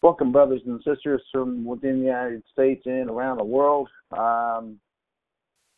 [0.00, 3.88] Welcome, brothers and sisters from within the United States and around the world.
[4.16, 4.78] Um,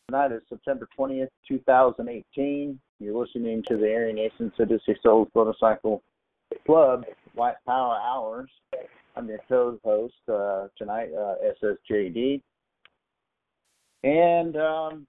[0.07, 2.79] tonight is September 20th, 2018.
[2.99, 6.03] You're listening to the Aryan Nation Sadistic Souls Motorcycle
[6.67, 7.03] Club
[7.33, 8.47] White Power Hours.
[9.15, 12.43] I'm your co-host uh, tonight, uh, SSJD,
[14.03, 15.07] and um,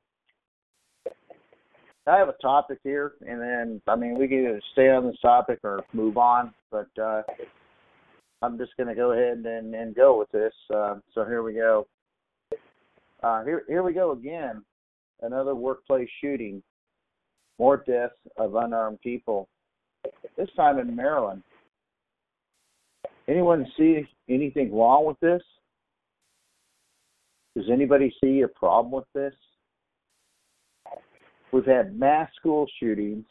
[2.06, 5.20] I have a topic here, and then I mean we can either stay on this
[5.20, 7.23] topic or move on, but uh,
[8.43, 10.53] I'm just going to go ahead and, and go with this.
[10.75, 11.87] Uh, so here we go.
[13.23, 14.65] Uh, here here we go again.
[15.21, 16.63] Another workplace shooting.
[17.59, 19.48] More deaths of unarmed people.
[20.37, 21.45] This time in Maryland.
[23.29, 25.43] Anyone see anything wrong with this?
[27.57, 29.35] Does anybody see a problem with this?
[31.53, 33.27] We've had mass school shootings,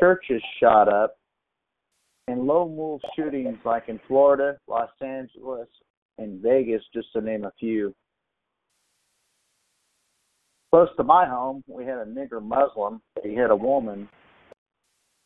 [0.00, 1.18] churches shot up,
[2.28, 5.68] and lone wolf shootings like in Florida, Los Angeles,
[6.18, 7.94] and Vegas, just to name a few.
[10.72, 13.00] Close to my home, we had a nigger Muslim.
[13.22, 14.08] He hit a woman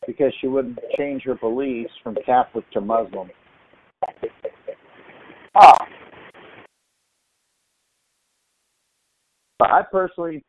[0.07, 3.31] because she wouldn't change her beliefs from Catholic to Muslim.
[5.55, 5.77] Ah.
[9.59, 10.45] But I personally,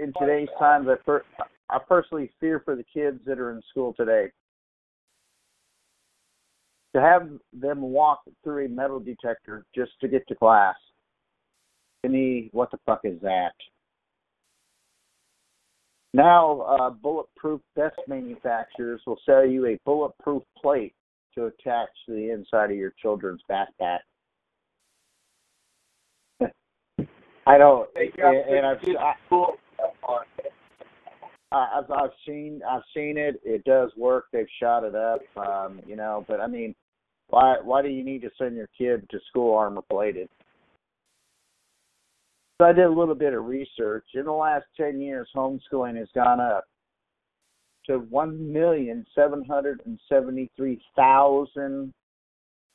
[0.00, 1.22] in today's times, I, per,
[1.70, 4.30] I personally fear for the kids that are in school today.
[6.94, 10.74] To have them walk through a metal detector just to get to class,
[12.02, 13.52] to me, what the fuck is that?
[16.14, 20.94] Now, uh, bulletproof vest manufacturers will sell you a bulletproof plate
[21.34, 23.98] to attach to the inside of your children's backpack.
[27.46, 28.78] I don't, and, and I've,
[31.52, 33.40] I, I've I've seen I've seen it.
[33.44, 34.26] It does work.
[34.32, 36.24] They've shot it up, um, you know.
[36.28, 36.74] But I mean,
[37.28, 40.28] why why do you need to send your kid to school armor plated?
[42.60, 44.04] So I did a little bit of research.
[44.14, 46.64] In the last ten years, homeschooling has gone up
[47.86, 51.92] to one million seven hundred and seventy three thousand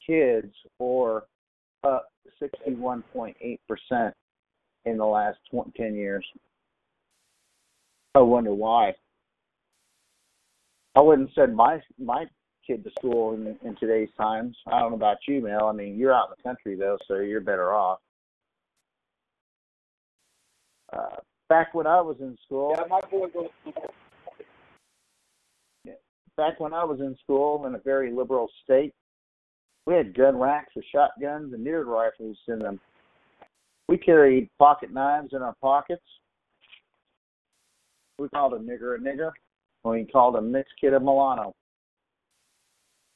[0.06, 1.26] kids, or
[1.84, 2.08] up
[2.40, 4.14] sixty one point eight percent
[4.86, 6.26] in the last 20, 10 years.
[8.16, 8.94] I wonder why.
[10.96, 12.26] I wouldn't send my my
[12.66, 14.56] kid to school in, in today's times.
[14.68, 15.68] I don't know about you, Mel.
[15.68, 18.00] I mean, you're out in the country though, so you're better off.
[20.92, 21.18] Uh,
[21.50, 22.76] back when I was in school.
[22.78, 23.94] Yeah, my boy goes to school.
[26.36, 28.94] Back when I was in school in a very liberal state,
[29.86, 32.80] we had gun racks with shotguns and near rifles in them.
[33.88, 36.02] We carried pocket knives in our pockets.
[38.18, 39.32] We called a nigger a nigger.
[39.84, 41.54] We called a mixed kid a Milano.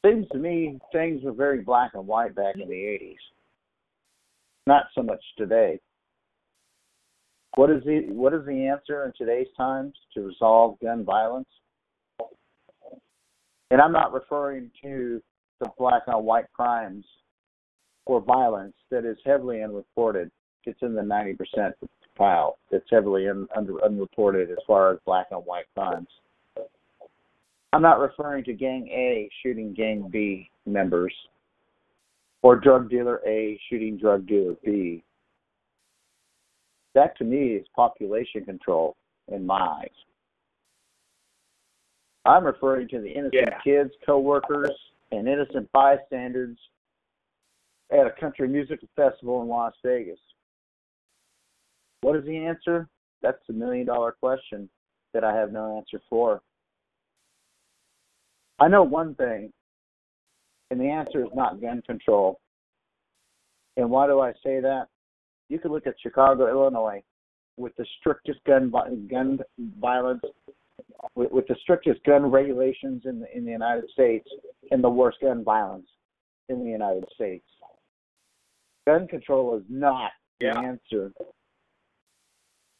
[0.07, 3.15] Seems to me things were very black and white back in the 80s.
[4.65, 5.79] Not so much today.
[7.55, 11.47] What is the what is the answer in today's times to resolve gun violence?
[13.71, 15.21] And I'm not referring to
[15.59, 17.05] the black and white crimes
[18.05, 20.31] or violence that is heavily unreported
[20.67, 21.71] it's in the 90%
[22.17, 22.57] pile.
[22.71, 26.09] It's heavily un, under, unreported as far as black and white crimes.
[27.73, 31.13] I'm not referring to Gang A shooting Gang B members
[32.41, 35.03] or drug dealer A shooting drug dealer B.
[36.95, 38.95] That to me is population control
[39.31, 39.89] in my eyes.
[42.25, 43.59] I'm referring to the innocent Yeah.
[43.61, 44.71] kids, co-workers,
[45.11, 46.57] and innocent bystanders
[47.91, 50.19] at a country music festival in Las Vegas.
[52.01, 52.89] What is the answer?
[53.21, 54.69] That's the million dollar question
[55.13, 56.41] that I have no answer for.
[58.59, 59.51] I know one thing,
[60.71, 62.39] and the answer is not gun control.
[63.77, 64.87] And why do I say that?
[65.49, 67.03] You can look at Chicago, Illinois,
[67.57, 68.71] with the strictest gun
[69.09, 69.39] gun
[69.79, 70.23] violence,
[71.15, 74.27] with, with the strictest gun regulations in the in the United States,
[74.71, 75.87] and the worst gun violence
[76.49, 77.45] in the United States.
[78.87, 80.53] Gun control is not Yeah.
[80.53, 81.11] the answer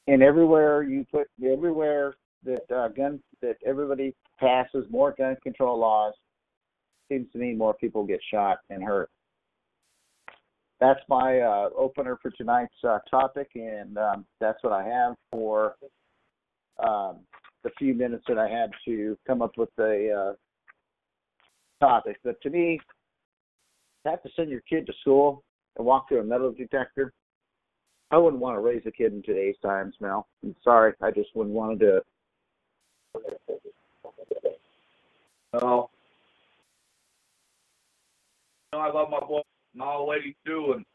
[0.08, 6.14] and everywhere you put everywhere that uh, gun that everybody passes more gun control laws,
[7.10, 9.10] seems to me more people get shot and hurt.
[10.80, 15.76] That's my uh, opener for tonight's uh, topic, and um, that's what I have for
[16.80, 17.20] um,
[17.64, 20.12] the few minutes that I had to come up with a
[21.82, 22.18] uh, topic.
[22.24, 22.80] But to me,
[24.04, 25.44] to have to send your kid to school
[25.78, 27.12] and walk through a metal detector,
[28.12, 30.28] I wouldn't want to raise a kid in today's times, Mel.
[30.44, 32.04] I'm sorry, I just wouldn't want to do it.
[35.62, 35.90] No.
[38.74, 39.42] You know, I love my boy
[39.80, 40.86] all the ladies too, and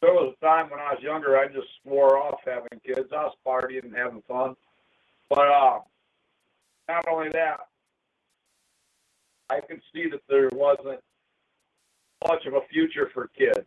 [0.00, 3.08] there was a time when I was younger, I just swore off having kids.
[3.12, 4.54] I was partying and having fun.
[5.30, 5.78] But uh,
[6.88, 7.60] not only that,
[9.48, 11.00] I could see that there wasn't
[12.28, 13.66] much of a future for kids.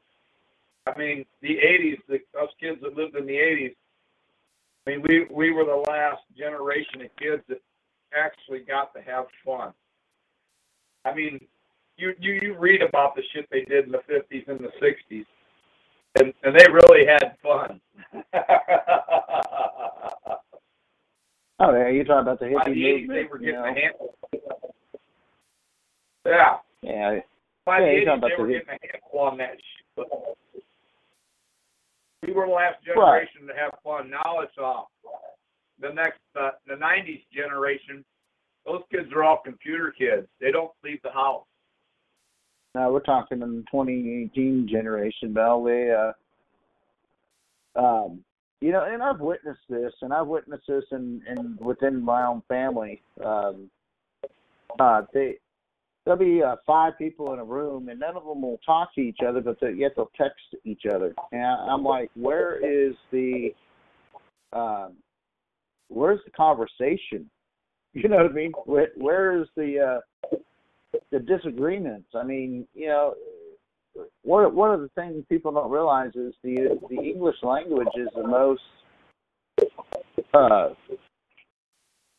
[0.86, 3.76] I mean, the '80s, the, us kids that lived in the '80s.
[4.86, 7.62] I mean, we we were the last generation of kids that
[8.18, 9.74] actually got to have fun.
[11.06, 11.40] I mean,
[11.98, 15.26] you you you read about the shit they did in the '50s and the '60s,
[16.20, 17.80] and and they really had fun.
[21.60, 23.08] oh yeah, you talking about the By hippie the movement?
[23.10, 23.64] they were you know?
[23.66, 24.16] a handful.
[26.26, 27.20] Yeah, Yeah,
[27.66, 29.52] by Yeah, the you're '80s, talking about they were the- getting a handful on that
[29.52, 30.08] shit.
[32.28, 34.10] We were the last generation to have fun.
[34.10, 34.82] Now it's uh,
[35.80, 38.04] the next, uh, the '90s generation.
[38.66, 40.28] Those kids are all computer kids.
[40.42, 41.46] They don't leave the house.
[42.74, 45.64] Now we're talking in the 2018 generation, Bell.
[45.64, 48.24] They, uh, um,
[48.60, 52.42] you know, and I've witnessed this, and I've witnessed this in, in within my own
[52.50, 53.02] family.
[53.24, 53.70] Um,
[54.80, 55.38] uh, they
[56.06, 59.02] there'll be uh, five people in a room, and none of them will talk to
[59.02, 61.14] each other, but they, yet they'll text each other.
[61.32, 63.54] And I'm like, where is the,
[64.54, 64.94] um,
[65.90, 67.30] where's the conversation?
[67.98, 68.52] You know what I mean?
[68.66, 70.02] Where, where is the
[70.34, 70.38] uh,
[71.14, 72.10] the disagreements?
[72.14, 73.14] I mean, you know,
[74.24, 78.28] one one of the things people don't realize is the the English language is the
[78.28, 78.62] most
[80.34, 80.70] uh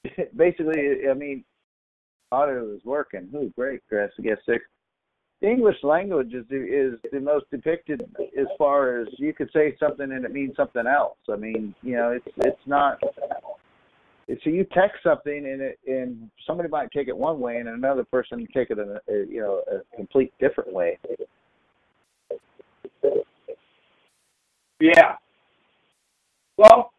[0.36, 1.44] basically I mean
[2.32, 3.28] audio is working.
[3.34, 4.10] Ooh, great, Chris.
[4.18, 4.64] I guess six.
[5.42, 8.02] The English language is the, is the most depicted
[8.38, 11.18] as far as you could say something and it means something else.
[11.30, 12.98] I mean, you know, it's it's not.
[14.28, 18.02] So you text something and it and somebody might take it one way and another
[18.04, 20.98] person take it in a, you know a complete different way.
[24.80, 25.14] Yeah.
[26.56, 26.92] Well,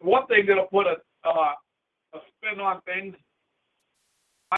[0.00, 1.52] one thing that'll put a uh,
[2.14, 3.14] a spin on things.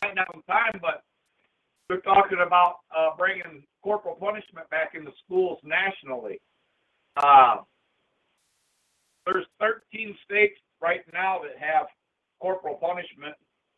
[0.03, 1.03] Might not have time, but
[1.89, 6.41] we're talking about uh, bringing corporal punishment back into schools nationally.
[7.17, 7.57] Uh,
[9.27, 11.87] there's 13 states right now that have
[12.41, 13.35] corporal punishment.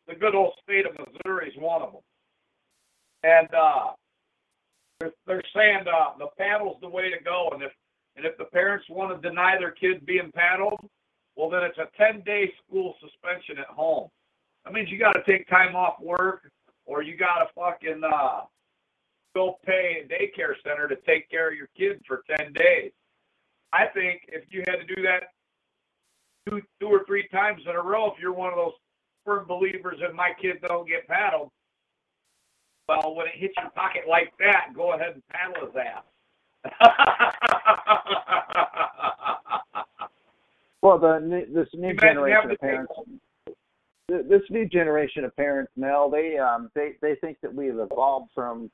[0.07, 2.01] The good old state of Missouri is one of them,
[3.23, 3.91] and uh,
[4.99, 7.71] they're, they're saying uh, the paddle's the way to go, and if
[8.15, 10.79] and if the parents want to deny their kid being paddled,
[11.35, 14.09] well, then it's a 10 day school suspension at home.
[14.65, 16.51] That means you got to take time off work
[16.85, 18.41] or you got to fucking uh,
[19.33, 22.91] go pay a daycare center to take care of your kid for 10 days.
[23.73, 25.31] I think if you had to do that
[26.47, 28.73] two, two or three times in a row, if you're one of those
[29.25, 31.51] firm believers that my kid don't get paddled,
[32.87, 36.03] well, when it hits your pocket like that, go ahead and paddle his ass.
[40.81, 42.93] Well, the this new generation of parents,
[44.07, 48.71] this new generation of parents, Mel, they um they they think that we've evolved from,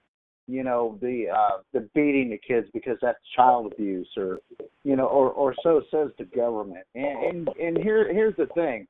[0.47, 4.39] you know, the uh the beating the kids because that's child abuse or,
[4.83, 6.85] you know, or or so says the government.
[6.95, 8.87] And and and here here's the thing,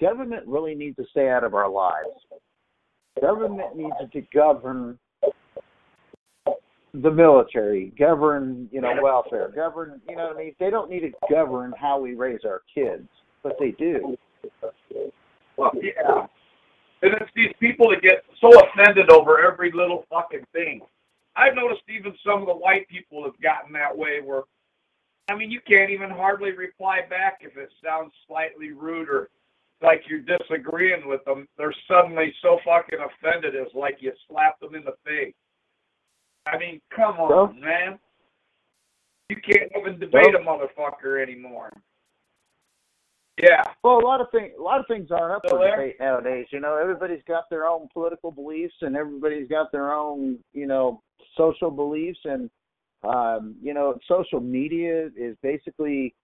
[0.00, 2.08] government really needs to stay out of our lives.
[3.20, 4.98] Government needs to govern
[7.02, 10.54] the military, govern, you know, welfare, govern, you know what I mean?
[10.58, 13.08] They don't need to govern how we raise our kids,
[13.42, 14.16] but they do.
[15.56, 16.26] Well, yeah.
[17.02, 20.80] And it's these people that get so offended over every little fucking thing.
[21.36, 24.42] I've noticed even some of the white people have gotten that way where,
[25.28, 29.28] I mean, you can't even hardly reply back if it sounds slightly rude or
[29.82, 31.46] like you're disagreeing with them.
[31.58, 35.34] They're suddenly so fucking offended it's like you slapped them in the face.
[36.46, 37.98] I mean, come on, Well- man.
[39.28, 41.72] You can't even debate a motherfucker anymore.
[43.42, 43.62] Yeah.
[43.84, 45.76] Well, a lot of things, a lot of things aren't up Still for there?
[45.76, 46.46] debate nowadays.
[46.50, 51.02] You know, everybody's got their own political beliefs, and everybody's got their own, you know,
[51.36, 52.48] social beliefs, and
[53.04, 56.14] um, you know, social media is basically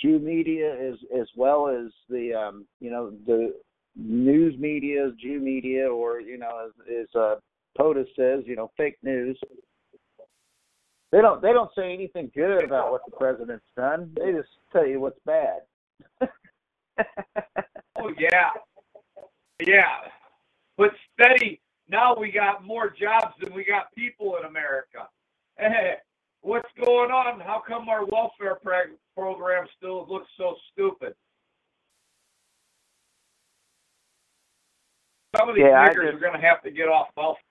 [0.00, 3.54] Jew media as as well as the um, you know the
[3.96, 7.34] news media, Jew media, or you know as, as uh,
[7.78, 9.38] POTUS says, you know fake news.
[11.12, 14.10] They don't they don't say anything good about what the president's done.
[14.18, 15.60] They just tell you what's bad.
[17.98, 18.50] oh yeah,
[19.60, 19.98] yeah.
[20.78, 21.60] But steady.
[21.88, 25.08] Now we got more jobs than we got people in America.
[25.58, 25.96] Hey,
[26.40, 27.38] what's going on?
[27.40, 28.56] How come our welfare
[29.14, 31.14] program still looks so stupid?
[35.36, 37.42] Some of these Yeah, niggers just- are going to have to get off welfare.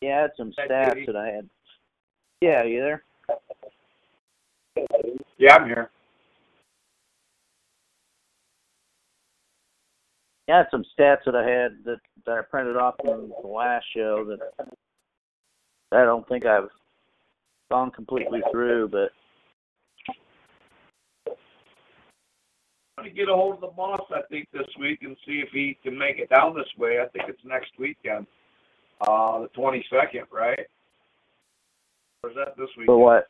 [0.00, 1.48] Yeah, I had some stats that I had.
[2.40, 3.02] Yeah, you there?
[5.38, 5.90] Yeah, I'm here.
[10.46, 13.48] Yeah, I had some stats that I had that, that I printed off from the
[13.48, 14.68] last show that
[15.92, 16.68] I don't think I've
[17.70, 19.10] gone completely through, but
[22.96, 25.40] I'm going to get a hold of the boss, I think, this week and see
[25.44, 27.00] if he can make it down this way.
[27.00, 28.26] I think it's next weekend,
[29.00, 30.66] uh, the 22nd, right?
[32.22, 32.86] Or is that this week?
[32.86, 33.28] for what?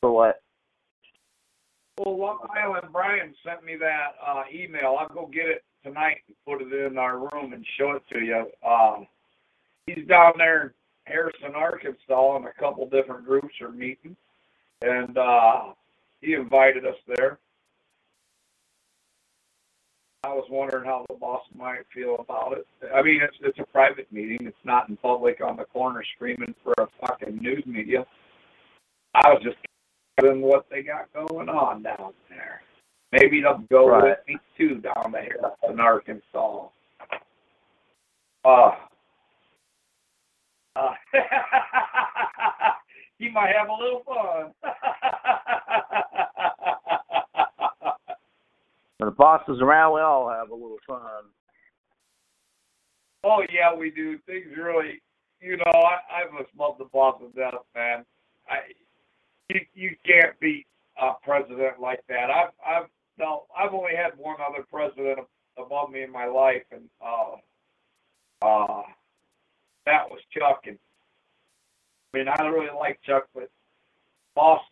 [0.00, 0.42] For what?
[1.98, 4.96] Well, Long Island Brian sent me that uh, email.
[4.98, 8.20] I'll go get it tonight and put it in our room and show it to
[8.20, 8.46] you.
[8.66, 9.06] Um,
[9.86, 10.70] he's down there in
[11.04, 14.16] Harrison, Arkansas, and a couple different groups are meeting,
[14.80, 15.72] and uh,
[16.20, 17.38] he invited us there.
[20.24, 22.64] I was wondering how the boss might feel about it.
[22.94, 24.46] I mean, it's it's a private meeting.
[24.46, 28.06] It's not in public on the corner screaming for a fucking news media.
[29.14, 29.56] I was just
[30.20, 32.62] wondering what they got going on down there.
[33.10, 34.04] Maybe they'll go Right.
[34.04, 35.38] with me too down there
[35.68, 36.68] in Arkansas.
[38.44, 38.70] Uh,
[40.76, 40.94] uh,
[43.18, 44.54] he might have a little fun.
[49.02, 51.00] When the boss is around, we all have a little fun.
[53.24, 54.16] Oh yeah, we do.
[54.26, 55.02] Things really,
[55.40, 58.04] you know, I, I must love the boss to death, man.
[58.48, 58.58] I,
[59.48, 60.68] you you can't beat
[61.00, 62.30] a president like that.
[62.30, 65.26] I've I've no, I've only had one other president
[65.58, 68.82] above me in my life, and uh, uh,
[69.84, 70.60] that was Chuck.
[70.68, 70.78] And
[72.14, 73.50] I mean, I really like Chuck, but
[74.36, 74.62] boss,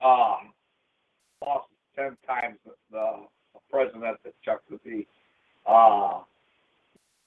[0.00, 0.38] uh,
[1.42, 3.26] boss is ten times the, the
[3.70, 5.06] president that Chuck would be.
[5.66, 6.20] Uh,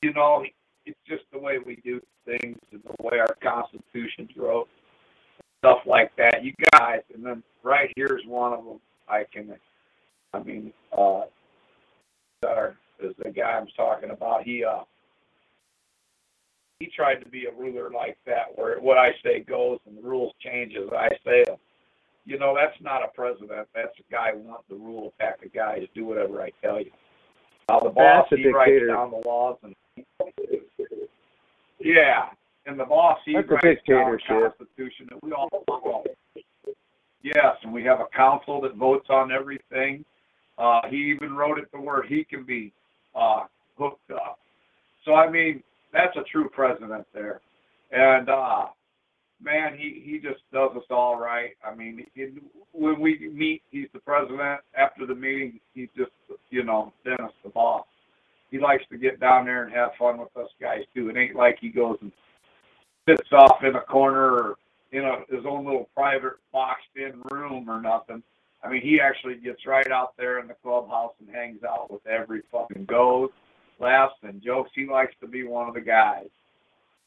[0.01, 0.43] you know,
[0.86, 4.67] it's just the way we do things and the way our constitution's wrote,
[5.60, 6.43] stuff like that.
[6.43, 8.79] You guys, and then right here's one of them.
[9.07, 9.53] I can,
[10.33, 11.21] I mean, uh,
[13.01, 14.43] is the guy I'm talking about.
[14.43, 14.83] He, uh,
[16.79, 20.01] he tried to be a ruler like that, where what I say goes and the
[20.01, 21.57] rules change as I say them.
[22.25, 23.67] You know, that's not a president.
[23.73, 25.87] That's a guy who wants to rule a pack of guys.
[25.95, 26.91] Do whatever I tell you.
[27.69, 29.75] Uh, the boss, he writes down the laws and
[31.79, 32.25] yeah,
[32.65, 34.19] and the boss he That's writes down the.
[34.27, 36.03] Constitution that we all follow.
[37.23, 40.05] Yes, and we have a council that votes on everything.
[40.57, 42.71] Uh, he even wrote it to where he can be
[43.15, 43.43] uh,
[43.77, 44.39] hooked up.
[45.05, 47.41] So I mean, that's a true president there,
[47.91, 48.67] and uh,
[49.41, 51.51] man, he he just does us all right.
[51.65, 54.62] I mean, it, when we meet, he's the president.
[54.77, 56.12] After the meeting, he's just
[56.50, 57.86] you know Dennis the boss.
[58.50, 61.10] He likes to get down there and have fun with us guys too.
[61.10, 62.12] It ain't like he goes and
[63.07, 64.55] sits off in a corner or
[64.91, 68.21] in a, his own little private boxed-in room or nothing.
[68.63, 72.05] I mean, he actually gets right out there in the clubhouse and hangs out with
[72.05, 73.29] every fucking goes,
[73.79, 74.69] laughs, and jokes.
[74.75, 76.27] He likes to be one of the guys.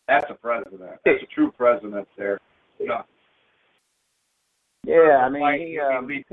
[0.09, 0.81] That's a president.
[1.05, 2.41] That's a true president there.
[2.81, 3.03] Know,
[4.85, 6.25] Yeah, I mean, he, um, he,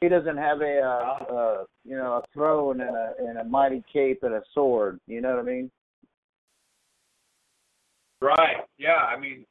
[0.00, 3.84] he doesn't have a uh, uh, you know a throne and a and a mighty
[3.92, 4.98] cape and a sword.
[5.06, 5.70] You know what I mean?
[8.20, 8.56] Right.
[8.78, 8.96] Yeah.
[8.96, 9.44] I mean,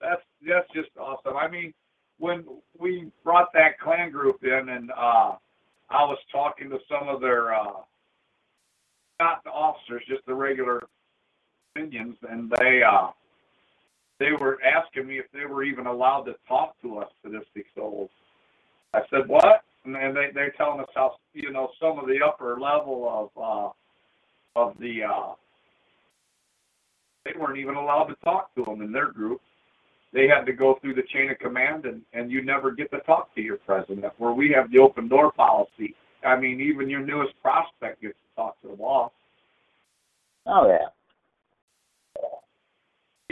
[0.00, 1.36] that's that's just awesome.
[1.36, 1.72] I mean,
[2.18, 2.44] when
[2.78, 5.36] we brought that clan group in, and uh,
[5.90, 7.82] I was talking to some of their uh,
[9.20, 10.82] not the officers, just the regular
[11.74, 13.08] minions, and they uh,
[14.18, 18.10] they were asking me if they were even allowed to talk to us sadistic souls.
[18.94, 22.60] I said, "What?" And they they're telling us how you know some of the upper
[22.60, 23.74] level of
[24.56, 25.34] uh, of the uh,
[27.24, 29.40] they weren't even allowed to talk to them in their group.
[30.12, 33.00] They had to go through the chain of command, and and you never get to
[33.00, 34.12] talk to your president.
[34.18, 35.94] Where we have the open door policy.
[36.24, 39.10] I mean, even your newest prospect gets to talk to the boss.
[40.46, 40.86] Oh yeah.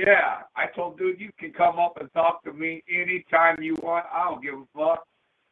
[0.06, 4.06] Yeah, I told dude you can come up and talk to me anytime you want.
[4.10, 5.06] I don't give a fuck.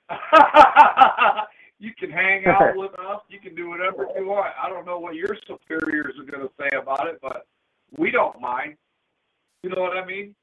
[1.78, 3.20] you can hang out with us.
[3.28, 4.52] You can do whatever you want.
[4.62, 7.46] I don't know what your superiors are going to say about it, but
[7.98, 8.76] we don't mind.
[9.62, 10.34] You know what I mean?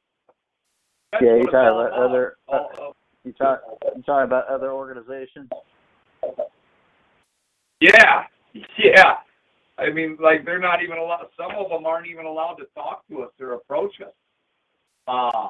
[1.12, 2.60] That's Yeah, you talking about other- uh,
[2.90, 3.62] of- You talk
[3.96, 5.50] you talking about other organizations?
[7.80, 8.26] Yeah,
[8.78, 9.16] yeah.
[9.78, 11.28] I mean, like they're not even allowed.
[11.38, 14.14] Some of them aren't even allowed to talk to us or approach us.
[15.08, 15.50] Uh,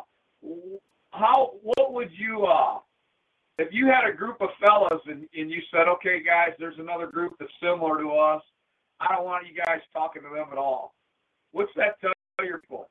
[1.11, 1.53] how?
[1.61, 2.45] What would you?
[2.45, 2.79] Uh,
[3.57, 7.07] if you had a group of fellas and, and you said, okay, guys, there's another
[7.07, 8.41] group that's similar to us.
[8.99, 10.93] I don't want you guys talking to them at all.
[11.51, 12.11] What's that tell
[12.45, 12.89] your people?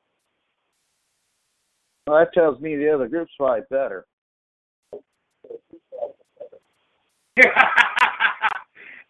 [2.07, 4.05] Well, that tells me the other group's probably better.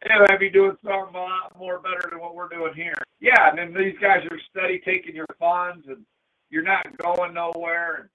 [0.05, 2.93] they might be doing something a lot more better than what we're doing here.
[3.19, 6.05] Yeah, and then these guys are steady taking your funds, and
[6.49, 7.95] you're not going nowhere.
[7.95, 8.09] And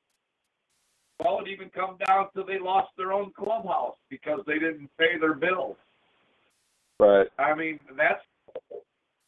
[1.18, 5.18] well, it even come down to they lost their own clubhouse because they didn't pay
[5.18, 5.76] their bills.
[6.99, 7.28] Right.
[7.38, 8.23] I mean, that's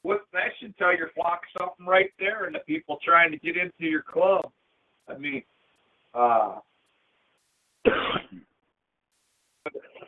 [0.02, 3.56] what that should tell your flock something right there, and the people trying to get
[3.56, 4.50] into your club.
[5.08, 5.42] I mean,
[6.14, 6.58] uh,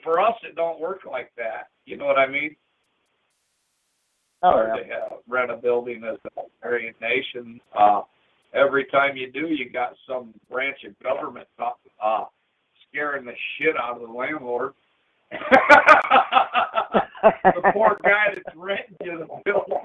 [0.02, 1.68] for us, it don't work like that.
[1.86, 2.56] You know what I mean?
[4.42, 4.74] Oh yeah.
[4.82, 7.58] to have, rent a building as a Aryan nation.
[7.76, 8.02] Uh,
[8.52, 12.24] every time you do, you got some branch of government uh,
[12.88, 14.74] scaring the shit out of the landlord.
[15.32, 15.38] the
[17.72, 19.78] poor guy that's renting you the building.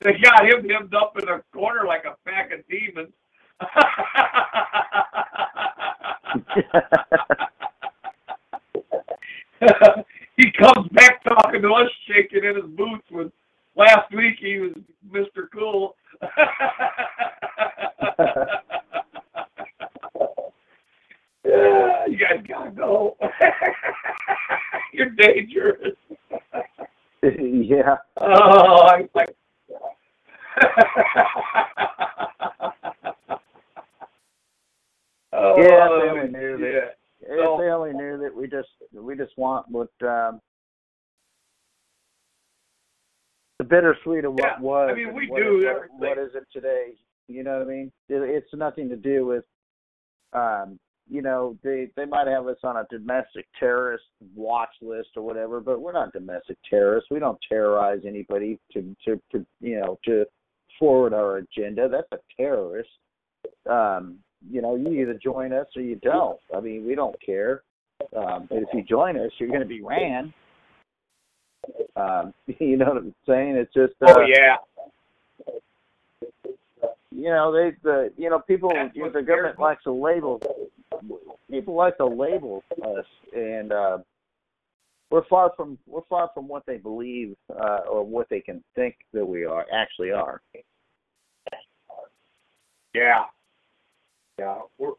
[0.00, 3.12] they got him hemmed up in a corner like a pack of demons.
[10.36, 13.04] he comes back talking to us, shaking in his boots.
[13.10, 13.32] When
[13.76, 14.72] last week he was
[15.10, 15.48] Mr.
[15.52, 15.96] Cool.
[21.44, 21.44] yeah,
[22.06, 23.16] you guys gotta go.
[24.92, 25.96] You're dangerous.
[27.22, 27.96] yeah.
[28.20, 29.34] Oh, I like.
[35.32, 36.88] Oh, Yeah, they only knew that- yeah.
[37.24, 40.40] If So- they only knew that we just we just want what um
[43.58, 44.90] the bittersweet of what Yeah, was.
[44.90, 45.98] I mean, we what do is- everything.
[45.98, 46.96] what is it today?
[47.28, 47.92] You know what I mean?
[48.08, 49.44] It, it's nothing to do with
[50.32, 55.22] um you know, they they might have us on a domestic terrorist watch list or
[55.22, 57.10] whatever, but we're not domestic terrorists.
[57.10, 60.24] We don't terrorize anybody to to, to you know to
[60.78, 61.88] forward our agenda.
[61.88, 62.90] That's a terrorist.
[63.68, 64.18] Um,
[64.50, 66.38] you know, you either join us or you don't.
[66.54, 67.62] I mean, we don't care.
[68.16, 70.32] Um, if you join us, you're going to be ran.
[71.96, 73.56] Um, you know what I'm saying?
[73.56, 74.56] It's just uh, Oh yeah.
[77.10, 80.40] you know they the you know people you know, the government likes to label
[81.50, 83.98] people like to label us and uh
[85.10, 88.96] we're far from we're far from what they believe uh or what they can think
[89.12, 90.40] that we are actually are
[92.94, 93.24] Yeah.
[94.42, 94.58] Yeah.
[94.76, 94.94] We're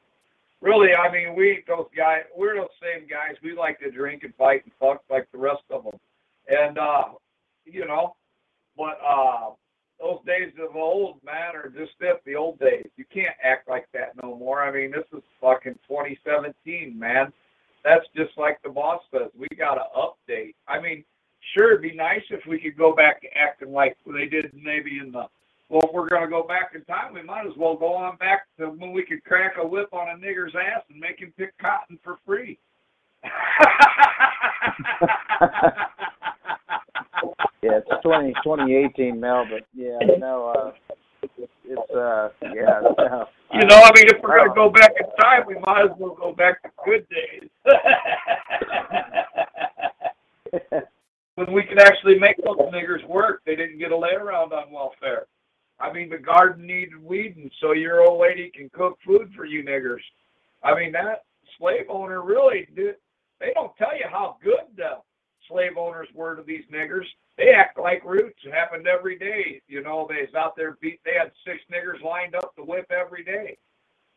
[0.61, 3.35] really, I mean, we those guys, we're those same guys.
[3.43, 5.99] We like to drink and fight and fuck like the rest of them,
[6.47, 7.09] and uh,
[7.65, 8.15] you know,
[8.77, 9.49] but uh,
[9.99, 12.21] those days of old, man, are just it.
[12.25, 12.87] The old days.
[12.95, 14.63] You can't act like that no more.
[14.63, 17.33] I mean, this is fucking 2017, man.
[17.83, 19.29] That's just like the boss says.
[19.37, 20.55] We got to update.
[20.69, 21.03] I mean,
[21.53, 24.99] sure, it'd be nice if we could go back to acting like they did maybe
[24.99, 25.27] in the
[25.73, 28.15] well, if we're going to go back in time, we might as well go on
[28.17, 31.33] back to when we could crack a whip on a nigger's ass and make him
[31.35, 32.59] pick cotton for free.
[37.63, 40.71] yeah it's 20 2018 Mel but yeah no uh
[41.63, 42.93] it's uh yeah no,
[43.53, 45.91] you know, I mean, if we're going to go back in time, we might as
[45.99, 47.47] well go back to good days.
[51.35, 54.71] when we could actually make those niggers work, they didn't get a lay around on
[54.71, 55.27] welfare.
[55.83, 59.63] I mean, the garden needed weeding, so your old lady can cook food for you
[59.65, 59.99] niggers.
[60.63, 61.25] I mean, that
[61.57, 62.95] slave owner really did.
[63.41, 64.99] They don't tell you how good the
[65.49, 67.03] slave owners were to these niggers.
[67.37, 68.39] They act like roots.
[68.45, 69.61] It happened every day.
[69.67, 71.01] You know, they was out there beat.
[71.03, 73.57] They had six niggers lined up to whip every day.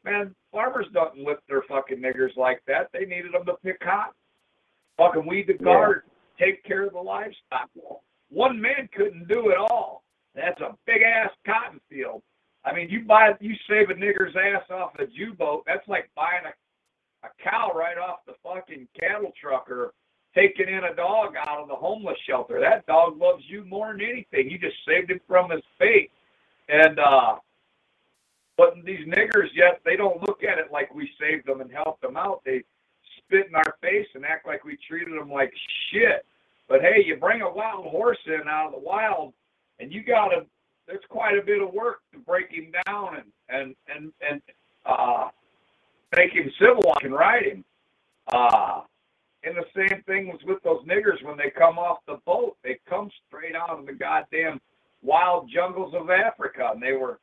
[0.05, 2.91] Man, farmers don't whip their fucking niggers like that.
[2.93, 4.15] They needed them to pick cotton,
[4.97, 6.03] fucking weed the garden,
[6.39, 7.71] take care of the livestock.
[8.29, 10.05] One man couldn't do it all.
[10.37, 12.23] That's a big ass cotton field.
[12.65, 15.65] I mean, you buy, you save a nigger's ass off a Jew boat.
[15.67, 19.95] That's like buying a, a cow right off the fucking cattle truck or
[20.35, 22.61] taking in a dog out of the homeless shelter.
[22.61, 24.51] That dog loves you more than anything.
[24.51, 26.11] You just saved him from his fate.
[26.69, 27.37] And uh,
[28.57, 32.03] but these niggers, yet they don't look at it like we saved them and helped
[32.03, 32.43] them out.
[32.45, 32.63] They
[33.19, 35.53] spit in our face and act like we treated them like
[35.91, 36.25] shit.
[36.69, 39.33] But hey, you bring a wild horse in out of the wild,
[39.81, 40.47] and you got to.
[40.87, 44.41] There's quite a bit of work to break him down and and and and
[44.85, 45.29] uh,
[46.17, 47.65] make him civilized and ride him.
[48.33, 48.83] Uh,
[49.45, 52.57] and the same thing was with those niggers when they come off the boat.
[52.65, 54.61] They come straight out of the goddamn
[55.03, 57.21] wild jungles of Africa, and they were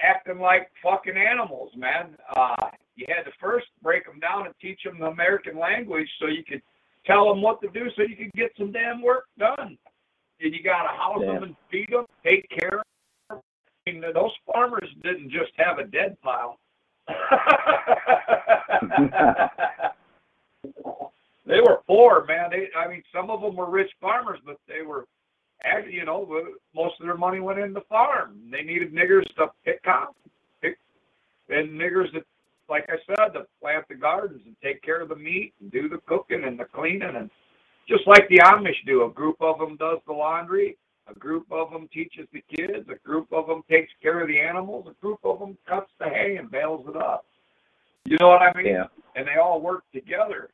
[0.00, 2.16] acting like fucking animals, man.
[2.36, 6.26] Uh, you had to first break them down and teach them the American language so
[6.26, 6.62] you could
[7.06, 9.76] tell them what to do so you could get some damn work done.
[10.40, 11.34] And you got to house Yeah.
[11.34, 12.84] them and feed them, take care of
[13.30, 13.40] them.
[13.86, 16.58] I mean, those farmers didn't just have a dead pile.
[21.46, 22.50] they were poor, man.
[22.50, 25.06] They, I mean, some of them were rich farmers, but they were,
[25.88, 26.26] you know,
[26.74, 28.38] most of their money went in the farm.
[28.50, 30.14] They needed niggers to pick cotton,
[30.62, 30.78] pick,
[31.48, 32.24] and niggers that,
[32.68, 35.88] like I said, to plant the gardens and take care of the meat and do
[35.88, 37.30] the cooking and the cleaning, and
[37.88, 39.04] just like the Amish do.
[39.04, 40.76] A group of them does the laundry.
[41.06, 42.88] A group of them teaches the kids.
[42.88, 44.86] A group of them takes care of the animals.
[44.88, 47.26] A group of them cuts the hay and bales it up.
[48.04, 48.66] You know what I mean?
[48.66, 48.86] Yeah.
[49.16, 50.50] And they all work together.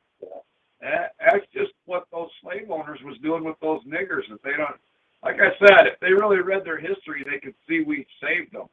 [0.81, 4.23] That, that's just what those slave owners was doing with those niggers.
[4.29, 4.75] If they don't,
[5.23, 8.67] like I said, if they really read their history, they could see we saved them.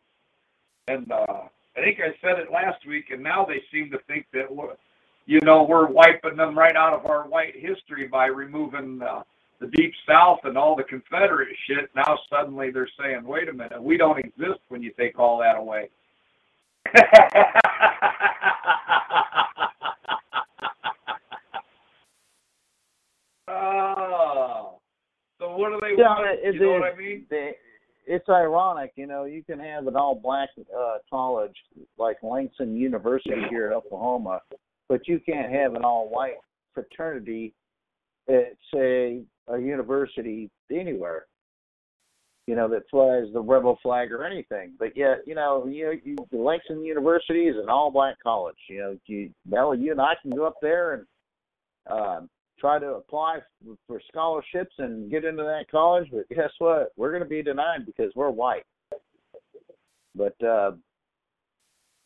[0.89, 4.27] And uh, I think I said it last week, and now they seem to think
[4.33, 4.51] that
[5.29, 9.23] you know, we're wiping them right out of our white history by removing uh,
[9.61, 11.91] the Deep South and all the Confederate shit.
[11.95, 15.59] Now suddenly they're saying, wait a minute, we don't exist when you take all that
[15.59, 15.91] away.
[23.49, 24.79] oh,
[25.39, 26.27] so what do they Yeah, want?
[26.43, 27.27] it- you know it- what I mean?
[27.31, 27.57] they-
[28.07, 31.55] it's ironic, you know, you can have an all black uh, college
[31.99, 34.41] like Langston University here in Oklahoma,
[34.89, 36.37] but you can't have an all white
[36.75, 37.55] fraternity
[38.29, 41.27] at say a university anywhere.
[42.47, 44.73] You know, that flies the rebel flag or anything.
[44.79, 48.57] But yet, you know, you, you Langston University is an all black college.
[48.71, 51.07] You know, you Mel, you and I can go up there and
[51.91, 52.21] uh,
[52.59, 53.39] try to apply
[53.87, 56.93] for scholarships and get into that college, but guess what?
[56.97, 58.65] We're going to be denied because we're white.
[60.15, 60.73] But uh,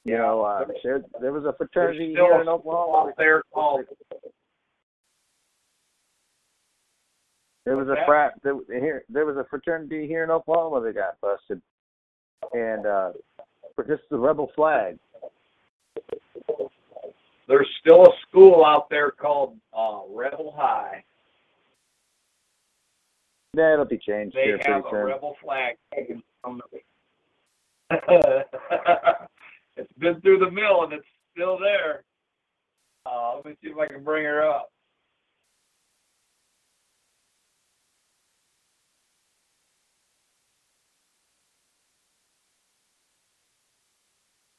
[0.04, 3.10] you know, uh, there there was a fraternity here in Oklahoma.
[3.10, 3.84] out there called
[7.64, 9.04] There was a frat there, here.
[9.08, 11.62] There was a fraternity here in Oklahoma that got busted,
[12.52, 13.12] and uh,
[13.76, 14.98] for just the rebel flag.
[17.48, 21.04] There's still a school out there called uh, Rebel High.
[23.54, 25.04] That'll be changed They have a soon.
[25.04, 26.80] rebel flag taken from the.
[29.76, 32.04] It's been through the mill and it's still there.
[33.06, 34.70] Uh, let me see if I can bring her up.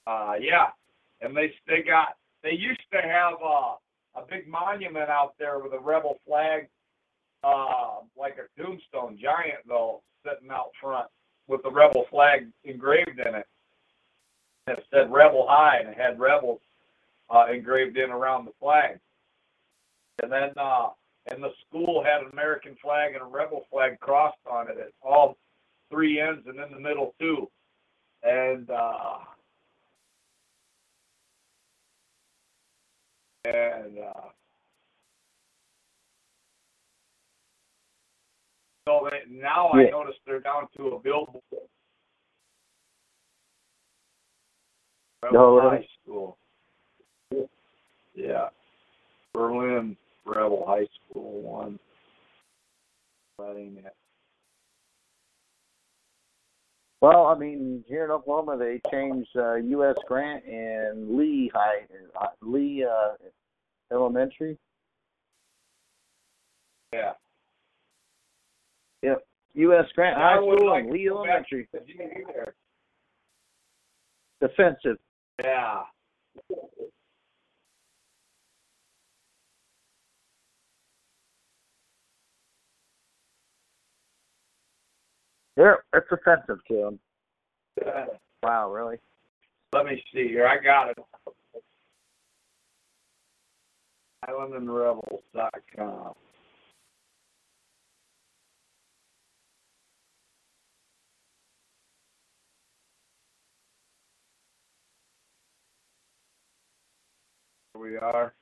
[0.06, 0.68] Uh, yeah,
[1.22, 3.76] and they they got they used to have uh,
[4.16, 6.68] a big monument out there with a rebel flag
[7.44, 11.08] uh, like a tombstone, giant though, sitting out front
[11.48, 13.46] with the rebel flag engraved in it.
[14.68, 16.62] It said Rebel High, and it had rebels
[17.30, 19.00] uh, engraved in around the flag.
[20.22, 20.90] And then, uh,
[21.30, 24.92] and the school had an American flag and a rebel flag crossed on it at
[25.02, 25.38] all
[25.90, 27.50] three ends and in the middle too.
[28.24, 29.18] And uh,
[33.46, 34.30] and uh,
[38.86, 39.90] So they, now I Yeah.
[39.92, 41.44] notice they're down to a billboard.
[45.24, 45.78] Rebel really?
[45.78, 46.38] High School.
[48.16, 48.50] Yeah.
[49.34, 51.80] Berlin Rebel High School one.
[53.40, 53.96] Letting it.
[57.02, 59.96] Well, I mean, here in Oklahoma, they changed uh, U.S.
[60.08, 61.86] Grant and Lee High,
[62.18, 63.16] uh, Lee uh,
[63.92, 64.58] Elementary.
[66.94, 67.12] Yeah.
[69.02, 69.86] Yep, U.S.
[69.96, 71.68] Grant High School like and Lee Elementary.
[71.74, 72.54] to the GE there.
[74.40, 74.98] Defensive.
[75.44, 75.82] Yeah.
[85.56, 87.00] Yeah, it's offensive to them.
[88.42, 88.98] Wow, really?
[89.72, 90.48] Let me see here.
[90.48, 90.98] I got it.
[94.28, 96.14] IslandandRebels.com.
[107.76, 108.34] we are.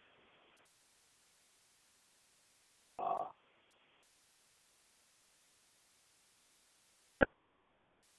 [3.00, 3.26] Uh,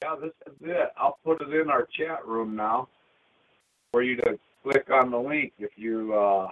[0.03, 0.93] yeah, this is it.
[0.97, 2.89] I'll put it in our chat room now
[3.93, 6.49] for you to click on the link if you uh,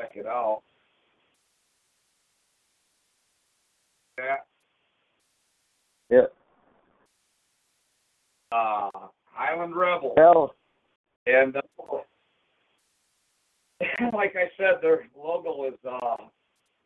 [0.00, 0.62] check it out.
[4.18, 4.36] Yeah.
[6.10, 6.34] Yep.
[8.50, 8.90] Uh,
[9.32, 10.14] Highland Rebels.
[10.16, 10.54] Hell,
[11.28, 11.60] And uh,
[14.14, 16.16] like I said, their logo is uh,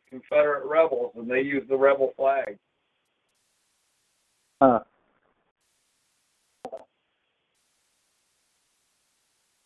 [0.09, 2.57] Confederate Rebels, and they use the rebel flag.
[4.61, 4.79] huh.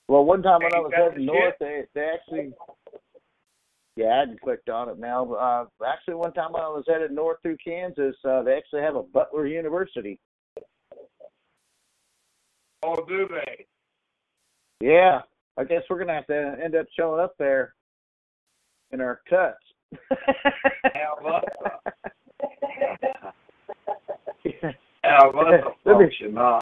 [0.07, 2.53] Well, one time when I was heading north, they they actually.
[3.97, 5.33] Yeah, I hadn't clicked on it now.
[5.33, 8.95] Uh, actually, one time when I was headed north through Kansas, uh, they actually have
[8.95, 10.19] a Butler University.
[12.83, 13.65] Oh, do they?
[14.79, 15.21] Yeah,
[15.57, 17.73] I guess we're gonna have to end up showing up there
[18.91, 19.57] in our cuts.
[20.93, 21.43] Have us,
[25.03, 26.59] have us a Let me- function, huh?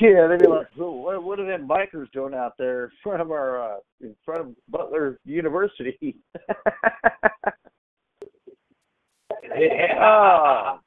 [0.00, 3.22] yeah, they'd be like, "Whoa, what, what are them bikers doing out there in front
[3.22, 6.16] of our, uh, in front of Butler University?"
[9.58, 9.94] Yeah.
[10.00, 10.78] Oh.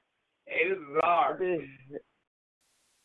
[0.46, 1.62] This is ours.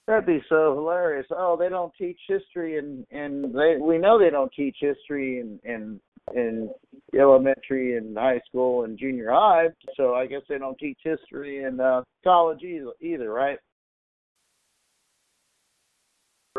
[0.07, 1.27] That'd be, so hilarious.
[1.31, 5.59] Oh, they don't teach history, and and they we know they don't teach history in
[5.65, 6.01] in
[6.35, 6.71] in
[7.19, 9.67] elementary and high school and junior high.
[9.97, 13.59] So I guess they don't teach history in uh, college either, either, right?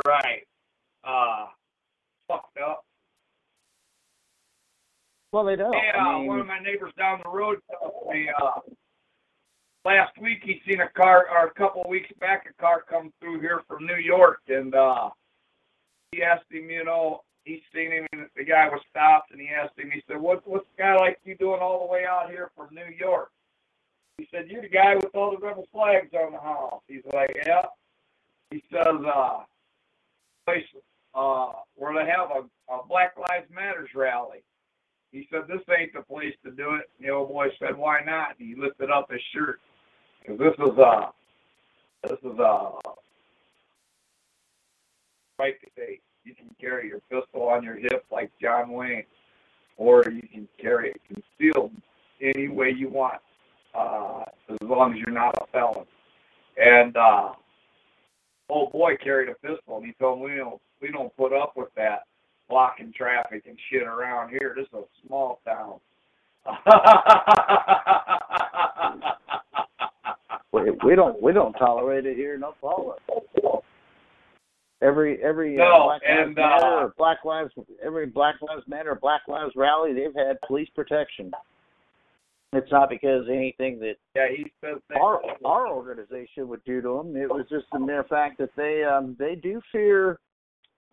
[0.05, 0.43] Right.
[1.03, 1.45] Uh,
[2.27, 2.83] fucked up.
[5.31, 5.73] Well, they don't.
[5.73, 8.59] Yeah, I mean, one of my neighbors down the road tells me uh,
[9.87, 13.13] last week he seen a car, or a couple of weeks back, a car come
[13.19, 15.09] through here from New York, and uh,
[16.11, 19.47] he asked him, you know, he seen him, and the guy was stopped, and he
[19.47, 22.29] asked him, he said, "What, what's a guy like you doing all the way out
[22.29, 23.31] here from New York?"
[24.17, 27.31] He said, "You're the guy with all the rebel flags on the house." He's like,
[27.45, 27.63] "Yeah."
[28.51, 29.39] He says, uh,
[30.45, 30.65] place
[31.15, 34.43] uh, where they have a, a Black Lives Matters rally.
[35.13, 38.01] He said, "This ain't the place to do it." And the old boy said, "Why
[38.05, 39.61] not?" And he lifted up his shirt
[40.21, 41.07] because this is uh,
[42.03, 42.71] this is uh,
[45.39, 45.99] right today.
[46.23, 49.03] You can carry your pistol on your hip like John Wayne,
[49.77, 51.71] or you can carry it concealed
[52.21, 53.21] any way you want,
[53.73, 55.85] uh, as long as you're not a felon.
[56.57, 57.33] And uh,
[58.49, 61.53] old boy carried a pistol, and he told me we don't we don't put up
[61.55, 62.03] with that
[62.49, 64.53] blocking traffic and shit around here.
[64.55, 65.79] This is a small town.
[70.53, 72.95] we, we don't we don't tolerate it here in Oklahoma.
[74.81, 77.51] Every every uh, No, Black Lives and, Matter uh, or Black Lives
[77.83, 81.31] every Black Lives Matter Black Lives rally, they've had police protection.
[82.53, 87.15] It's not because anything that yeah, he says our our organization would do to them.
[87.17, 90.19] It was just the mere fact that they um they do fear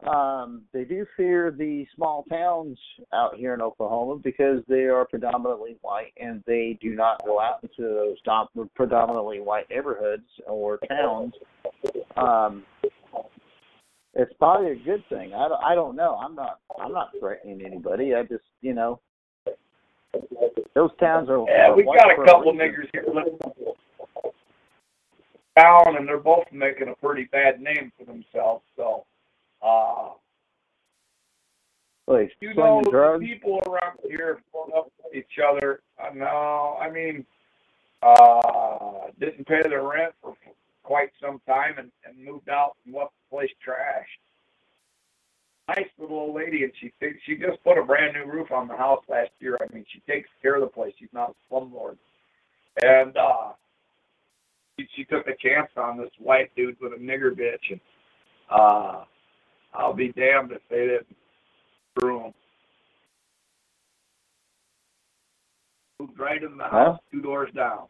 [0.03, 2.77] um they do fear the small towns
[3.13, 7.61] out here in Oklahoma because they are predominantly white and they do not go out
[7.63, 11.33] into those dom- predominantly white neighborhoods or towns.
[12.17, 12.65] Um
[14.17, 15.35] it's probably a good thing.
[15.35, 16.17] I don't, I don't know.
[16.17, 18.15] I'm not I'm not threatening anybody.
[18.15, 19.01] I just you know
[20.75, 21.45] those towns are.
[21.49, 22.67] Yeah, are we white got a couple reason.
[22.67, 23.39] niggers here living
[25.57, 28.65] down, and they're both making a pretty bad name for themselves.
[28.77, 29.05] So,
[29.65, 30.11] uh,
[32.07, 33.25] Like you know, the drugs.
[33.25, 35.81] people around here put up with each other.
[35.99, 37.25] Uh, no, I mean,
[38.03, 40.37] uh, didn't pay their rent for
[40.83, 44.21] quite some time and, and moved out and left the place trashed.
[45.67, 48.69] Nice little old lady, and she thinks she just put a brand new roof on
[48.69, 49.57] the house last year.
[49.63, 50.93] I mean, she takes care of the place.
[50.99, 51.97] She's not a slumlord,
[52.83, 53.53] and uh,
[54.79, 57.81] she, she took a chance on this white dude with a nigger bitch, and
[58.51, 59.05] uh,
[59.75, 61.17] I'll be damned if they didn't
[61.97, 62.35] screw him.
[66.01, 67.87] Moved right in the house, two doors down.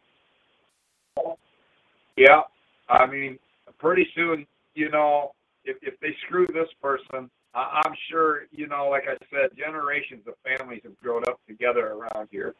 [2.17, 2.41] Yeah,
[2.89, 3.37] I mean,
[3.79, 5.31] pretty soon, you know,
[5.63, 10.23] if if they screw this person, I, I'm sure, you know, like I said, generations
[10.27, 12.53] of families have grown up together around here.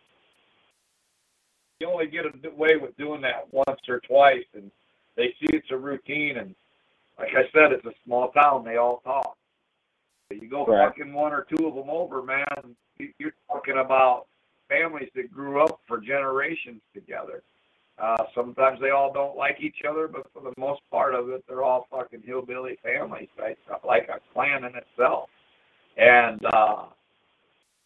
[1.79, 4.71] You only get away with doing that once or twice, and
[5.17, 6.37] they see it's a routine.
[6.37, 6.55] And
[7.19, 9.35] like I said, it's a small town; they all talk.
[10.31, 10.87] You go Right.
[10.87, 12.45] fucking one or two of them over, man.
[12.97, 14.27] you- You're talking about
[14.69, 17.43] families that grew up for generations together.
[17.97, 21.43] Uh, sometimes they all don't like each other, but for the most part of it,
[21.47, 23.57] they're all fucking hillbilly families, right?
[23.83, 25.29] Like a clan in itself.
[25.97, 26.85] And uh,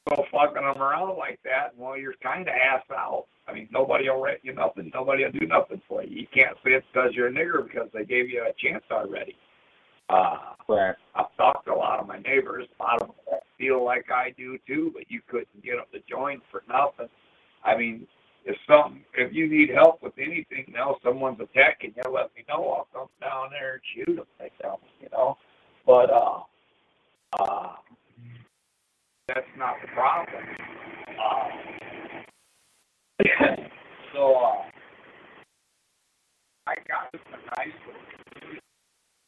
[0.07, 3.25] go fucking them around like that, well, you're kind of ass out.
[3.47, 4.91] I mean, nobody will rent you nothing.
[4.93, 6.21] Nobody will do nothing for you.
[6.21, 9.35] You can't say it's because you're a nigger because they gave you a chance already.
[10.09, 10.37] Uh,
[10.69, 10.95] Right.
[11.15, 12.67] I've talked to a lot of my neighbors.
[12.79, 15.99] A lot of them feel like I do too, but you couldn't get them to
[16.07, 17.09] join for nothing.
[17.65, 18.07] I mean,
[18.45, 22.69] if something, if you need help with anything now, someone's attacking you, let me know.
[22.69, 24.25] I'll come down there and shoot them.
[24.37, 25.37] They tell me, you know.
[25.87, 26.43] But uh, uh,
[29.39, 30.43] that's not the problem.
[31.15, 31.47] Uh,
[34.13, 34.63] so uh,
[36.67, 37.95] I got this a nice one.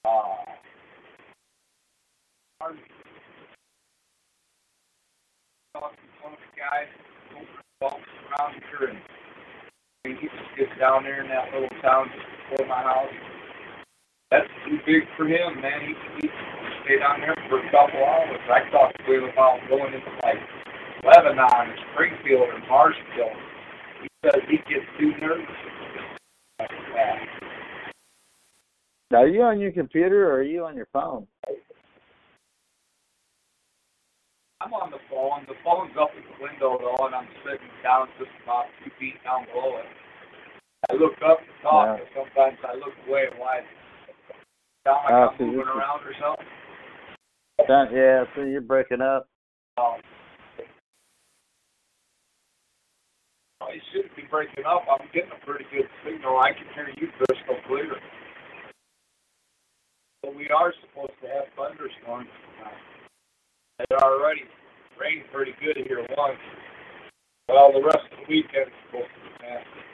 [0.04, 0.36] Uh,
[2.60, 2.74] one
[6.34, 6.92] of the guys
[7.82, 7.96] walks
[8.28, 9.00] around here and
[10.06, 13.14] I he just gets down there in that little town just before my house.
[14.30, 15.80] That's too big for him, man.
[15.82, 16.30] He he
[16.86, 18.40] stay down there for a couple hours.
[18.50, 20.40] I talked to him about going into like
[21.04, 23.36] Lebanon and Springfield and Marshfield.
[24.02, 25.46] He says he gets too nervous.
[26.60, 27.18] Like that.
[29.12, 31.28] Now, are you on your computer or are you on your phone?
[34.62, 35.42] I'm on the phone.
[35.50, 39.18] The phone's up at the window though, and I'm sitting down just about two feet
[39.24, 39.90] down below it.
[40.90, 42.06] I look up to talk, Yeah.
[42.06, 43.26] and sometimes I look away.
[43.38, 43.62] Why?
[44.86, 46.46] Sound like Ah, I'm so moving around or something?
[47.70, 49.28] Yeah, so you're breaking up.
[49.78, 50.02] Um,
[53.60, 54.84] well, you shouldn't be breaking up.
[54.90, 56.40] I'm getting a pretty good signal.
[56.40, 57.96] I can hear you crystal clear.
[60.24, 62.82] But we are supposed to have thunderstorms tonight.
[63.80, 64.44] It already
[65.00, 66.38] rained pretty good here once.
[67.48, 69.91] Well, the rest of the weekend is supposed to be nasty.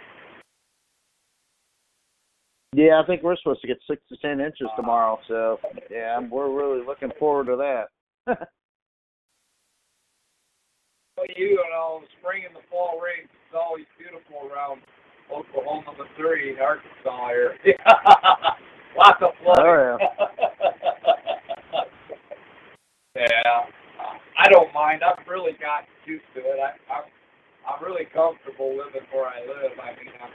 [2.78, 4.78] Yeah, I think we're supposed to get six to ten inches uh-huh.
[4.78, 5.58] tomorrow, so
[5.90, 7.88] yeah, we're really looking forward to that.
[11.18, 14.86] Well, you know, the spring and the fall rains, it's always beautiful around
[15.34, 17.58] Oklahoma, Missouri, and Arkansas here.
[18.96, 19.66] Lots of flooding.
[19.66, 19.98] Oh,
[23.18, 23.66] yeah.
[24.38, 25.02] I don't mind.
[25.02, 26.60] I've really gotten used to it.
[26.62, 27.10] I, I'm
[27.66, 29.74] I'm really comfortable living where I live.
[29.82, 30.30] I mean, I'm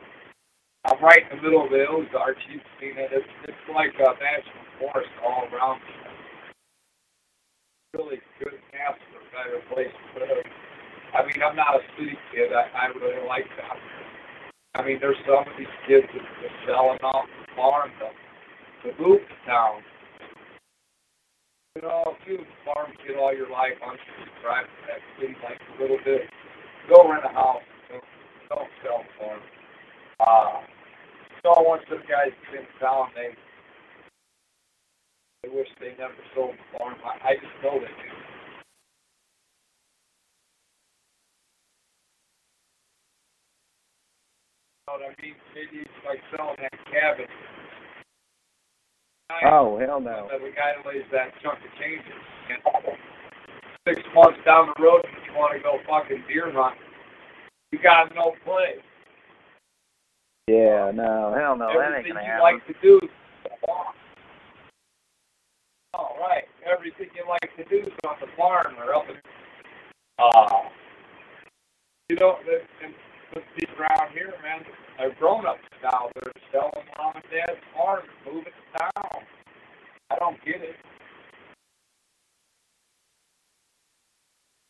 [0.84, 2.42] I'm right in the middle of the Ozarks.
[2.50, 3.14] You've seen it.
[3.14, 5.94] It's it's like a national forest all around me.
[7.94, 10.46] Really couldn't for a better place to live.
[11.14, 12.50] I mean, I'm not a city kid.
[12.50, 13.78] I, I really like that.
[14.74, 18.88] I mean, there's some of these kids that are selling off the farm to, to
[18.98, 19.84] move to town.
[21.76, 25.00] You know, if you farm kid all your life, I'm sure you drive to that
[25.20, 26.26] city like a little bit.
[26.88, 27.62] Go rent a house.
[27.86, 28.02] Don't,
[28.48, 29.40] don't sell farm.
[30.18, 30.71] Uh,
[31.42, 33.34] so once the guys get in town, they
[35.42, 36.94] they wish they never sold the farm.
[37.02, 38.12] I, I just know they do.
[44.92, 45.34] I mean?
[45.54, 47.26] Maybe it's like selling that cabin.
[49.50, 50.28] oh hell no.
[50.30, 52.20] the guy lays that chunk of change in.
[52.52, 52.96] And
[53.88, 56.76] six months down the road, if you want to go fucking deer hunt,
[57.72, 58.84] you got no place.
[60.48, 62.42] Yeah, no, hell no, that ain't gonna happen.
[62.42, 63.10] like to do is
[63.44, 63.94] the farm.
[65.94, 69.16] All right, everything you like to do is on the farm or up in.
[70.18, 70.68] Uh,
[72.08, 72.36] you know,
[72.82, 72.94] and
[73.56, 74.64] people around here, man,
[74.98, 76.08] they're grown now.
[76.14, 79.22] They're selling mom and dad's farm moving to town.
[80.10, 80.76] I don't get it.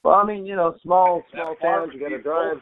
[0.05, 2.61] Well, I mean, you know, small small towns you got to drive.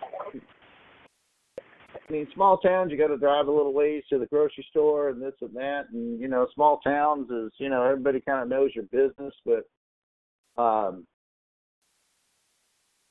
[1.94, 5.09] I mean, small towns you got to drive a little ways to the grocery store
[5.09, 8.48] and this and that, and you know, small towns is you know everybody kind of
[8.48, 11.07] knows your business, but um,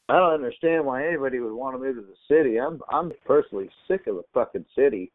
[0.08, 2.60] I don't understand why anybody would want to move to the city.
[2.60, 5.12] I'm I'm personally sick of the fucking city.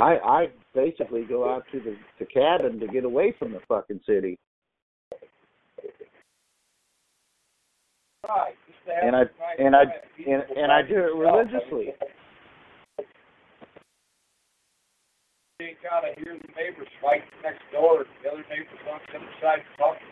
[0.00, 4.00] I I basically go out to the the cabin to get away from the fucking
[4.06, 4.38] city,
[8.28, 8.54] Right.
[8.68, 9.22] Just to have and I
[9.58, 9.82] and I
[10.30, 11.92] and, and I do it religiously.
[15.82, 18.04] Ain't gotta hear the neighbors fight next door.
[18.22, 20.06] The other neighbors on the other side talking.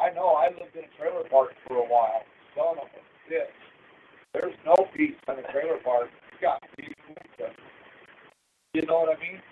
[0.00, 0.28] I know.
[0.28, 2.22] I lived in a trailer park for a while.
[2.54, 3.52] Son of a bitch.
[4.32, 6.08] There's no peace in a trailer park.
[6.32, 6.94] You got peace.
[8.72, 9.42] You know what I mean?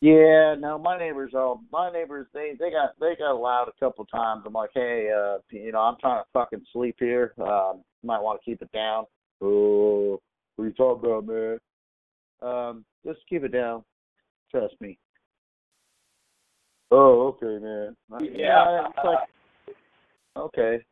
[0.00, 4.04] Yeah, no, my neighbors all my neighbors they they got they got loud a couple
[4.06, 4.42] times.
[4.46, 7.34] I'm like, hey, uh, you know, I'm trying to fucking sleep here.
[7.38, 9.04] Um, might want to keep it down.
[9.42, 10.20] Oh,
[10.60, 11.58] what are you talking about, man?
[12.42, 13.82] Um, just keep it down.
[14.50, 14.98] Trust me.
[16.90, 17.96] Oh, okay, man.
[18.34, 18.88] Yeah.
[18.88, 19.76] it's like
[20.36, 20.84] okay.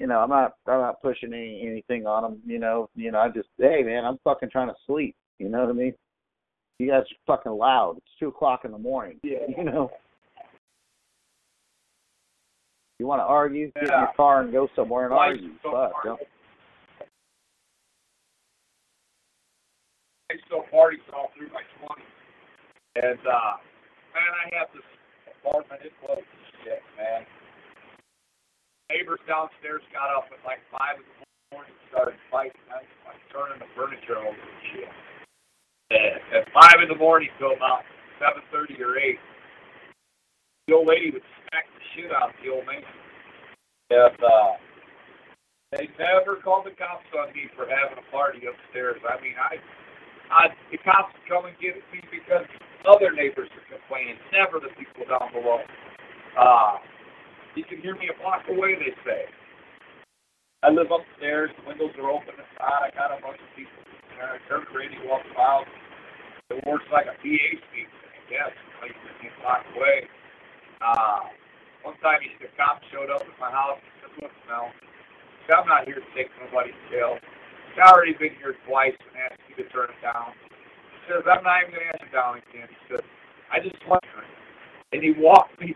[0.00, 2.42] You know, I'm not I'm not pushing any anything on them.
[2.44, 5.14] You know, you know, I just hey man, I'm fucking trying to sleep.
[5.38, 5.94] You know what I mean?
[6.78, 7.96] You guys are fucking loud.
[7.98, 9.18] It's two o'clock in the morning.
[9.22, 9.38] Yeah.
[9.56, 9.90] You know.
[12.98, 13.72] You want to argue?
[13.76, 14.00] Get in Yeah.
[14.00, 15.54] your car and go somewhere and Life's argue.
[15.62, 16.04] so Fuck.
[16.04, 16.20] Don't,
[20.32, 22.16] I still parties all through my twenties.
[22.96, 23.60] And uh
[24.16, 24.86] man, I have this
[25.28, 26.24] apartment, it was
[26.64, 27.28] shit, man.
[28.88, 31.16] Neighbors downstairs got up at like five in the
[31.52, 34.90] morning, and started fighting, I like turning the furniture over and shit.
[35.92, 37.84] And at five in the morning till about
[38.16, 39.20] seven thirty or eight,
[40.64, 42.80] the old lady would smack the shit out of the old man.
[43.92, 44.56] And uh
[45.76, 48.96] they never called the cops on me for having a party upstairs.
[49.04, 49.60] I mean I
[50.30, 52.46] uh, the cops come and get me because
[52.88, 55.60] other neighbors are complaining, never the people down below.
[56.36, 56.78] Uh,
[57.54, 59.28] you can hear me a block away, they say.
[60.64, 64.16] I live upstairs, the windows are open inside, I got a bunch of people in
[64.16, 65.68] there, I turn the radio up.
[66.50, 70.08] It works like a PA speaker, I guess, like a block away.
[70.80, 71.20] Uh,
[71.84, 74.72] one time he, the cop showed up at my house and said, look, Mel,
[75.52, 77.20] I'm not here to take nobody jail.
[77.74, 80.30] I've already been here twice and asked you to turn it down.
[80.38, 82.68] He says, I'm not even going to ask you down again.
[82.70, 83.02] He says,
[83.50, 84.08] I just want to.
[84.92, 85.74] And he walked me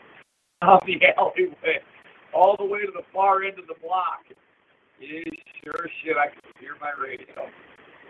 [0.62, 1.80] down the alleyway
[2.32, 4.24] all the way to the far end of the block.
[5.00, 5.20] Yeah,
[5.62, 7.50] sure shit, I could hear my radio.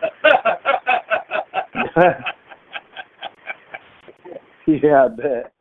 [4.67, 5.51] yeah, I bet.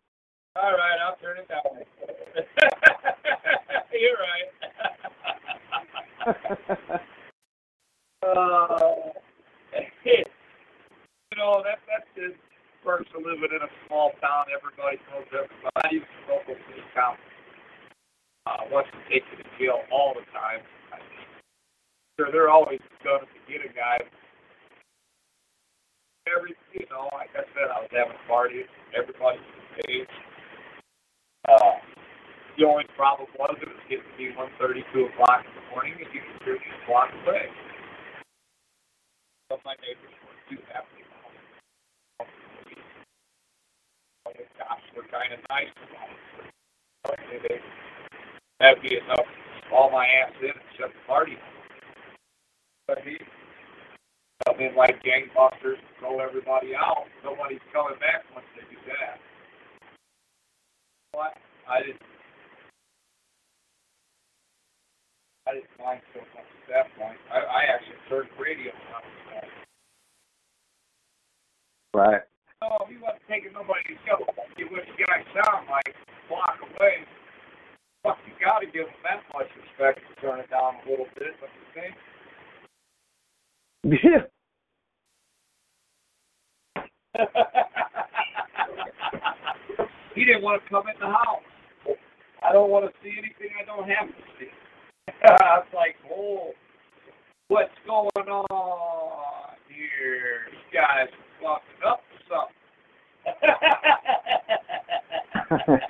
[0.56, 1.62] All right, I'll turn it down.
[3.92, 4.18] You're
[6.96, 7.00] right.
[8.24, 9.12] Uh,
[10.04, 12.32] you know, that that's the
[12.80, 14.48] perks of living in a small town.
[14.48, 16.00] Everybody knows everybody.
[16.00, 17.20] The local police count
[18.46, 20.64] uh, wants to take you to jail all the time.
[20.88, 21.28] I mean,
[22.16, 24.00] sure, they're always going to get a guy.
[26.24, 28.64] Every, you know, like I said, I was having a party.
[28.96, 30.08] Everybody was paid.
[31.44, 31.76] Uh,
[32.56, 35.92] the only problem was it was getting to be 1.30, 2 o'clock in the morning,
[36.00, 37.52] and you could hear me a block away.
[39.50, 41.04] But my neighbors weren't too happy.
[44.26, 45.72] The cops were kind of nice.
[47.30, 47.60] They,
[48.60, 49.26] that'd be enough
[49.70, 51.36] haul my ass in and shut the party.
[52.88, 53.18] But he
[54.46, 57.06] come in like gangbusters and throw everybody out.
[57.24, 59.18] Nobody's coming back once they do that.
[61.12, 61.34] What?
[61.68, 62.02] I didn't.
[65.46, 67.20] I didn't mind so much at that point.
[67.28, 69.04] I, I actually turned radio on.
[71.94, 72.22] Right.
[72.62, 74.24] Oh, if you wasn't taking nobody to jail,
[74.56, 75.94] you wish you guys sound like a
[76.32, 77.04] block away.
[78.02, 81.36] Fuck, you gotta give them that much respect to turn it down a little bit,
[81.38, 81.94] don't you think?
[84.02, 84.26] Yeah.
[90.16, 91.44] he didn't want to come in the house.
[92.42, 94.33] I don't want to see anything I don't have to see.
[95.24, 96.50] I was like, oh,
[97.48, 100.46] what's going on here?
[100.50, 101.08] These guys
[101.40, 102.54] fucking up something.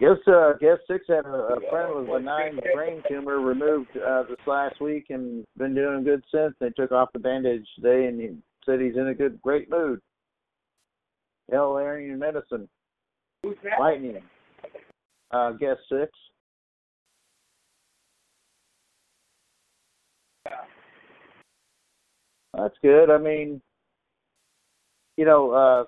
[0.00, 4.24] Guess uh, guess six had a, a friend with a benign brain tumor removed uh,
[4.24, 6.52] this last week and been doing good since.
[6.60, 8.30] They took off the bandage today and he
[8.66, 10.00] said he's in a good, great mood.
[11.52, 11.78] L.
[11.78, 12.68] Arian medicine,
[13.42, 13.78] Who's that?
[13.78, 14.20] lightning.
[15.30, 16.10] Uh, guess six.
[22.56, 23.10] That's good.
[23.10, 23.60] I mean,
[25.16, 25.84] you know, uh,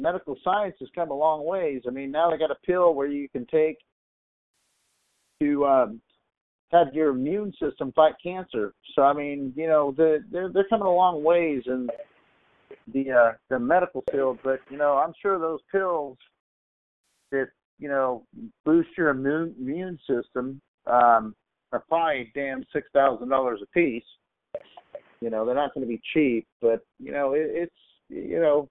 [0.00, 1.82] medical science has come a long ways.
[1.86, 3.78] I mean, now they got a pill where you can take
[5.40, 6.00] to um,
[6.72, 8.74] have your immune system fight cancer.
[8.94, 11.88] So I mean, you know, the, they're they're coming a long ways in
[12.92, 14.38] the uh, the medical field.
[14.42, 16.18] But you know, I'm sure those pills
[17.30, 17.48] that
[17.78, 18.24] you know
[18.64, 21.34] boost your immune immune system um,
[21.72, 24.04] are probably damn six thousand dollars a piece.
[25.20, 27.74] You know, they're not going to be cheap, but you know, it, it's
[28.08, 28.68] you know,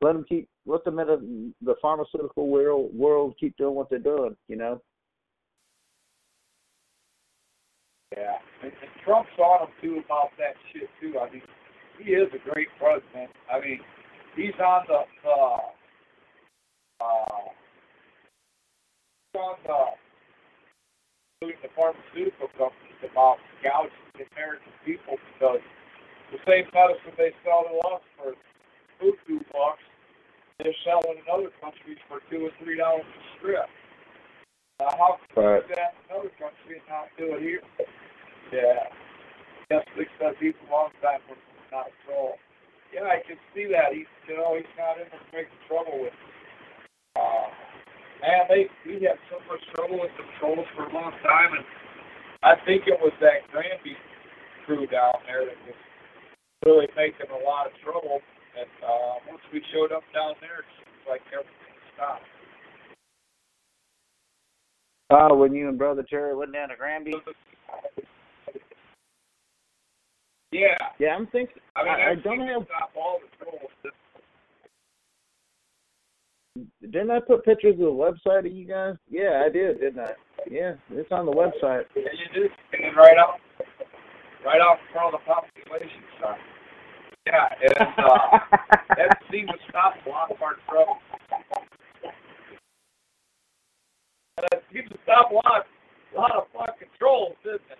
[0.00, 4.36] let them keep let them in the pharmaceutical world world keep doing what they're doing.
[4.48, 4.82] You know.
[8.16, 11.18] Yeah, and, and Trump's on him too about that shit too.
[11.18, 11.42] I mean,
[11.98, 13.30] he is a great president.
[13.52, 13.80] I mean,
[14.36, 15.58] he's on the uh,
[17.00, 17.48] uh,
[19.38, 25.62] on the the pharmaceutical companies about gouging the American people because
[26.32, 28.34] the same medicine they sell to us for
[29.00, 29.82] two two bucks,
[30.58, 33.68] they're selling in other countries for two or three dollars a strip.
[34.80, 35.62] Uh, how can Right.
[35.62, 37.62] you do that in another country and not do it here?
[38.52, 38.88] Yeah.
[39.70, 41.36] Netflix says he's a long time for
[41.70, 42.38] not troll.
[42.92, 43.92] Yeah, I can see that.
[43.92, 46.14] He's you know, he's not in there making trouble with
[47.16, 47.48] uh
[48.22, 51.64] man, they we had so much trouble with the trolls for a long time and
[52.42, 53.96] I think it was that Granby
[54.64, 55.74] crew down there that was
[56.64, 58.20] really making a lot of trouble
[58.58, 62.22] and uh once we showed up down there it seems like everything stopped.
[65.10, 67.14] Uh, when you and brother Terry went down to Granby.
[70.52, 70.76] Yeah.
[70.98, 71.62] Yeah, I'm thinking.
[71.76, 72.66] I mean I, I don't have.
[72.66, 73.70] stop all the trolls.
[76.82, 78.94] Didn't I put pictures of the website of you guys?
[79.08, 80.12] Yeah, I did, didn't I?
[80.50, 81.84] Yeah, it's on the website.
[81.94, 82.48] Yeah, you do.
[82.72, 83.38] And right off,
[84.44, 86.38] right in front of the population sign.
[87.26, 88.38] Yeah, and uh
[88.96, 90.96] that seems to stop a lot of our trouble.
[94.38, 95.66] And it seems to stop a lot,
[96.16, 97.78] a lot of fucking trolls, doesn't it?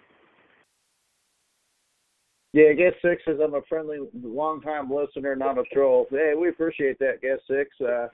[2.53, 6.07] Yeah, Guest Six says I'm a friendly, long-time listener, not a troll.
[6.11, 7.71] Hey, we appreciate that, Guest Six.
[7.81, 8.09] Uh,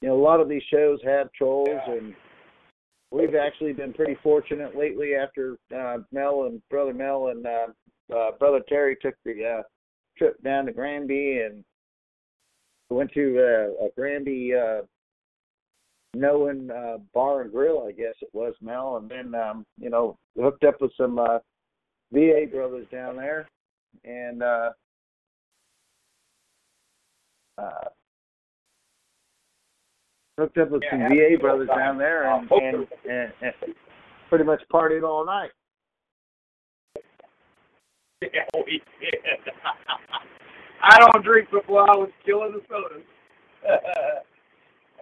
[0.00, 1.92] you know, a lot of these shows have trolls, Yeah.
[1.92, 2.14] and
[3.12, 5.14] we've actually been pretty fortunate lately.
[5.14, 9.62] After uh, Mel and brother Mel and uh, uh, brother Terry took the uh,
[10.16, 11.64] trip down to Granby and
[12.90, 14.82] went to uh, a Granby uh,
[16.14, 20.18] Knowing uh, Bar and Grill, I guess it was Mel, and then um, you know
[20.36, 21.18] hooked up with some.
[21.18, 21.38] Uh,
[22.12, 23.48] VA brothers down there,
[24.04, 24.70] and uh,
[27.56, 27.88] uh,
[30.38, 33.54] hooked up with Yeah, some VA brothers down there, and, and, and, and
[34.28, 35.50] pretty much partied all night.
[38.22, 39.16] Yeah, we did.
[40.82, 43.02] I don't drink before I was killing the sodas.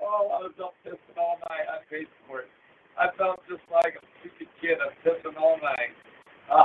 [0.03, 1.67] oh, I was up pissing all night.
[1.69, 2.49] I paid for it.
[2.99, 4.79] I felt just like a stupid kid.
[4.81, 5.95] I'm pissing all night.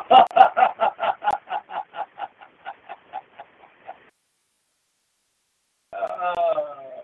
[5.93, 6.94] uh,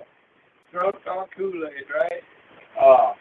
[0.72, 2.24] drunk on Kool-Aid, right?
[2.80, 3.14] Uh,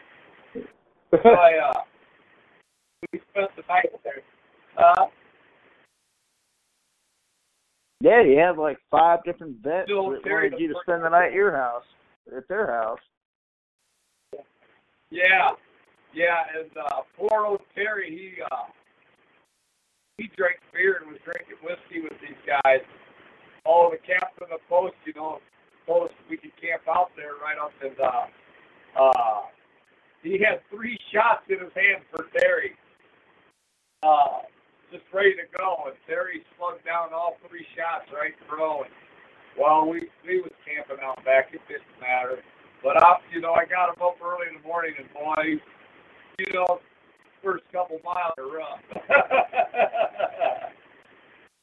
[1.13, 1.81] I, uh,
[3.11, 4.23] we spent the night there.
[4.77, 5.05] Uh,
[7.99, 11.33] yeah, you had like five different vets that wanted you to spend the night at
[11.33, 11.83] your house,
[12.35, 12.99] at their house.
[15.09, 15.51] Yeah,
[16.13, 18.71] yeah, and uh, poor old Terry, he uh,
[20.17, 22.79] he drank beer and was drinking whiskey with these guys.
[23.65, 25.39] Oh, the captain of the post, you know,
[25.85, 28.25] told us we could camp out there right up and uh,
[28.99, 29.41] uh,
[30.23, 32.75] he had three shots in his hand for Terry,
[34.03, 34.45] uh,
[34.91, 38.83] just ready to go, and Terry slugged down all three shots right in a.
[38.83, 38.93] And,
[39.57, 41.49] well, we we was camping out back.
[41.53, 42.43] It didn't matter.
[42.83, 45.61] But I, you know, I got him up early in the morning, and boy,
[46.39, 46.79] you know,
[47.43, 48.79] first couple miles are rough.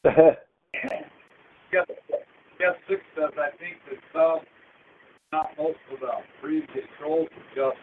[1.73, 1.87] guess,
[2.59, 3.33] guess six does.
[3.39, 4.41] I think that some,
[5.33, 7.83] not most of the previous trolls were just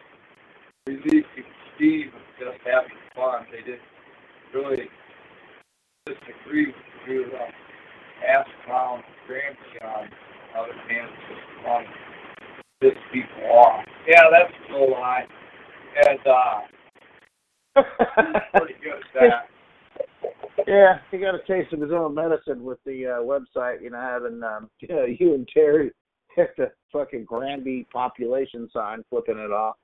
[0.87, 3.45] releasing steam and just having fun.
[3.51, 3.81] They didn't
[4.53, 4.89] really
[6.05, 6.75] disagree with
[7.07, 7.31] you.
[7.33, 7.51] Uh,
[8.27, 11.85] ass clown Granby on the other hand, just fun
[12.81, 13.85] piss people off.
[14.07, 15.25] Yeah, that's no lie.
[16.07, 16.61] And uh
[18.55, 19.49] pretty good at that.
[20.67, 23.99] Yeah, he got a taste of his own medicine with the uh, website, you know,
[23.99, 25.91] having um, you, know, you and Terry
[26.37, 29.75] at the fucking Granby population sign flipping it off.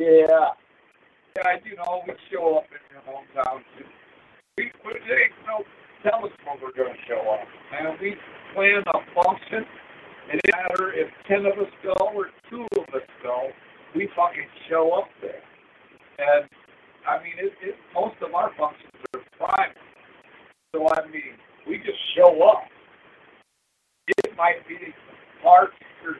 [0.00, 0.50] Yeah.
[1.36, 3.62] Yeah, you know, we show up in your hometown.
[4.58, 5.64] We we ain't no
[6.02, 7.48] tell us when we're gonna show up.
[7.72, 8.16] And we
[8.54, 9.64] plan a function
[10.30, 13.48] it doesn't matter if ten of us go or two of us go,
[13.94, 15.42] we fucking show up there.
[16.18, 16.48] And
[17.08, 19.76] I mean it, it most of our functions are private.
[20.74, 21.36] So I mean,
[21.66, 22.64] we just show up.
[24.08, 24.78] It might be
[25.42, 25.70] park
[26.02, 26.16] your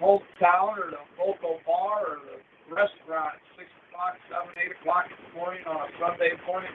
[0.00, 5.16] hometown or the local bar or the restaurant at six o'clock, seven, eight o'clock in
[5.16, 6.70] the morning on a Sunday morning.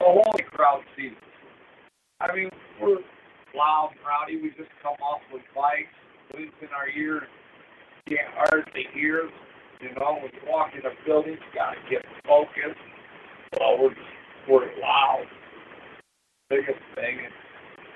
[0.00, 1.16] The holy crowd sees.
[2.20, 3.00] I mean, we're
[3.54, 4.36] loud and rowdy.
[4.40, 5.92] We just come off with bikes,
[6.32, 7.26] wind in our ear,
[8.08, 9.28] can't hardly hear.
[9.80, 12.80] You know, when you walk in a building, you gotta get focused.
[13.58, 13.96] Well, we're
[14.48, 15.26] we're loud.
[16.50, 17.34] Biggest thing, and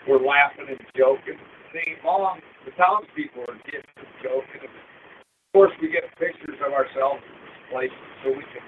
[0.08, 1.38] we're laughing and joking.
[1.72, 2.40] Sing along.
[2.64, 4.64] The townspeople are getting and joking.
[4.64, 8.64] Of course, we get pictures of ourselves in this place so we can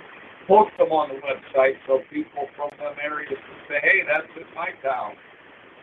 [0.48, 4.48] post them on the website so people from them areas can say, hey, that's in
[4.54, 5.14] my town,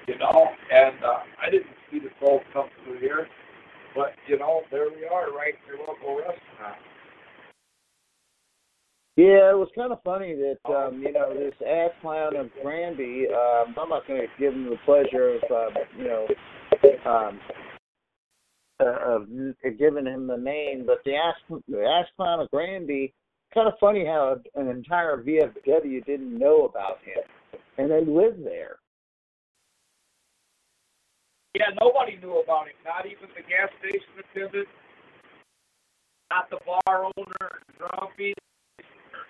[0.07, 0.49] you know.
[0.71, 3.27] And uh, I didn't see the soul come through here,
[3.95, 6.81] but you know, there we are, right in your local restaurant.
[9.17, 13.25] Yeah, it was kind of funny that um, you know this ass clown of Granby.
[13.33, 16.27] Um, I'm not going to give him the pleasure of uh, you know
[17.03, 17.39] um,
[18.79, 19.27] uh, of
[19.79, 21.33] giving him the name, but the ass
[21.67, 23.11] the ass clown of Granby.
[23.55, 27.23] Kind of funny how an entire VFW didn't know about him,
[27.79, 28.75] and they live there.
[31.55, 32.75] Yeah, nobody knew about him.
[32.85, 34.67] Not even the gas station attendant,
[36.29, 37.49] not the bar owner,
[37.79, 38.35] Grumpy,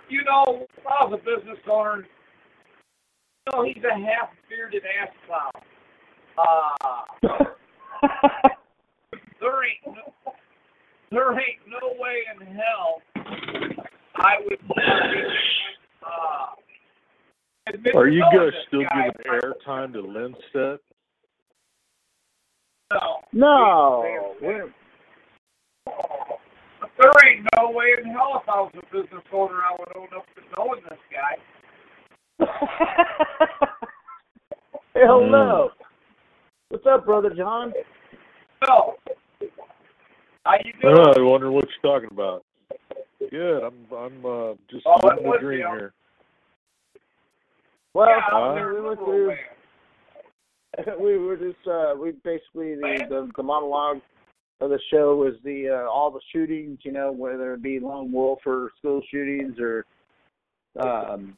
[0.09, 5.51] you know, I was a business owner, you know, he's a half bearded ass clown.
[6.37, 6.75] Uh,
[9.41, 10.13] there ain't no,
[11.11, 13.01] there ain't no way in hell
[14.15, 14.59] I would.
[16.03, 19.09] Uh, Are you knowing guys still guy.
[19.09, 20.79] giving airtime to Lindstedt?
[22.91, 23.19] No.
[23.33, 24.69] No, we're,
[25.85, 26.36] But
[26.97, 30.07] there ain't no way in hell if I was a business owner I would own
[30.15, 31.37] up to knowing this guy.
[34.95, 35.31] hell Mm.
[35.31, 35.71] no.
[36.69, 37.73] What's up, brother John?
[38.67, 38.95] No.
[40.45, 40.95] How you doing?
[40.97, 42.43] Oh, I wonder what you're talking about.
[43.29, 43.63] Good.
[43.63, 45.67] I'm I'm uh, just Oh, living the dream you.
[45.67, 45.93] here.
[47.93, 49.35] Well, yeah, uh, I'm we there went through.
[50.99, 54.01] we were just uh we basically the, the the monologue
[54.59, 58.11] of the show was the uh all the shootings you know whether it be lone
[58.11, 59.85] wolf or school shootings or
[60.79, 61.37] um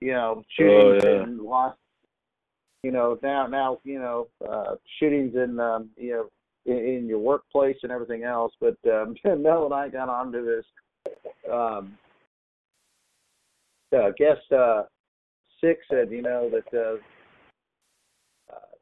[0.00, 1.22] you know shootings Oh, yeah.
[1.24, 1.74] in Los
[2.82, 6.28] you know now now you know uh shootings in um you know
[6.66, 10.64] in, in your workplace and everything else but um Mel and I got onto this
[11.52, 11.98] um
[13.94, 14.82] uh, guest uh
[15.60, 16.96] six said you know that uh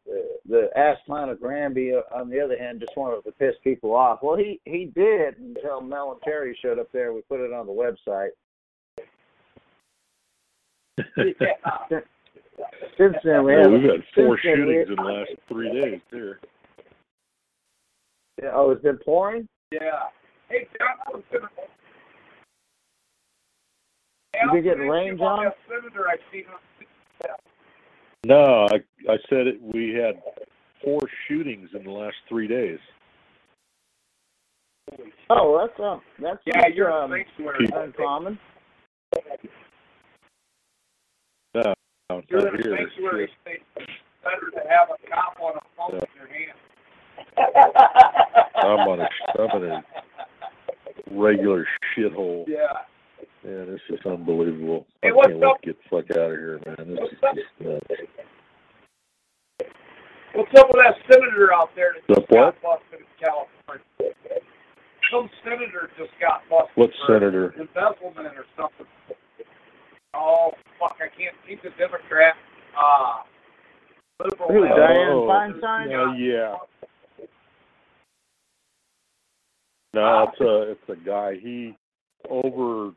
[0.06, 3.54] the the ass clown of Granby, uh, on the other hand, just wanted to piss
[3.64, 4.20] people off.
[4.22, 7.12] Well, he he did until Mel and Terry showed up there.
[7.12, 8.30] We put it on the website.
[11.40, 12.00] Yeah.
[12.96, 13.70] Since then, we Yeah, have.
[13.72, 16.40] we've had four since we- shootings in the last three days here.
[18.52, 19.46] Oh, it's been pouring.
[19.70, 19.80] Yeah.
[20.48, 21.48] Hey, John, I was gonna.
[24.32, 25.52] Hey, You I'll been getting rain, John?
[25.68, 26.58] Senator I seen on
[28.26, 28.76] No, I
[29.08, 30.20] I said it, we had
[30.82, 30.98] four
[31.28, 32.80] shootings in the last three days.
[35.30, 37.24] Oh, that's um, that's Yeah, not, you're um, a
[37.80, 38.36] uncommon.
[41.54, 41.74] No,
[42.10, 42.76] no, You're not in a here.
[42.76, 43.62] sanctuary state.
[44.24, 46.58] Better to have a cop on a phone in your hand.
[48.56, 49.08] I'm on a
[49.38, 49.84] I'm in a
[51.12, 51.64] regular
[51.96, 52.44] shithole.
[52.48, 52.72] Yeah.
[53.46, 54.86] Man, this is unbelievable.
[55.02, 56.96] Hey, I can't wait to get the fuck out of here, man.
[56.96, 57.86] This is just nuts.
[60.34, 63.84] What's up with that senator out there that The just got busted in California?
[65.12, 66.74] Some senator just got busted.
[66.74, 67.54] What senator?
[67.54, 68.86] Embezzlement or something.
[70.12, 72.34] Oh, fuck, I can't see the Democrat.
[72.76, 73.22] Uh,
[74.24, 74.48] liberal.
[74.48, 74.74] Who, left.
[74.74, 75.88] Dianne Oh, Feinstein?
[75.88, 76.56] No, yeah.
[79.94, 81.34] No, it's a it's a guy.
[81.40, 81.76] He
[82.28, 82.90] over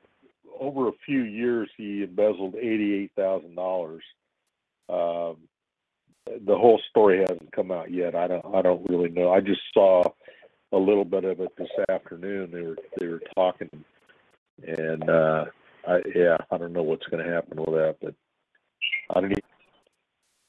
[0.59, 4.03] over a few years he embezzled eighty eight thousand dollars.
[4.89, 5.37] Um,
[6.45, 8.15] the whole story hasn't come out yet.
[8.15, 9.31] I don't I don't really know.
[9.31, 10.03] I just saw
[10.71, 12.51] a little bit of it this afternoon.
[12.51, 13.69] They were they were talking,
[14.67, 15.45] and uh,
[15.87, 18.13] I yeah I don't know what's going to happen with that, but
[19.15, 19.31] I don't.
[19.31, 19.43] Even,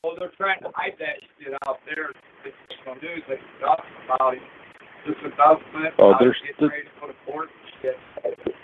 [0.04, 2.10] Well, they're trying to hide that shit out there.
[2.44, 2.56] It's
[2.86, 4.42] on news they talking about it.
[5.06, 5.94] This embezzlement.
[5.98, 8.54] Oh, there's the- getting ready to go to court and shit.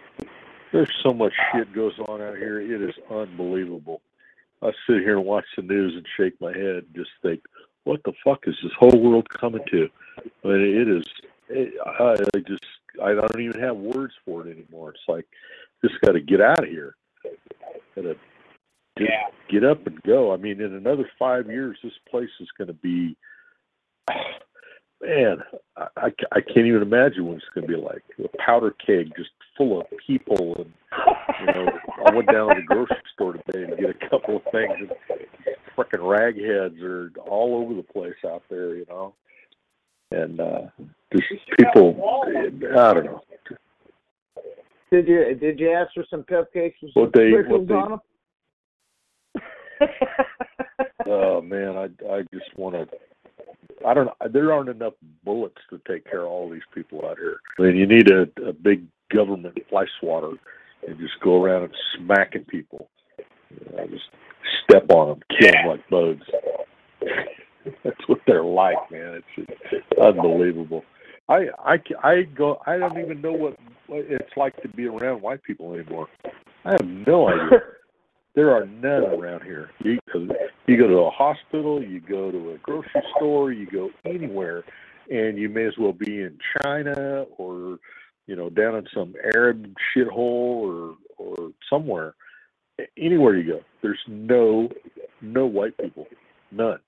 [0.77, 2.61] There's so much shit goes on out here.
[2.61, 4.03] It is unbelievable.
[4.63, 7.41] I sit here and watch the news and shake my head and just think,
[7.85, 9.89] what the fuck is this whole world coming to?
[10.45, 11.05] I mean, it is.
[11.49, 12.65] It, I, I just
[13.03, 14.91] I don't even have words for it anymore.
[14.91, 15.27] It's like
[15.83, 16.95] just got to get out of here.
[17.95, 18.17] Got to
[18.99, 19.29] Yeah.
[19.49, 20.33] get up and go.
[20.33, 23.17] I mean, in another five years, this place is going to be.
[25.07, 25.39] Man,
[25.77, 28.03] I, I, I can't even imagine what it's going to be like.
[28.25, 30.73] A powder keg just full of people and
[31.41, 31.69] you know,
[32.07, 34.91] I went down to the grocery store today to get a couple of things, and
[35.77, 39.15] frickin' ragheads are all over the place out there, you know.
[40.11, 40.63] And uh
[41.13, 41.25] just
[41.59, 43.21] people, I don't know.
[44.91, 47.75] Did you did you ask for some cupcakes with some What they- sprinkles what they-
[47.75, 48.01] on them?
[51.07, 52.89] Oh man, I I just want to.
[53.85, 54.07] I don't.
[54.07, 57.41] Know there aren't enough bullets to take care of all these people out here.
[57.59, 60.33] I mean, you need a, a big government fly swatter
[60.87, 62.89] and just go around and smacking people.
[63.51, 64.05] You know, just
[64.65, 66.27] step on them, kill them like bugs.
[67.85, 69.23] That's what they're like, man.
[69.39, 70.85] It's just unbelievable.
[71.29, 72.61] I I I go.
[72.67, 73.57] I don't even know what,
[73.89, 76.09] what it's like to be around white people anymore.
[76.65, 77.61] I have no idea.
[78.37, 79.71] There are none around here.
[79.83, 79.99] You
[80.67, 84.63] you go to a hospital, you go to a grocery store, you go anywhere,
[85.11, 87.79] and you may as well be in China or
[88.27, 92.15] you know down in some Arab shithole or or somewhere.
[92.99, 94.69] Anywhere you go, there's no
[95.23, 96.07] no white people,
[96.53, 96.81] none.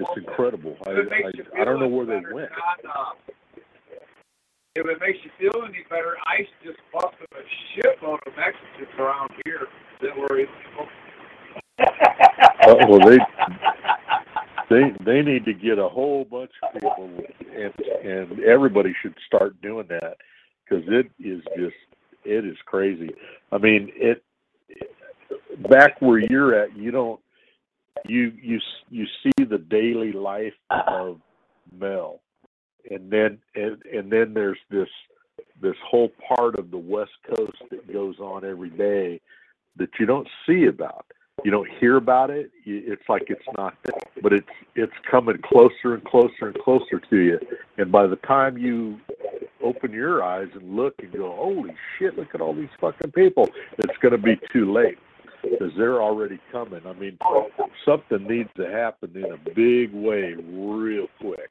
[0.00, 0.78] It's incredible.
[0.86, 2.50] I I, I don't know where they went.
[4.74, 7.42] If it makes you feel any better, ICE just busted a
[7.74, 9.66] shitload of Mexicans around here
[10.02, 10.86] that were illegal.
[11.80, 13.18] uh, well, they
[14.70, 17.10] they they need to get a whole bunch of people,
[17.56, 20.16] and and everybody should start doing that
[20.64, 21.76] because it is just
[22.24, 23.10] it is crazy.
[23.50, 24.22] I mean, it
[25.68, 27.20] back where you're at, you don't
[28.06, 28.58] you you
[28.90, 31.20] you see the daily life of
[31.78, 32.20] Mel,
[32.90, 34.88] and then and and then there's this
[35.60, 39.20] this whole part of the West Coast that goes on every day
[39.76, 41.06] that you don't see about.
[41.44, 42.50] You don't hear about it.
[42.64, 43.74] It's like it's not
[44.22, 47.38] but it's it's coming closer and closer and closer to you.
[47.76, 48.98] And by the time you
[49.62, 52.18] open your eyes and look and go, "Holy shit!
[52.18, 53.48] Look at all these fucking people!"
[53.78, 54.98] It's going to be too late
[55.42, 56.80] because they're already coming.
[56.86, 57.18] I mean,
[57.84, 61.50] something needs to happen in a big way, real quick.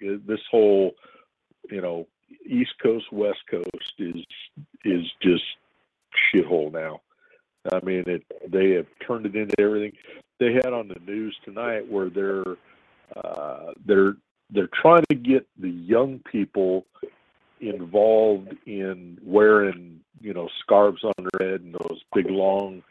[0.00, 0.92] This whole,
[1.70, 2.06] you know,
[2.46, 4.24] East Coast West Coast is
[4.84, 5.44] is just
[6.32, 7.00] shithole now.
[7.72, 9.92] I mean, it they have turned it into everything.
[10.38, 12.56] They had on the news tonight where they're
[13.14, 14.16] uh, they're
[14.50, 16.86] they're trying to get the young people
[17.60, 22.82] involved in wearing you know scarves on their head and those big long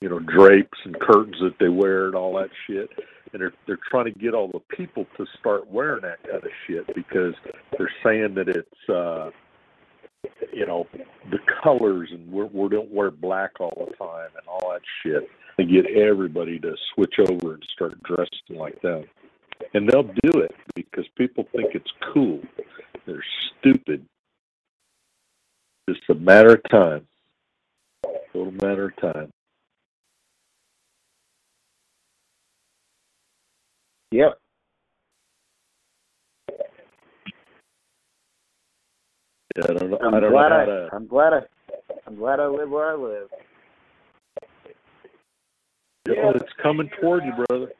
[0.00, 2.88] you know drapes and curtains that they wear and all that shit
[3.34, 6.50] and they're they're trying to get all the people to start wearing that kind of
[6.66, 7.34] shit because
[7.76, 9.30] they're saying that it's uh
[10.52, 10.86] you know
[11.30, 15.28] the colors and we're, we don't wear black all the time and all that shit
[15.58, 19.04] and get everybody to switch over and start dressing like that
[19.74, 22.40] and they'll do it because people think it's cool.
[23.06, 23.24] They're
[23.60, 24.04] stupid.
[25.88, 27.06] It's a matter of time.
[28.32, 29.32] Total matter of time
[34.14, 34.38] Yep.
[39.56, 39.98] Yeah, I don't know.
[40.04, 40.88] I'm I don't glad know how I, to.
[40.92, 41.40] I'm glad I,
[42.06, 43.28] I'm glad I live where I live.
[46.06, 47.72] Yeah, it's coming toward you, brother.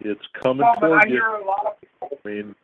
[0.00, 1.14] It's coming No, but I you.
[1.14, 2.18] hear a lot of people.
[2.24, 2.54] I mean,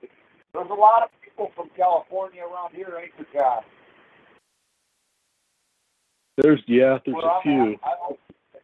[0.53, 3.65] There's a lot of people from California around here, ain't there, guys?
[6.39, 7.77] there's yeah, there's But a I'm- few.
[7.83, 8.15] I-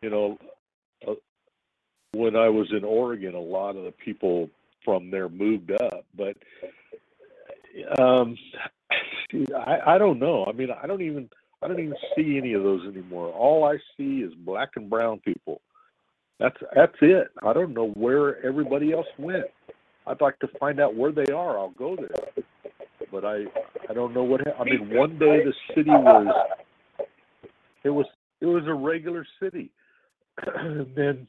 [0.03, 0.39] You know,
[2.13, 4.49] when I was in Oregon, a lot of the people
[4.85, 6.37] from there moved up, but
[8.01, 8.37] um,
[9.57, 10.45] I I don't know.
[10.47, 11.29] I mean, I don't even
[11.63, 13.33] I don't even see any of those anymore.
[13.33, 15.61] All I see is black and brown people.
[16.39, 17.29] That's that's it.
[17.43, 19.45] I don't know where everybody else went.
[20.07, 21.59] I'd like to find out where they are.
[21.59, 22.45] I'll go there,
[23.13, 23.45] but I
[23.89, 24.41] I don't know what.
[24.47, 26.27] hap- I mean, one day the city was
[27.85, 28.07] it was
[28.41, 29.71] it was a regular city,
[30.57, 31.29] and then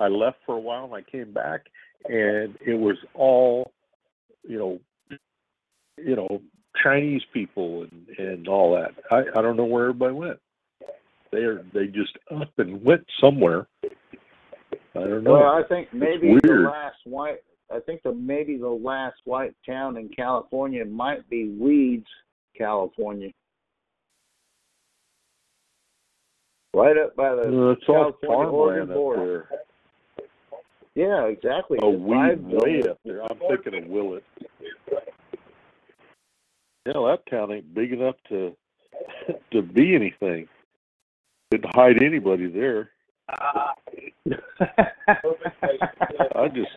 [0.00, 1.66] I left for a while and I came back,
[2.06, 3.72] and it was all
[4.42, 4.80] you know
[5.98, 6.40] you know
[6.82, 8.92] Chinese people and and all that.
[9.10, 10.38] I I don't know where everybody went.
[11.30, 13.66] They are they just up and went somewhere.
[13.84, 13.88] I
[15.00, 15.32] don't know.
[15.32, 17.38] Well, I think maybe the last white.
[17.74, 22.06] I think the maybe the last white town in California might be Weeds,
[22.56, 23.30] California.
[26.74, 29.46] Right up by the Uh, California Oregon border.
[29.50, 29.60] there.
[30.94, 31.78] Yeah, exactly.
[31.80, 33.22] Oh, we way up there.
[33.22, 34.24] I'm thinking of Willett.
[36.84, 38.54] Yeah, that town ain't big enough to
[39.52, 40.48] to be anything.
[41.50, 42.90] Didn't hide anybody there.
[43.28, 43.74] I
[46.48, 46.70] just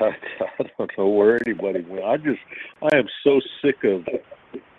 [0.00, 2.04] I, I don't know where anybody went.
[2.04, 2.40] I just
[2.82, 4.06] I am so sick of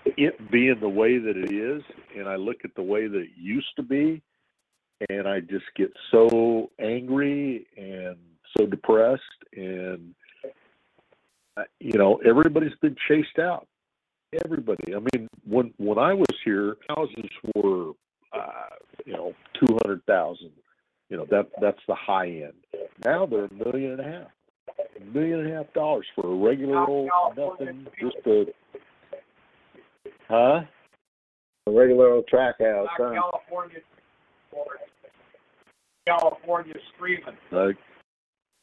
[0.05, 1.83] it being the way that it is,
[2.17, 4.21] and I look at the way that it used to be,
[5.09, 8.17] and I just get so angry and
[8.57, 9.21] so depressed,
[9.55, 10.13] and
[11.55, 13.67] uh, you know everybody's been chased out.
[14.45, 14.93] Everybody.
[14.95, 17.91] I mean, when when I was here, houses were
[18.33, 18.75] uh,
[19.05, 20.51] you know two hundred thousand.
[21.09, 22.53] You know that that's the high end.
[23.05, 24.27] Now they're a million and a half,
[24.99, 28.45] a million and a half dollars for a regular old nothing, just a
[30.27, 30.61] huh?
[31.67, 33.37] A regular old track house, Not huh?
[34.57, 34.85] California.
[36.05, 37.37] or California screaming.
[37.51, 37.77] Like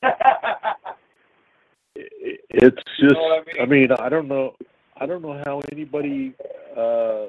[1.97, 3.15] it's just.
[3.15, 4.55] know what I I mean, I don't know.
[4.97, 6.35] I don't know how anybody
[6.77, 7.27] uh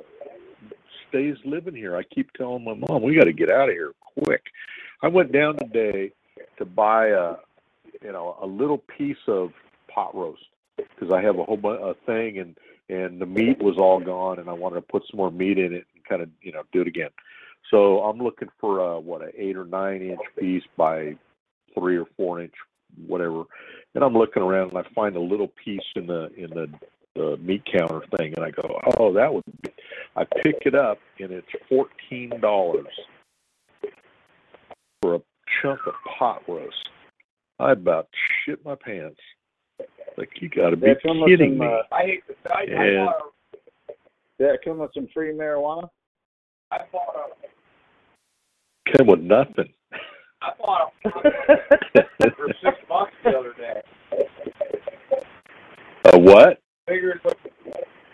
[1.09, 1.95] stays living here.
[1.95, 3.93] I keep telling my mom we got to get out of here
[4.23, 4.43] quick.
[5.01, 6.11] I went down today
[6.57, 7.35] to buy a,
[8.01, 9.51] you know, a little piece of
[9.87, 10.43] pot roast
[10.77, 12.57] because I have a whole bunch a thing and
[12.89, 15.73] and the meat was all gone and I wanted to put some more meat in
[15.73, 17.09] it and kind of you know do it again.
[17.71, 21.15] So I'm looking for a what a eight or nine inch piece by
[21.73, 22.53] three or four inch
[23.07, 23.43] whatever,
[23.95, 26.67] and I'm looking around and I find a little piece in the in the
[27.15, 29.69] the meat counter thing and I go, oh that would be.
[30.15, 32.87] I pick it up and it's fourteen dollars
[35.01, 35.21] for a
[35.61, 36.89] chunk of pot roast.
[37.59, 38.07] I about
[38.45, 39.19] shit my pants.
[40.17, 41.67] Like you got to be That come with kidding some, me!
[41.67, 43.05] uh, I hate to I, I Yeah.
[43.05, 43.93] bought a,
[44.37, 45.89] Did that come with some free marijuana?
[46.71, 47.44] I bought a
[48.85, 49.71] Came with nothing.
[50.41, 51.09] I bought a
[52.35, 53.81] for six bucks the other day.
[56.13, 56.61] A what?
[56.87, 57.21] Figured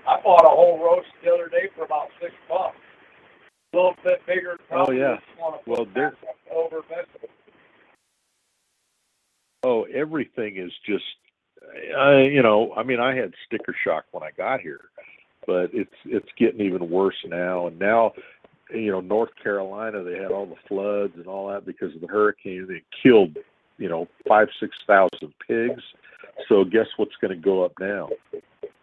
[0.08, 2.78] I bought a whole roast the other day for about six bucks.
[3.74, 4.58] A little bit bigger.
[4.72, 5.16] Oh, yeah.
[5.16, 6.16] just wanna put Well, there-
[6.54, 7.32] over vegetables.
[9.64, 11.04] Oh, everything is just.
[11.98, 14.82] I, you know, I mean, I had sticker shock when I got here,
[15.46, 17.68] but it's it's getting even worse now.
[17.68, 18.14] And now,
[18.74, 22.08] you know, North Carolina, they had all the floods and all that because of the
[22.08, 22.68] hurricane.
[22.68, 23.38] They killed,
[23.78, 25.82] you know, five six thousand pigs.
[26.48, 28.10] So guess what's going to go up now?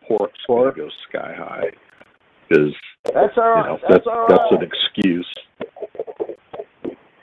[0.06, 0.76] Pork's Pork.
[0.76, 1.70] going to go sky high
[2.48, 2.74] because
[3.14, 5.28] That's all you know that's that's all that's an excuse.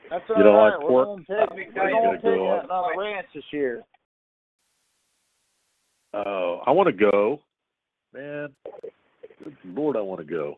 [0.09, 0.69] That's all you don't right.
[0.69, 1.05] like We're pork?
[1.05, 3.83] going to take, we're gonna tell you, take go on the ranch this year.
[6.13, 7.41] Oh, I want to go,
[8.13, 8.49] man.
[9.43, 10.55] Good Lord, I want to go.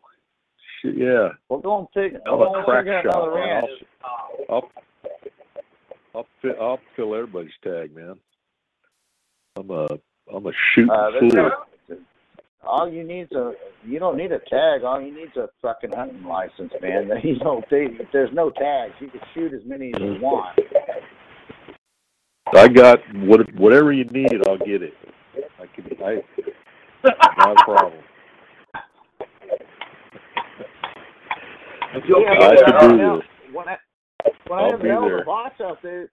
[0.82, 1.28] Shit, yeah.
[1.48, 2.22] We're gonna take it.
[2.26, 3.48] I'm We're crack take shot, on the man.
[3.48, 3.70] ranch.
[4.04, 4.70] Uh, I'll
[6.14, 8.14] I'll fill I'll fill everybody's tag, man.
[9.56, 9.86] I'm a
[10.32, 11.28] I'm a shooting Uh, fool.
[11.30, 11.64] no-
[12.64, 13.52] all you need is a
[13.86, 14.82] you don't need a tag.
[14.84, 17.10] All you need is a fucking hunting license, man.
[17.22, 18.94] You don't they, if there's no tags.
[19.00, 20.58] You can shoot as many as you want.
[22.54, 24.94] I got what whatever you need, I'll get it.
[25.60, 26.22] I can I
[27.38, 27.92] not a
[31.92, 32.22] problem.
[32.22, 33.24] Yeah, I but, could do now, this.
[33.52, 33.76] When I
[34.46, 35.18] when I I'll have Mel and there.
[35.18, 36.10] the boss out there,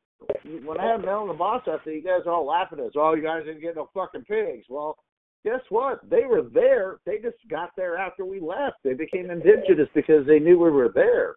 [0.64, 2.86] when I have Mel and the boss out there, you guys are all laughing at
[2.86, 2.94] us.
[2.96, 4.66] Oh, you guys didn't get no fucking pigs.
[4.70, 4.98] Well,
[5.44, 6.00] guess what?
[6.10, 6.98] They were there.
[7.06, 8.78] They just got there after we left.
[8.84, 11.36] They became indigenous because they knew we were there.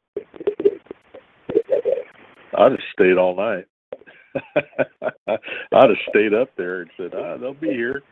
[2.56, 3.66] I just stayed all night.
[4.56, 5.38] I'd
[5.72, 8.02] have stayed up there and said, ah, they'll be here.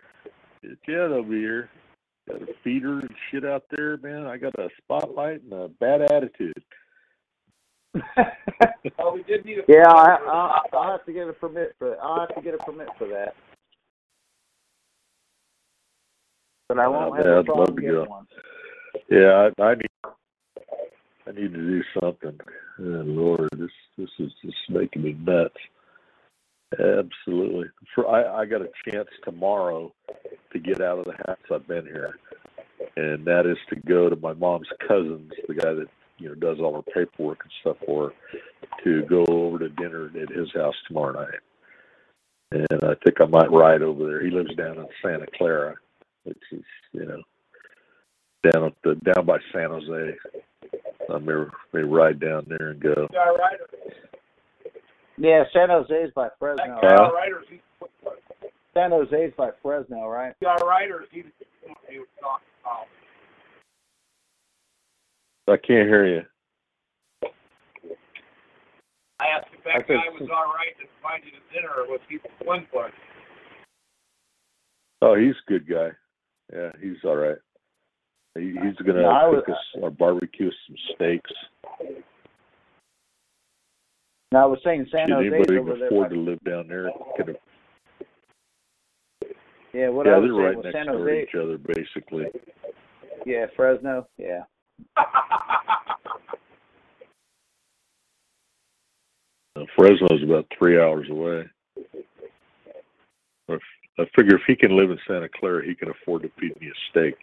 [0.62, 1.68] Yeah, they'll be here.
[2.28, 4.26] Got a feeder and shit out there, man.
[4.26, 6.52] I got a spotlight and a bad attitude.
[8.98, 11.96] oh, we did need a Yeah, I, I'll, I'll have to get a permit for.
[12.02, 13.34] I'll have to get a permit for that.
[16.68, 18.26] But I won't Oh, have man, a I'd love to get one.
[19.08, 19.86] Yeah, I, I need
[21.26, 22.38] I need to do something.
[22.80, 25.54] Oh, Lord, this this is just making me nuts.
[26.72, 27.66] Absolutely.
[27.94, 29.92] For I, I got a chance tomorrow
[30.52, 32.18] to get out of the house I've been here.
[32.96, 35.86] And that is to go to my mom's cousins, the guy that,
[36.18, 38.14] you know, does all her paperwork and stuff for her,
[38.84, 41.40] to go over to dinner at his house tomorrow night.
[42.52, 44.24] And I think I might ride over there.
[44.24, 45.74] He lives down in Santa Clara,
[46.24, 46.62] which is,
[46.92, 47.22] you know,
[48.50, 50.16] down at the down by San Jose.
[51.12, 53.08] I may may ride down there and go.
[55.20, 55.44] Guy rider.
[55.44, 56.78] Yeah, San Jose's by Fresno.
[56.82, 57.12] That right?
[57.12, 57.60] guy he,
[58.74, 60.34] San Jose's by Fresno, right?
[60.42, 61.22] guy riders, he,
[61.90, 62.86] he was talking about.
[65.48, 66.22] I can't hear you.
[69.18, 71.86] I asked if that think- guy was all right to find you the dinner, or
[71.88, 72.90] was he Swinfoot?
[75.02, 75.90] Oh, he's a good guy.
[76.52, 77.36] Yeah, he's all right.
[78.38, 81.30] He, he's gonna No, I was- cook us our barbecue some steaks.
[84.32, 85.86] No, I was saying San Jose's anybody over there.
[85.86, 86.90] afford to live down there?
[87.16, 87.36] Could have,
[89.72, 91.22] yeah, what yeah, I was they're saying right was next San door to Jose.
[91.22, 92.24] each other, basically.
[93.24, 94.06] Yeah, Fresno.
[94.18, 94.42] Yeah.
[99.56, 101.44] Uh, Fresno's about three hours away.
[103.48, 103.60] If,
[103.98, 106.68] I figure if he can live in Santa Clara, he can afford to feed me
[106.68, 107.14] a steak.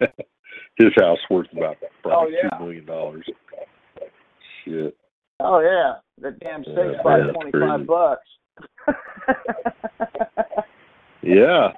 [0.76, 2.50] His house worth about probably Oh, yeah.
[2.58, 3.24] two million dollars.
[4.66, 4.94] Shit.
[5.40, 7.84] Oh yeah, that damn six Yeah, by man, that's twenty crazy.
[7.84, 8.22] bucks.
[11.26, 11.72] Yeah,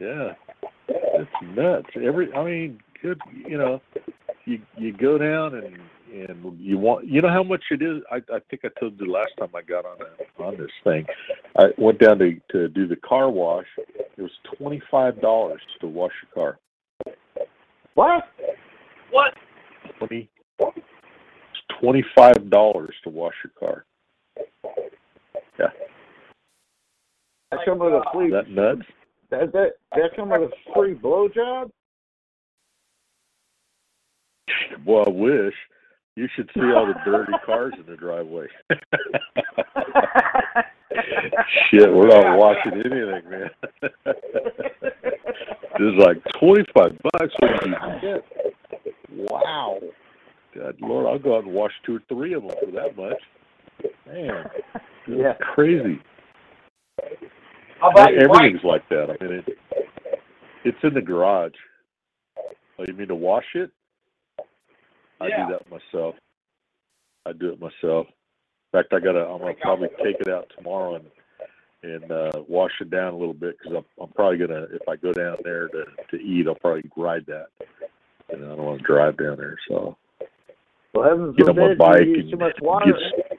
[0.00, 0.32] yeah.
[0.88, 1.88] It's nuts.
[1.94, 3.20] Every, I mean, good.
[3.46, 3.82] You know,
[4.46, 5.76] you you go down and
[6.10, 7.06] and you want.
[7.06, 8.02] You know how much it is.
[8.10, 11.04] I I think I told you last time I got on a, on this thing.
[11.58, 13.66] I went down to to do the car wash.
[13.76, 17.14] It was twenty five dollars to wash your car.
[17.94, 18.24] What?
[19.10, 19.34] What?
[19.98, 20.30] Twenty.
[21.68, 23.84] It's twenty five dollars to wash your car.
[25.58, 25.66] Yeah,
[27.50, 28.30] that come with a free.
[28.30, 28.82] That nuts?
[29.30, 31.70] That that that come with a free blowjob.
[34.86, 35.54] Well, I wish.
[36.16, 38.48] You should see all the dirty cars in the driveway.
[41.70, 43.50] Shit, we're not washing anything, man.
[45.80, 48.24] it's like twenty five bucks what do you get?
[49.30, 49.78] Wow.
[50.58, 53.20] God Lord, I'll go out and wash two or three of them for that much.
[54.06, 54.50] Man,
[55.08, 55.34] yeah.
[55.54, 56.00] crazy.
[57.82, 58.14] Your bike?
[58.18, 59.10] Everything's like that.
[59.10, 59.46] I mean, it,
[60.64, 61.52] it's in the garage.
[62.78, 63.70] Oh, you mean to wash it?
[65.20, 65.46] I Yeah.
[65.46, 66.16] do that myself.
[67.26, 68.06] I do it myself.
[68.72, 69.20] In fact, I gotta.
[69.26, 71.06] I'm gonna probably take it out tomorrow and
[71.84, 74.66] and uh, wash it down a little bit because I'm, I'm probably gonna.
[74.72, 77.48] If I go down there to to eat, I'll probably ride that.
[78.30, 79.96] And I don't want to drive down there, so
[80.94, 82.92] Well, heaven get on my bike and too much water.
[82.92, 83.38] get.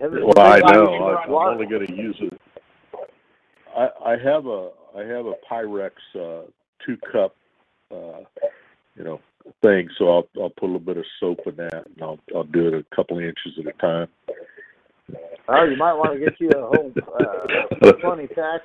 [0.00, 1.16] Well, I know.
[1.16, 1.52] I'm water.
[1.52, 2.40] only going to use it.
[3.76, 6.42] I I have a I have a Pyrex uh,
[6.84, 7.34] two cup,
[7.90, 8.20] uh,
[8.96, 9.20] you know,
[9.62, 9.88] thing.
[9.98, 12.68] So I'll I'll put a little bit of soap in that, and I'll I'll do
[12.68, 14.08] it a couple inches at a time.
[15.48, 18.62] Oh, you might want to get you a whole uh, twenty pack.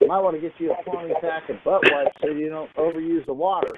[0.00, 2.72] You might want to get you a twenty pack of butt wipes so you don't
[2.74, 3.72] overuse the water.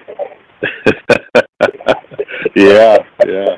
[2.59, 2.97] yeah,
[3.27, 3.55] yeah.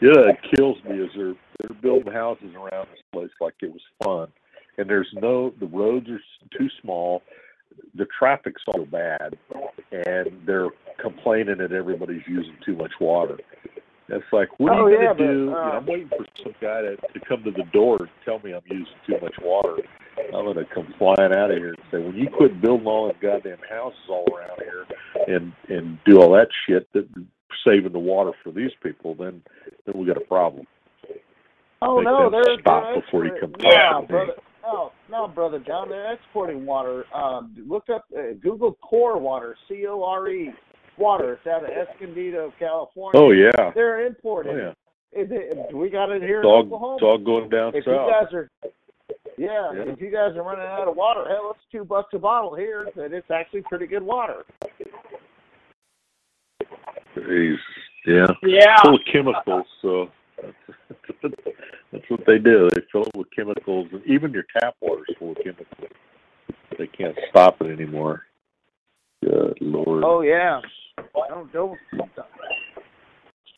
[0.00, 3.80] Yeah, it kills me is they're they're building houses around this place like it was
[4.04, 4.28] fun,
[4.76, 6.20] and there's no the roads are
[6.58, 7.22] too small,
[7.94, 9.38] the traffic's so bad,
[9.92, 10.68] and they're
[11.00, 13.38] complaining that everybody's using too much water.
[14.08, 15.32] It's like, what are Oh, you yeah, gonna but, do?
[15.32, 18.08] You know, uh, I'm waiting for some guy to, to come to the door and
[18.24, 19.78] tell me I'm using too much water.
[20.34, 23.16] I'm gonna come flying out of here and say, when you quit building all them
[23.20, 24.86] goddamn houses all around here
[25.26, 27.08] and and do all that shit that
[27.64, 29.42] saving the water for these people, then
[29.86, 30.66] then we got a problem.
[31.82, 34.18] Oh Make no, they're stop they're before you come Yeah, talking to me.
[34.26, 34.32] brother.
[34.64, 35.88] No, no, brother John.
[35.88, 37.04] They're exporting water.
[37.14, 40.52] Um, look up uh, Google Core Water, C O R E
[40.98, 41.34] water.
[41.34, 43.20] It's out of Escondido, California.
[43.20, 44.56] Oh yeah, They're oh importing.
[44.56, 44.72] yeah.
[45.12, 45.30] it.
[45.30, 46.94] It- we got it here It's in all Oklahoma.
[46.96, 48.50] it's all going down if you guys are,
[49.38, 49.92] yeah, Yeah.
[49.92, 52.88] if you guys are running out of water, hell, it's two bucks a bottle here,
[52.96, 54.44] and it's actually pretty good water.
[57.16, 57.56] Jeez.
[58.06, 58.26] Yeah.
[58.42, 58.76] Yeah.
[58.82, 60.10] Full of chemicals, so
[60.40, 61.34] that's,
[61.92, 62.68] that's what they do.
[62.74, 65.90] They fill it with chemicals, and even your tap water is full of chemicals.
[66.78, 68.22] They can't stop it anymore.
[69.22, 70.04] Good lord.
[70.04, 70.60] Oh yeah.
[71.14, 71.78] Don't don't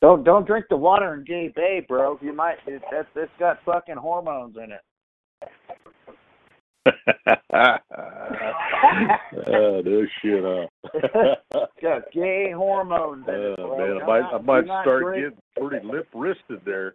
[0.01, 2.19] don't don't drink the water in Gay Bay, bro.
[2.23, 4.81] You might it, that it's got fucking hormones in it.
[6.87, 6.93] Oh,
[9.85, 10.45] no shit?
[10.95, 16.09] It's got gay hormones Oh man, I might not- I might start getting pretty lip
[16.15, 16.95] wristed there.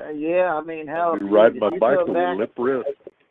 [0.00, 2.34] Uh, yeah, I mean, hell, I'll if be you- riding if my bike with a
[2.38, 2.88] lip wrist.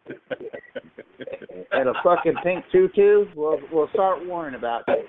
[1.72, 5.04] at a fucking pink tutu, we'll we'll start worrying about you.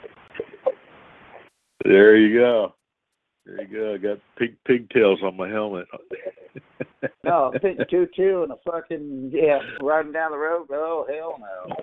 [1.85, 2.75] There you go.
[3.47, 3.95] There you go.
[3.95, 5.87] I got pig pigtails on my helmet.
[7.25, 10.67] No, a pink tutu and a fucking yeah, riding down the road.
[10.71, 11.77] Oh hell no.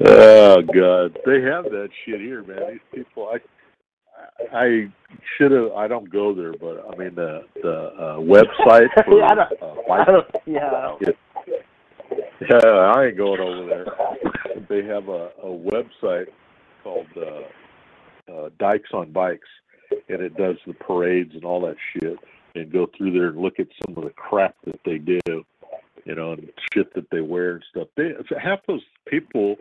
[0.06, 2.80] oh God, they have that shit here, man.
[2.92, 4.90] These people, I, I
[5.36, 5.72] should have.
[5.72, 9.62] I don't go there, but I mean the the uh, website for Yeah, I don't-
[9.62, 11.02] uh, I don't, yeah, I don't.
[12.50, 13.86] Yeah, I ain't going over there.
[14.68, 16.26] They have a, a website
[16.82, 17.42] called uh,
[18.32, 19.48] uh, Dykes on Bikes,
[20.08, 22.18] and it does the parades and all that shit,
[22.54, 25.20] and go through there and look at some of the crap that they do,
[26.04, 27.88] you know, and shit that they wear and stuff.
[27.96, 29.56] They half those people,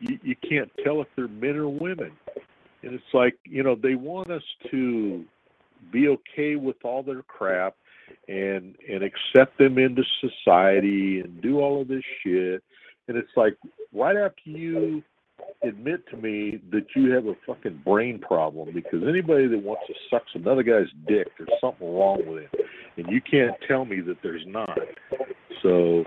[0.00, 2.12] you, you can't tell if they're men or women,
[2.82, 5.24] and it's like you know they want us to
[5.92, 7.76] be okay with all their crap
[8.28, 12.62] and and accept them into society and do all of this shit
[13.08, 13.56] and it's like
[13.92, 15.02] right after you
[15.62, 19.94] admit to me that you have a fucking brain problem because anybody that wants to
[20.10, 22.50] suck another guy's dick there's something wrong with him.
[22.96, 24.78] And you can't tell me that there's not.
[25.62, 26.04] So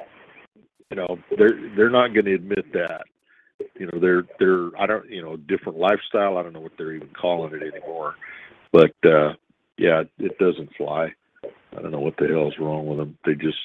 [0.90, 3.04] you know they're they're not going to admit that.
[3.76, 6.38] You know they're they're i don't you know different lifestyle.
[6.38, 8.16] I don't know what they're even calling it anymore.
[8.72, 9.34] But uh
[9.78, 11.14] yeah it doesn't fly.
[11.44, 13.18] I don't know what the hell's wrong with them.
[13.26, 13.58] They just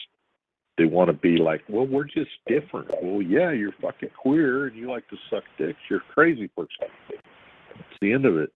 [0.77, 2.91] they want to be like, well, we're just different.
[3.03, 5.79] Well, yeah, you're fucking queer and you like to suck dicks.
[5.89, 6.89] You're a crazy person.
[7.11, 8.51] It's the end of it.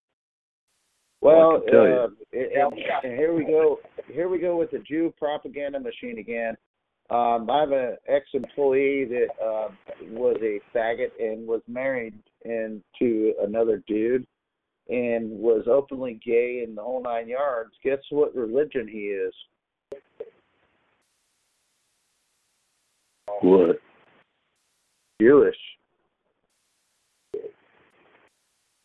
[1.20, 1.78] Well, you.
[1.78, 2.72] uh, and,
[3.04, 3.80] and here we go.
[4.06, 6.56] Here we go with the Jew propaganda machine again.
[7.10, 9.68] Um, I have an ex-employee that uh,
[10.10, 12.14] was a faggot and was married
[12.44, 14.26] and to another dude,
[14.88, 17.70] and was openly gay in the whole nine yards.
[17.82, 19.32] Guess what religion he is?
[23.42, 23.78] What?
[25.20, 25.56] Jewish.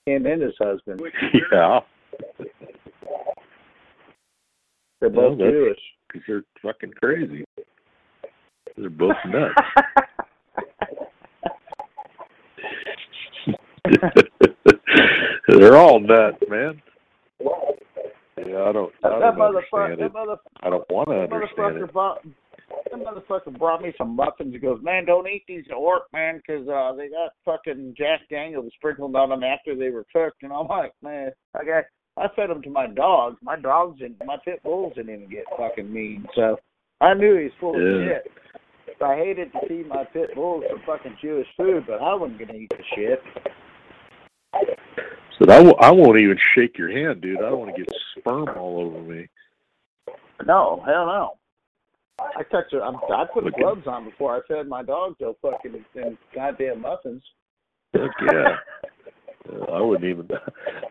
[0.05, 1.01] Him and his husband.
[1.51, 1.79] Yeah,
[5.01, 5.79] They're both Jewish.
[6.07, 7.43] because they're fucking crazy.
[8.77, 9.53] They're both nuts.
[15.47, 16.81] they're all nuts, man.
[18.37, 18.91] Yeah, I don't.
[19.03, 19.91] I that don't motherfucker.
[19.91, 20.39] understand That it.
[20.61, 22.33] I don't want to understand motherfucker it.
[22.91, 24.53] That motherfucker brought me some muffins.
[24.53, 28.21] He goes, man, don't eat these at work, man, 'cause uh, they got fucking Jack
[28.29, 30.43] Daniels sprinkled on them after they were cooked.
[30.43, 31.83] And I'm like, man, I got.
[32.15, 33.37] I fed them to my dogs.
[33.41, 36.27] My dogs and my pit bulls didn't even get fucking mean.
[36.35, 36.59] So
[37.01, 37.97] I knew he was full Yeah.
[38.17, 38.21] of
[38.87, 39.01] shit.
[39.01, 42.53] I hated to feed my pit bulls some fucking Jewish food, but I wasn't gonna
[42.53, 43.19] eat the shit.
[45.39, 47.39] So I, w- I won't even shake your hand, dude.
[47.39, 49.27] I don't want to get sperm all over me.
[50.45, 51.31] No, hell no.
[52.19, 52.81] I touched it.
[52.81, 56.17] I'm, I put Look at- gloves on before I fed my dog those fucking them
[56.33, 57.23] goddamn muffins.
[57.93, 58.55] Heck yeah.
[59.51, 60.27] Uh, I wouldn't even.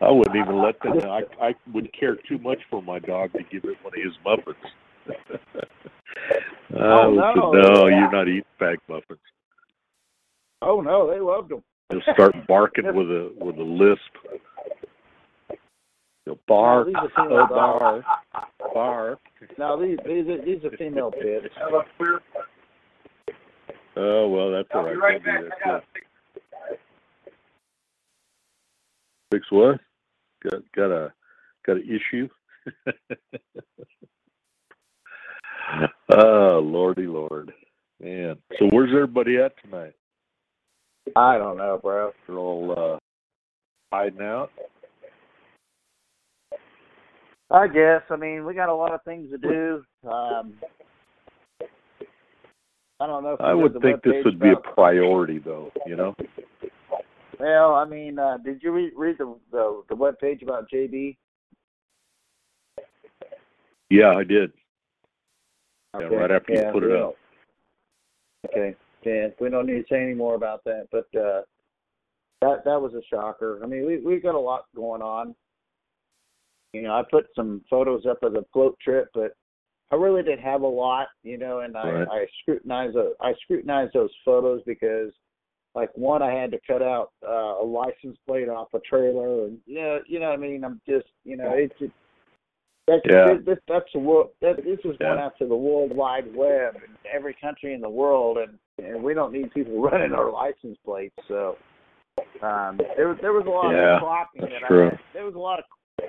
[0.01, 0.99] I wouldn't even let them.
[1.11, 4.13] I I would care too much for my dog to give it one of his
[4.25, 4.57] muffins.
[5.09, 7.53] I Oh, would no.
[7.53, 9.19] no, you're not eating bag muffins.
[10.63, 11.63] Oh no, they loved them.
[11.91, 14.01] They'll start barking with a with a lisp.
[16.25, 18.05] He'll bark, these are oh, female bark, dogs.
[18.73, 19.19] bark.
[19.59, 21.53] No, these these are, these are female pits.
[23.97, 24.97] Oh well, that's all right.
[24.97, 25.41] right back.
[25.43, 25.83] that, gotta.
[29.33, 29.81] Fix what?
[30.45, 31.13] Got got a
[31.67, 32.29] got an issue.
[36.11, 37.53] oh lordy lord,
[38.01, 38.37] man.
[38.59, 39.95] So where's everybody at tonight?
[41.17, 42.13] I don't know, bro.
[42.27, 42.99] They're all uh,
[43.93, 44.53] hiding out.
[47.53, 48.03] I guess.
[48.11, 49.85] I mean, we got a lot of things to do.
[50.09, 50.55] Um,
[52.99, 53.35] I don't know.
[53.35, 55.71] If I would think this would be a priority, though.
[55.87, 56.15] You know.
[57.39, 61.17] Well, I mean, uh, did you read, read the the the web page about JB?
[63.91, 64.53] Yeah, I did.
[65.99, 67.15] Yeah, right after Yeah, you put it up.
[68.49, 68.75] Okay.
[69.05, 71.43] Yeah, we don't need to say any more about that, but uh
[72.41, 73.61] that that was a shocker.
[73.63, 75.35] I mean, we we've got a lot going on.
[76.73, 79.33] You know, I put some photos up of the float trip, but
[79.91, 82.09] I really didn't have a lot, you know, and I Right.
[82.09, 85.13] I scrutinized I scrutinized those photos because
[85.75, 89.59] like one I had to cut out uh, a license plate off a trailer and
[89.67, 91.93] yeah, you know what I mean, I'm just, you know, it's just
[92.87, 93.37] that's Yeah.
[93.45, 94.31] this, that's the world.
[94.41, 95.27] That, this is going Yeah.
[95.27, 99.15] out to the World Wide Web and every country in the world, and, and we
[99.15, 101.15] don't need people running our license plates.
[101.29, 101.57] So
[102.43, 104.89] um, there was there was a lot Yeah, of cropping that's that true.
[104.89, 104.97] I.
[105.15, 105.65] There was a lot of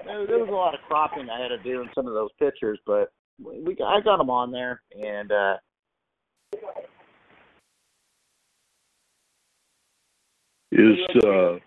[0.06, 2.30] there, there was a lot of cropping I had to do in some of those
[2.40, 3.12] pictures, but
[3.44, 5.58] we I got them on there, and uh,
[10.72, 11.58] Is uh,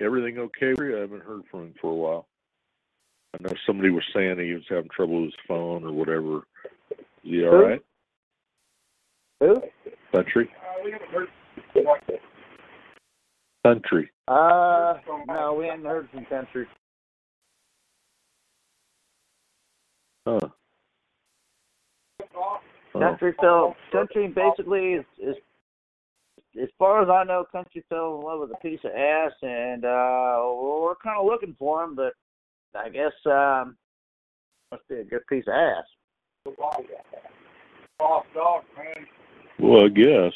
[0.00, 0.74] everything okay?
[0.76, 0.96] for you?
[0.96, 2.28] I haven't heard from him for a while.
[3.34, 6.42] I know somebody was saying he was having trouble with his phone or whatever.
[6.92, 7.64] Is he all Who?
[7.64, 7.82] right?
[9.40, 9.54] who?
[10.14, 10.48] Country?
[10.56, 11.28] Uh, we haven't heard.
[13.66, 14.10] Country.
[14.28, 14.94] Uh,
[15.26, 16.66] no, we hadn't heard from Country.
[20.26, 20.40] Huh.
[22.92, 23.74] Country fell.
[23.92, 25.36] Country basically is, is,
[26.60, 29.84] as far as I know, Country fell in love with a piece of ass, and
[29.84, 32.14] uh, we're kind of looking for him, but
[32.74, 33.76] I guess um,
[34.70, 35.84] must be a good piece of ass.
[38.00, 39.06] Off dog, man.
[39.58, 40.32] well, I guess.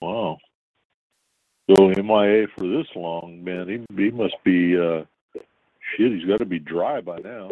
[0.00, 0.38] Wow.
[1.70, 3.68] So MIA for this long, man.
[3.68, 5.04] He he must be uh,
[5.96, 6.12] shit.
[6.12, 7.50] He's got to be dry by now.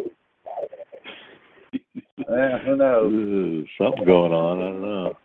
[2.29, 3.13] Yeah, who knows?
[3.13, 4.59] Ooh, something going on.
[4.59, 5.17] I don't know.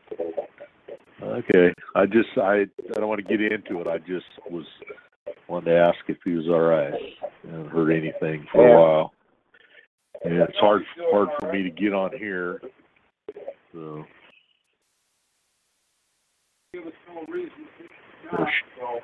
[1.20, 3.86] Okay, I just I I don't want to get into it.
[3.86, 4.64] I just was
[5.48, 6.94] wanted to ask if he was all right.
[6.94, 8.74] I haven't heard anything for Yeah.
[8.74, 9.12] a while.
[10.24, 12.60] And it's hard hard for me to get on here.
[13.72, 14.04] So
[16.72, 17.50] Give us no reason.
[18.32, 19.00] Well, sh- So,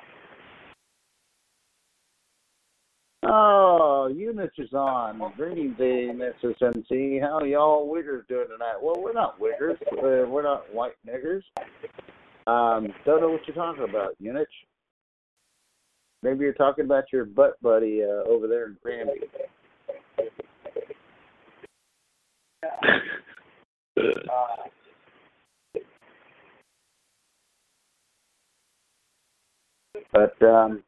[3.27, 5.19] Oh, Eunice is on.
[5.35, 6.61] Greetings, Mrs.
[6.61, 7.19] MC.
[7.19, 8.75] How y'all wiggers doing tonight?
[8.79, 9.81] Well, we're not wiggers.
[9.93, 11.41] Uh, we're not white niggers.
[12.45, 14.45] Um, don't know what you're talking about, Eunice.
[16.21, 19.21] Maybe you're talking about your butt buddy uh, over there in Granby.
[30.13, 30.83] But um,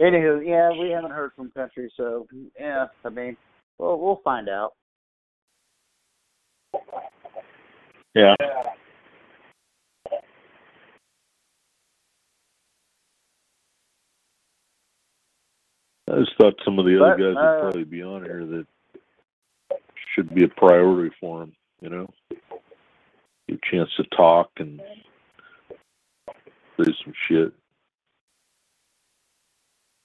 [0.00, 2.26] anywho, yeah, we haven't heard from country, so
[2.58, 3.36] yeah, I mean,
[3.78, 4.72] well, we'll find out.
[8.14, 8.34] Yeah.
[16.08, 18.46] I just thought some of the other But, guys uh, would probably be on here
[18.46, 18.66] that
[20.14, 21.52] should be a priority for them.
[21.80, 22.08] You know,
[23.48, 24.80] get a chance to talk and
[26.80, 27.52] say some shit.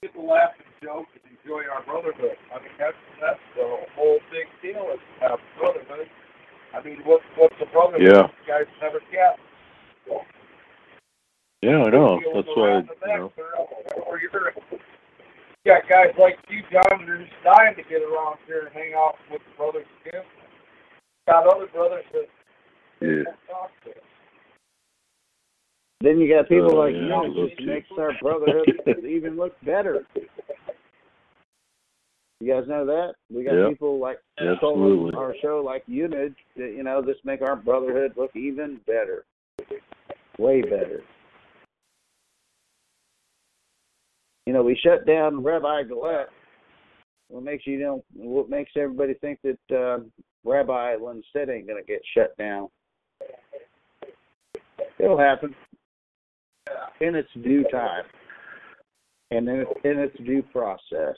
[0.02, 2.36] People laugh and joke and enjoy our brotherhood.
[2.50, 6.10] I mean, that's that's the whole big deal is to have brotherhood.
[6.74, 8.02] I mean, what what's the brotherhood?
[8.02, 8.26] Yeah.
[8.26, 9.38] You guys never get.
[11.62, 12.20] Yeah, I know.
[12.34, 13.32] That's why around you know.
[13.38, 14.52] or- or you're-
[15.64, 19.20] You got guys like you, John, who's dying to get around here and hang out
[19.30, 20.24] with the brothers again.
[21.28, 22.28] Got other brothers that
[23.00, 23.24] Yeah.
[23.26, 23.94] don't talk to.
[26.02, 28.68] Then you got people Oh, like yeah, you, which makes our brotherhood
[29.08, 30.04] even look better.
[32.40, 33.14] You guys know that?
[33.30, 33.70] We got Yeah.
[33.70, 35.14] people like Absolutely.
[35.14, 39.26] our show like Unit that you know this make our brotherhood look even better,
[40.40, 41.04] way better.
[44.48, 46.30] You know, we shut down Rabbi Gillette.
[47.30, 48.04] What makes you know?
[48.16, 50.00] What makes everybody think that uh,
[50.44, 52.70] Rabbi Lundstedt ain't gonna get shut down?
[54.98, 55.56] It'll happen
[57.00, 58.04] in its due time
[59.32, 61.16] and in, in its due process.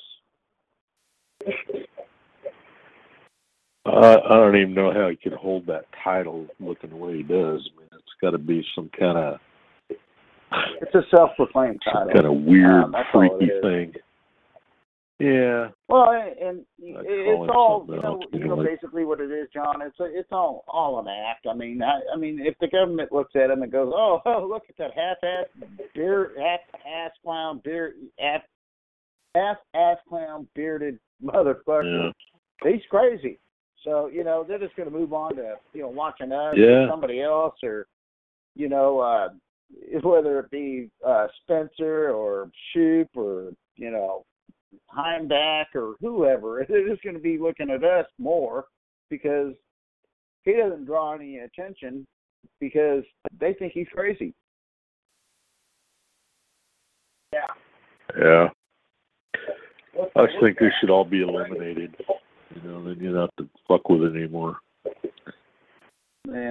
[3.86, 7.24] I, I don't even know how he could hold that title looking the way he
[7.24, 7.70] does.
[7.76, 9.40] I mean, it's got to be some kind of
[10.82, 12.14] It's a self-proclaimed title.
[12.14, 13.94] kind of weird, Um, freaky thing.
[15.20, 15.70] Yeah.
[15.88, 18.20] Well, and, and I'd it's all you know.
[18.32, 19.82] You know, basically what it is, John.
[19.82, 21.46] It's a, it's all all an act.
[21.50, 24.48] I mean, I, I mean, if the government looks at him and goes, "Oh, oh
[24.50, 27.62] look at that half-ass beard, half-ass clown
[28.20, 28.42] half,
[29.36, 32.12] half-ass clown bearded motherfucker,"
[32.64, 32.72] Yeah.
[32.72, 33.40] he's crazy.
[33.84, 36.66] So you know they're just going to move on to you know watching us Yeah.
[36.66, 37.86] or somebody else or
[38.56, 39.30] you know uh
[40.02, 44.26] whether it be uh Spencer or Shoop or you know
[44.96, 46.66] Heimdach or whoever.
[46.70, 48.66] They're just going to be looking at us more
[49.10, 49.54] because
[50.44, 52.06] he doesn't draw any attention
[52.60, 53.04] because
[53.40, 54.34] they think he's crazy.
[57.32, 57.40] Yeah.
[58.18, 58.48] Yeah.
[60.16, 61.96] I just think they should all be eliminated.
[62.56, 64.58] You know, then you don't have to fuck with it anymore.
[66.28, 66.50] Yeah.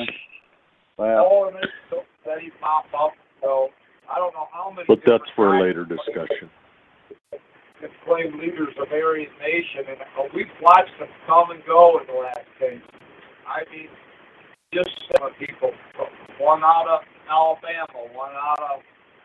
[0.96, 3.12] Well, all of this stuff that he pop up.
[3.40, 3.68] So
[4.10, 4.84] I don't know how many.
[4.86, 6.50] But that's for a later discussion.
[7.82, 12.06] Can claim leaders of Aryan Nation, and uh, we've watched them come and go in
[12.06, 12.78] the last years.
[13.42, 13.90] I mean,
[14.72, 15.74] just some people.
[16.38, 18.80] One out of Alabama, one out of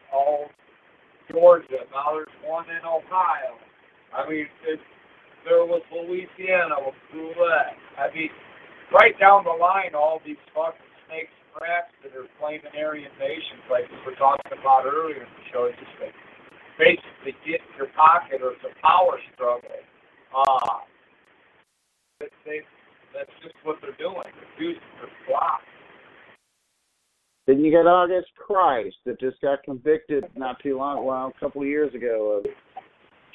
[0.09, 0.49] oh,
[1.29, 1.85] Georgia.
[1.93, 3.61] Now there's one in Ohio.
[4.09, 4.79] I mean, it,
[5.45, 7.77] there was Louisiana with Roulette.
[7.93, 8.33] I mean,
[8.89, 13.61] right down the line, all these fucking snakes and rats that are claiming Aryan nations,
[13.69, 16.17] like we were talking about earlier in the show, just like
[16.77, 19.69] basically get in your pocket or it's a power struggle.
[20.35, 20.85] Uh,
[22.19, 22.61] they,
[23.13, 24.23] that's just what they're doing.
[24.23, 25.61] They're using their flock.
[27.45, 31.61] then you got August Kreis that just got convicted not too long, well, a couple
[31.61, 32.45] of years ago of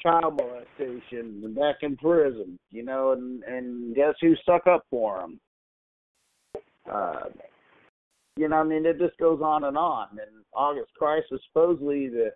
[0.01, 5.21] child molestation and back in prison, you know, and and guess who stuck up for
[5.21, 5.39] him?
[6.91, 7.29] Uh,
[8.35, 10.07] you know, I mean, it just goes on and on.
[10.11, 12.31] And August Kreis was supposedly the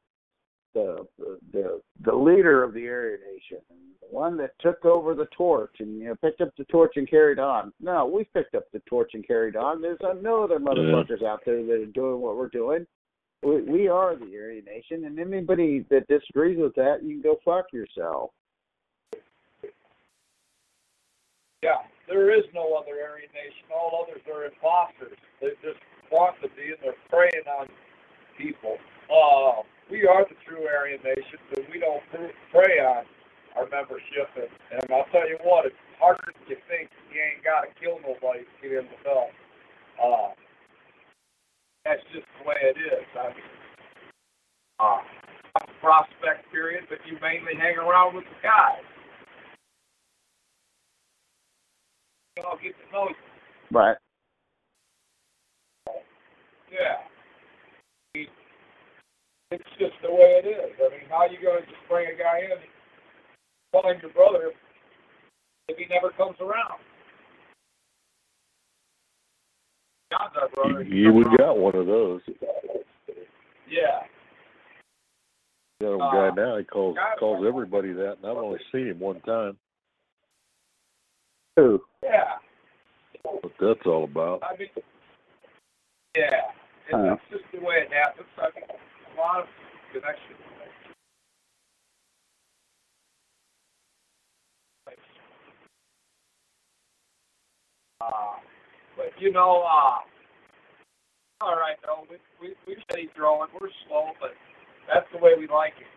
[0.78, 1.08] the
[1.54, 5.98] the the leader of the Aryan Nation, the one that took over the torch and
[6.00, 7.74] you know picked up the torch and carried on.
[7.80, 9.82] No, we picked up the torch and carried on.
[9.82, 12.86] There's uh, no other motherfuckers out there that are doing what we're doing.
[13.44, 17.40] We, we are the Aryan Nation, and anybody that disagrees with that, you can go
[17.44, 18.32] fuck yourself.
[21.64, 23.66] Yeah, there is no other Aryan nation.
[23.74, 25.18] All others are imposters.
[25.42, 25.80] They just
[26.12, 27.68] want to be, and they're preying on
[28.38, 28.78] people.
[29.10, 33.06] Uh, we are the true Aryan nation, and we don't pr- prey on
[33.56, 34.30] our membership.
[34.36, 36.90] And, and I'll tell you what, it's harder than you think.
[37.14, 39.32] You ain't got to kill nobody to get in the belt.
[39.98, 40.32] Uh,
[41.86, 43.08] that's just the way it is.
[43.16, 43.52] I mean,
[44.80, 45.00] uh,
[45.82, 48.84] prospect period, but you mainly hang around with the guys.
[52.38, 53.16] You know, get to know you.
[53.72, 53.98] Right.
[56.72, 57.02] Yeah.
[59.52, 60.72] I mean, It's just the way it is.
[60.80, 62.58] I mean, how are you gonna just bring a guy in,
[63.72, 64.52] find your brother,
[65.68, 66.80] if he never comes around?
[70.12, 70.84] John's our brother.
[70.84, 71.38] he You would around.
[71.38, 72.22] got one of those.
[73.70, 74.04] Yeah.
[75.80, 79.00] You know, Uh, guy now he calls calls everybody that, and I've only seen him
[79.00, 79.58] one time.
[81.58, 81.84] Who?
[82.04, 82.38] Yeah.
[83.24, 84.44] What that's all about.
[84.44, 84.70] I mean,
[86.16, 86.52] yeah.
[86.86, 87.18] It's, Uh-huh.
[87.20, 88.28] it's just the way it happens.
[88.38, 88.74] I mean, a
[89.18, 89.48] lot of
[89.94, 90.40] connections.
[98.02, 98.38] Uh,
[98.98, 100.00] but you know, uh,
[101.42, 102.06] all right, though.
[102.10, 103.50] We we we steady growing.
[103.60, 104.32] We're slow, but
[104.88, 105.88] that's the way we like it.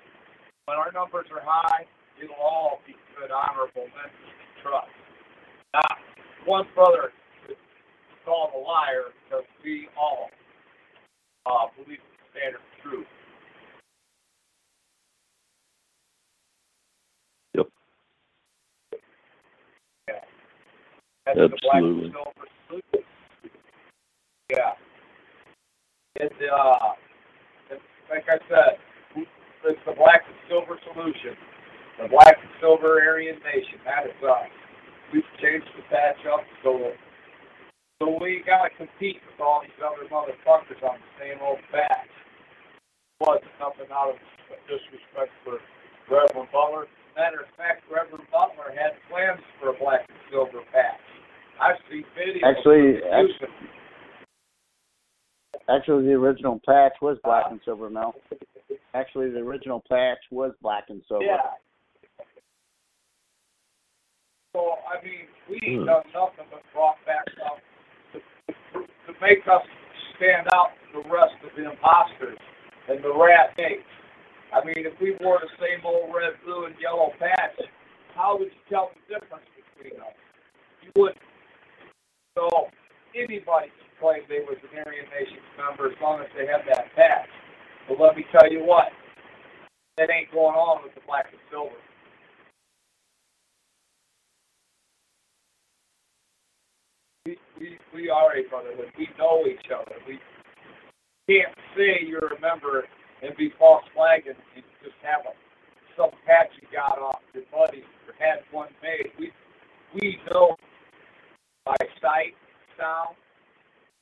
[0.66, 1.86] When our numbers are high,
[2.22, 4.92] it'll all be good, honorable men to trust.
[5.74, 5.98] Not
[6.47, 7.12] one brother
[7.51, 7.56] is
[8.24, 10.30] called a liar because we all
[11.47, 12.01] uh, believe
[12.31, 13.07] standard of truth.
[17.55, 17.66] Yep.
[20.09, 20.15] Yeah.
[21.27, 23.05] That's the black and Absolutely.
[24.51, 24.73] Yeah.
[26.16, 26.94] It's uh,
[27.70, 28.78] it's, like I said,
[29.65, 31.36] it's the black and silver solution.
[32.02, 33.78] The black and silver Aryan nation.
[33.85, 34.51] That is us.
[35.12, 36.93] We've changed the patch up so
[38.01, 42.09] so we gotta compete with all these other motherfuckers on the same old patch.
[43.20, 44.16] Was nothing out of
[44.64, 45.60] disrespect for
[46.09, 46.86] Reverend Butler.
[47.14, 50.97] Matter of fact, Reverend Butler had plans for a black and silver patch.
[51.60, 52.48] I've seen videos.
[52.48, 53.68] Actually, of him using
[55.68, 58.14] Actually, the original patch was black and silver, Mel.
[58.94, 61.26] Actually, the original patch was black and silver.
[61.26, 61.60] Yeah.
[64.56, 65.86] So I mean, we ain't Hmm.
[65.86, 67.60] done nothing but brought back stuff
[68.14, 69.62] to, to, to make us
[70.16, 72.38] stand out from the rest of the imposters
[72.90, 73.86] and the rat mates.
[74.52, 77.54] I mean, if we wore the same old red, blue, and yellow patch,
[78.14, 80.16] how would you tell the difference between us?
[80.82, 81.22] You wouldn't.
[82.36, 82.66] So
[83.14, 86.90] anybody can claim they was an Aryan Nation member as long as they have that
[86.96, 87.30] patch.
[87.88, 88.90] But let me tell you what,
[89.96, 91.78] that ain't going on with the black and silver.
[97.26, 98.90] We, we, we are a brotherhood.
[98.98, 99.94] We know each other.
[100.08, 100.18] We
[101.31, 102.85] can't say you're a member
[103.23, 105.35] and be false flagging and just have a,
[105.97, 109.12] some patch you got off your buddy or had one made.
[109.19, 109.31] We
[109.94, 110.57] we know
[111.65, 112.35] by sight,
[112.78, 113.15] sound.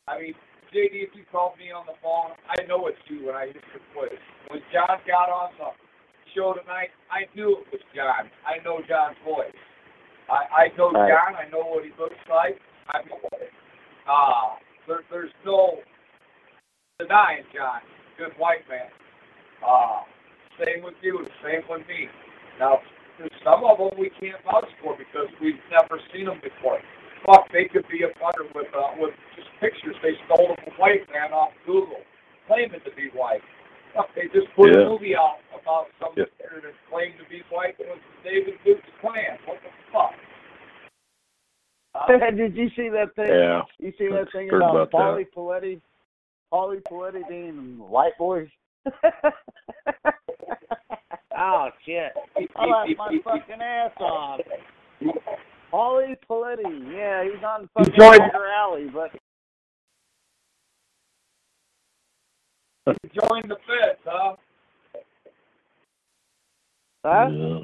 [0.06, 0.34] I mean,
[0.72, 3.60] JD, if you called me on the phone, I know it's you when I hit
[3.72, 4.20] your place.
[4.48, 5.72] When John got on the
[6.34, 8.30] show tonight, I knew it was John.
[8.44, 9.56] I know John's voice.
[10.30, 11.08] I, I know Right.
[11.12, 11.36] John.
[11.36, 12.60] I know what he looks like.
[12.88, 13.20] I mean,
[14.08, 14.56] uh,
[14.86, 15.80] there, there's no
[17.02, 17.80] denying John.
[18.18, 18.90] Good white man.
[19.62, 20.02] Uh,
[20.58, 21.24] same with you.
[21.42, 22.10] Same with me.
[22.58, 22.78] Now,
[23.18, 26.82] there's some of them we can't vouch for because we've never seen them before.
[27.26, 30.70] Fuck, they could be a butter with uh, with just pictures they stole of a
[30.78, 32.02] white man off Google,
[32.46, 33.42] claiming to be white.
[33.94, 34.82] Fuck, they just put Yeah.
[34.86, 36.30] a movie out about some Yeah.
[36.40, 36.60] yeah.
[36.62, 39.38] that claimed to be white and was David Duke's Klan.
[39.46, 40.14] What the fuck?
[41.94, 43.30] Uh, Did you see that thing?
[43.30, 43.62] Yeah.
[43.78, 44.98] You see that thing Heard about, about that.
[44.98, 45.80] Paulie Paletti?
[46.52, 48.48] Paulie Paletti being white boys?
[51.36, 52.12] oh shit!
[52.56, 54.40] I laughed my fucking ass off.
[55.72, 59.10] Paulie Paletti, yeah, he's on fucking joined- Walker Alley, but
[63.12, 64.36] join the feds, huh?
[67.04, 67.28] huh?
[67.30, 67.58] Yeah.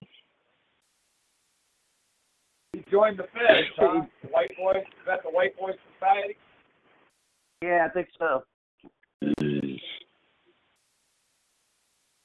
[2.74, 4.02] He joined the feds, huh?
[4.22, 6.36] The white boys, is that the white boy society?
[7.62, 8.44] Yeah, I think so.
[9.40, 9.80] Jeez.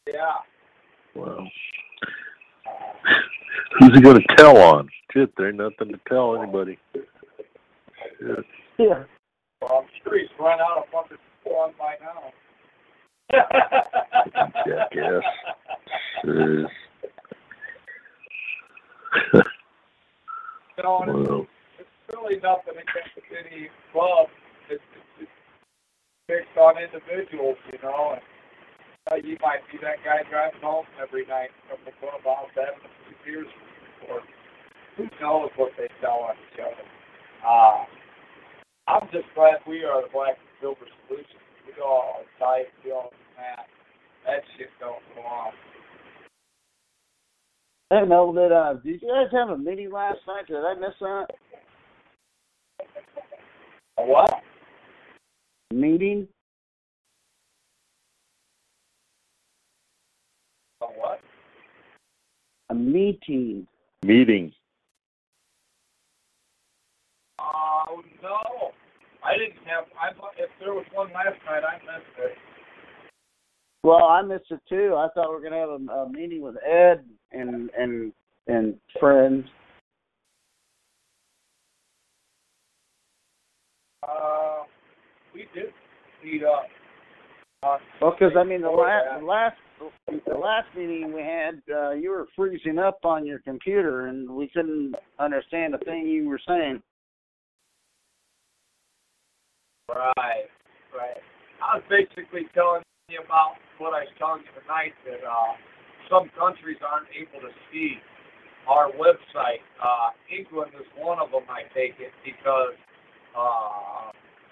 [0.08, 0.14] Yeah.
[1.16, 1.48] Wow.
[3.80, 4.90] Who's he going to tell on?
[5.12, 6.78] Shit, there ain't nothing to tell anybody.
[6.94, 7.06] Shit.
[8.78, 9.04] Yeah.
[9.62, 11.18] Well, I'm sure he's run out of fucking
[11.78, 12.34] by now.
[14.66, 15.24] Jackass.
[16.26, 16.68] Jeez.
[20.78, 21.50] You know, and it's,
[21.80, 24.28] it's really nothing against any club.
[26.30, 28.14] Based on individuals, you know.
[28.14, 28.22] And
[29.10, 32.92] uh, you might be that guy driving home every night from the clubhouse having a
[33.10, 33.52] few beers,
[34.06, 34.22] or
[34.96, 36.86] who knows what they tell on each other.
[37.42, 37.82] Uh,
[38.86, 41.42] I'm just glad we are the black and silver solution.
[41.66, 42.70] We all are tight.
[42.86, 43.66] We all mad.
[44.28, 45.52] That shit don't go on.
[47.90, 50.46] Hey, Mel, did uh, did you guys have a meeting last night?
[50.46, 51.26] Did I miss that
[53.98, 54.30] A what?
[55.74, 56.28] Meeting?
[60.82, 61.20] A what?
[62.70, 63.68] A meeting.
[64.04, 64.52] Meeting.
[67.40, 68.72] Oh no,
[69.24, 69.86] I didn't have.
[70.00, 72.38] I thought if there was one last night, I missed it.
[73.84, 74.96] Well, I missed it too.
[74.98, 78.12] I thought we were gonna have a, a meeting with Ed and and
[78.48, 79.46] and friends.
[84.04, 84.39] Uh,
[85.40, 85.72] we did
[86.24, 86.66] meet up.
[87.64, 89.58] Uh, Well, because I mean the last the last
[90.28, 94.50] the last meeting we had, uh, you were freezing up on your computer and we
[94.50, 96.82] couldn't understand a thing you were saying.
[99.90, 100.52] Right,
[100.96, 101.18] right.
[101.64, 105.56] I was basically telling you about what I was telling you tonight that uh,
[106.12, 107.96] some countries aren't able to see
[108.68, 109.64] our website.
[109.82, 112.76] Uh, England is one of them, I take it, because
[113.36, 114.12] uh,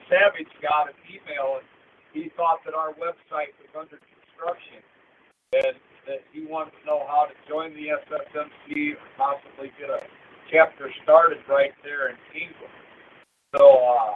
[0.09, 1.67] Savage got an email and
[2.13, 4.81] he thought that our website was under construction
[5.53, 5.75] and
[6.07, 9.99] that he wanted to know how to join the SSMC or possibly get a
[10.51, 12.73] chapter started right there in England.
[13.55, 14.15] So, uh,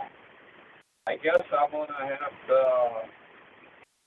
[1.07, 3.09] I guess I'm gonna have to.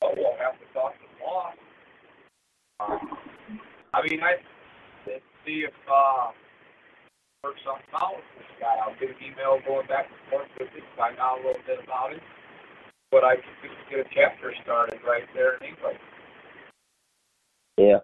[0.03, 1.55] Oh, we'll have to talk to boss.
[2.81, 2.99] Uh,
[3.93, 4.37] I mean, I
[5.07, 6.31] let's see if uh,
[7.45, 8.73] work something out with this guy.
[8.81, 11.85] I'll get an email going back and forth with him, find out a little bit
[11.85, 12.25] about it.
[13.13, 16.01] But I can just get a chapter started right there in England.
[17.77, 18.01] Yeah.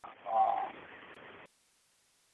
[0.00, 0.72] Uh,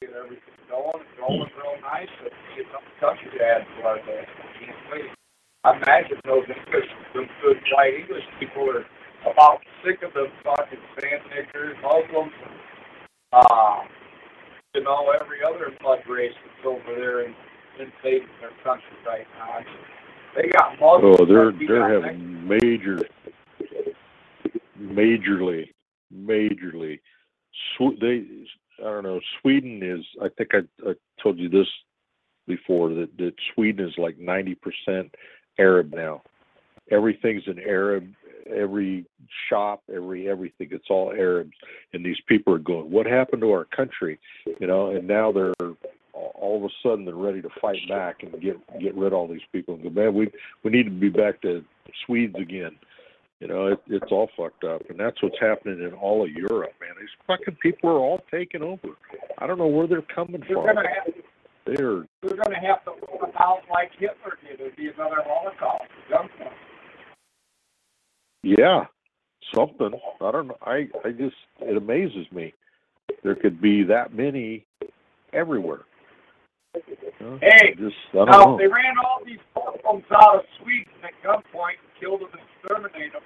[0.00, 4.30] get everything going, rolling real nice, and get some country to add to our list.
[4.38, 5.10] I can't wait.
[5.66, 8.86] I imagine those English, those good white English people are
[9.32, 12.32] about sick of them fucking sand niggers, Muslims,
[13.32, 13.80] uh,
[14.74, 17.34] you know, every other mud race that's over there in,
[17.78, 19.60] invading their country right now.
[20.36, 21.16] They got Muslims.
[21.20, 23.00] Oh, they're they're having major,
[24.80, 25.70] majorly,
[26.14, 27.00] majorly.
[27.76, 28.24] Sw- they,
[28.80, 29.20] I don't know.
[29.40, 30.04] Sweden is.
[30.22, 31.66] I think I, I told you this
[32.46, 35.14] before that that Sweden is like ninety percent
[35.58, 36.22] Arab now.
[36.90, 38.08] Everything's in Arab.
[38.54, 39.04] Every
[39.48, 40.68] shop, every everything.
[40.70, 41.52] It's all Arabs,
[41.92, 42.90] and these people are going.
[42.90, 44.18] What happened to our country?
[44.60, 45.52] You know, and now they're
[46.12, 49.28] all of a sudden they're ready to fight back and get get rid of all
[49.28, 50.30] these people and go, man, we
[50.64, 51.64] we need to be back to
[52.06, 52.76] Swedes again.
[53.40, 56.72] You know, it, it's all fucked up, and that's what's happening in all of Europe,
[56.80, 56.90] man.
[56.98, 58.96] These fucking people are all taking over.
[59.38, 60.66] I don't know where they're coming They're from.
[60.74, 61.14] gonna have
[61.64, 64.60] They're they're gonna have to roll out like Hitler did.
[64.60, 65.84] It'd be another Holocaust.
[68.42, 68.84] Yeah,
[69.54, 69.92] something.
[70.20, 70.56] I don't know.
[70.62, 72.54] I I just it amazes me.
[73.22, 74.66] There could be that many
[75.32, 75.82] everywhere.
[76.74, 76.80] You
[77.20, 78.54] know, Hey, just Now, know.
[78.54, 82.42] if they ran all these Muslims out of Sweden at gunpoint and killed them and
[82.62, 83.22] exterminated them,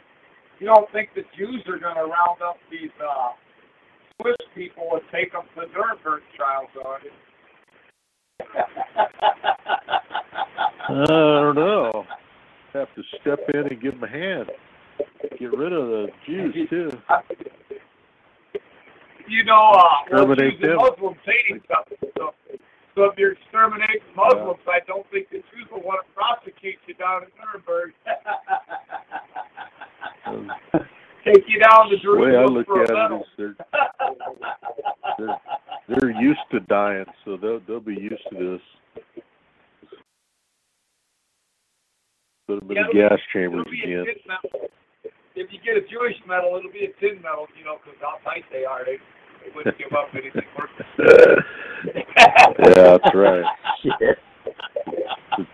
[0.60, 3.30] you don't think the Jews are going to round up these uh,
[4.20, 7.00] Swiss people and take them to Nuremberg trials on?
[10.88, 12.04] I don't know.
[12.74, 14.50] Have to step in and give them a hand.
[15.38, 16.90] Get rid of the Jews too.
[19.28, 20.76] you know, uh, well, Exterminate Jews and them.
[20.78, 21.16] Muslims
[21.50, 21.96] each other.
[22.18, 22.34] So,
[22.94, 26.94] so if you're exterminating Muslims, I don't think the Jews will want to prosecute you
[26.94, 27.92] down in Nuremberg.
[30.26, 30.50] Um,
[31.24, 33.20] Take you down to the way I look for at a it medal.
[33.20, 33.54] is they're
[35.18, 35.38] they're
[35.88, 38.60] they're used to dying, so they'll they'll be used to this.
[42.48, 44.04] Put them in Yeah, the gas chambers again.
[45.34, 48.18] If you get a Jewish medal, it'll be a tin medal, you know, because how
[48.24, 48.84] tight they are.
[48.84, 48.98] They,
[49.42, 50.70] they wouldn't give up anything worth
[52.76, 53.44] yeah, that's right.
[53.82, 54.18] Shit.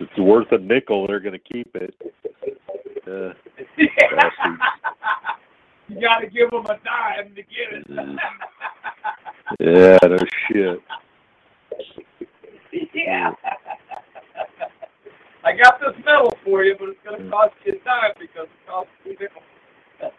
[0.00, 1.92] If it's worth a nickel, they're going to keep it.
[3.04, 3.32] Uh,
[3.76, 4.62] bastards.
[5.88, 7.84] you got to give them a dime to get it.
[9.58, 10.80] yeah, no shit.
[12.94, 13.32] yeah.
[15.44, 18.46] I got this medal for you, but it's going to cost you a dime because
[18.46, 19.44] it costs two nickels.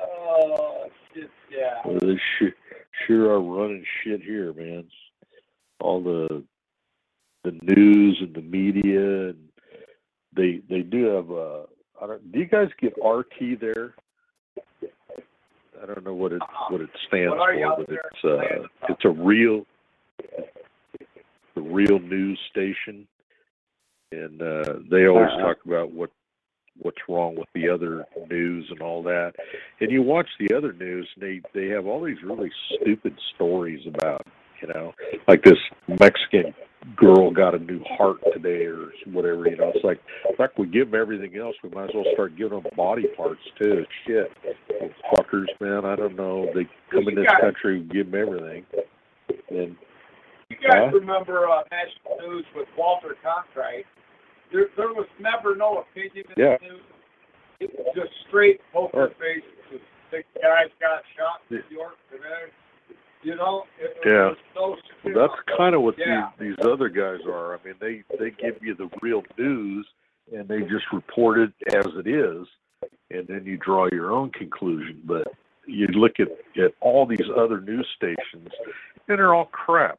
[0.00, 1.82] oh, shit, yeah.
[1.84, 2.52] Well, they sure,
[3.06, 4.84] sure are running shit here, man.
[5.80, 6.42] All the
[7.44, 9.48] the news and the media, and
[10.34, 11.62] they they do have uh
[12.02, 12.30] I don't.
[12.32, 13.94] Do you guys get RT there?
[15.82, 18.40] I don't know what it what it stands What for, but it's uh
[18.88, 19.66] it's a real
[21.54, 23.06] the real news station.
[24.12, 25.42] and uh, they always Uh-uh.
[25.42, 26.10] talk about what
[26.82, 29.32] what's wrong with the other news and all that.
[29.80, 33.80] And you watch the other news, and they they have all these really stupid stories
[33.86, 34.22] about,
[34.62, 34.92] you know,
[35.26, 35.58] like this
[36.00, 36.54] Mexican
[36.96, 39.48] girl got a new heart today or whatever.
[39.48, 40.00] You know, it's like,
[40.36, 41.56] fuck, we give them everything else.
[41.64, 43.84] We might as well start giving them body parts too.
[44.06, 44.30] Shit,
[44.80, 45.84] Those fuckers, man.
[45.84, 46.46] I don't know.
[46.54, 48.66] They come in this country, we give them everything,
[49.50, 49.76] and
[50.50, 50.98] You guys Huh?
[50.98, 53.84] remember uh, national news with Walter Cronkite?
[54.52, 56.56] There, there was never no opinion in Yeah.
[56.58, 56.80] the news.
[57.58, 59.20] It was just straight poker Oh.
[59.20, 59.42] face.
[59.72, 62.52] The six guys got shot in New York today.
[63.22, 64.28] You know, it, it Yeah.
[64.28, 64.76] was no.
[65.12, 66.30] Well, that's kind of what Yeah.
[66.38, 67.54] these these other guys are.
[67.54, 69.88] I mean, they they give you the real news,
[70.32, 72.46] and they just report it as it is,
[73.10, 75.00] and then you draw your own conclusion.
[75.04, 75.26] But
[75.66, 78.48] you look at at all these other news stations,
[79.08, 79.98] and they're all crap,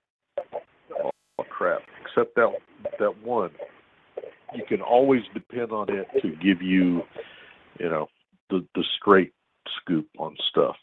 [1.03, 1.11] all
[1.49, 2.53] crap, except that
[2.99, 3.51] that one.
[4.55, 7.03] You can always depend on it to give you,
[7.79, 8.07] you know,
[8.49, 9.33] the the straight
[9.81, 10.75] scoop on stuff.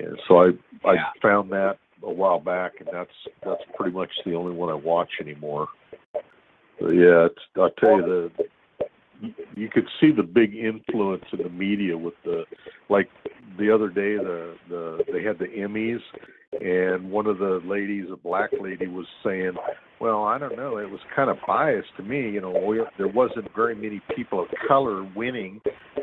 [0.00, 0.46] And so I
[0.84, 1.10] I Yeah.
[1.20, 3.10] found that a while back, and that's
[3.42, 5.68] that's pretty much the only one I watch anymore.
[6.78, 8.48] But yeah, it's, I'll tell you the
[9.20, 12.44] you, you could see the big influence in the media with the
[12.88, 13.08] like
[13.58, 16.02] the other day the the they had the Emmys
[16.60, 19.52] and one of the ladies a black lady was saying
[20.00, 23.08] well I don't know it was kind of biased to me you know we, there
[23.08, 25.60] wasn't very many people of color winning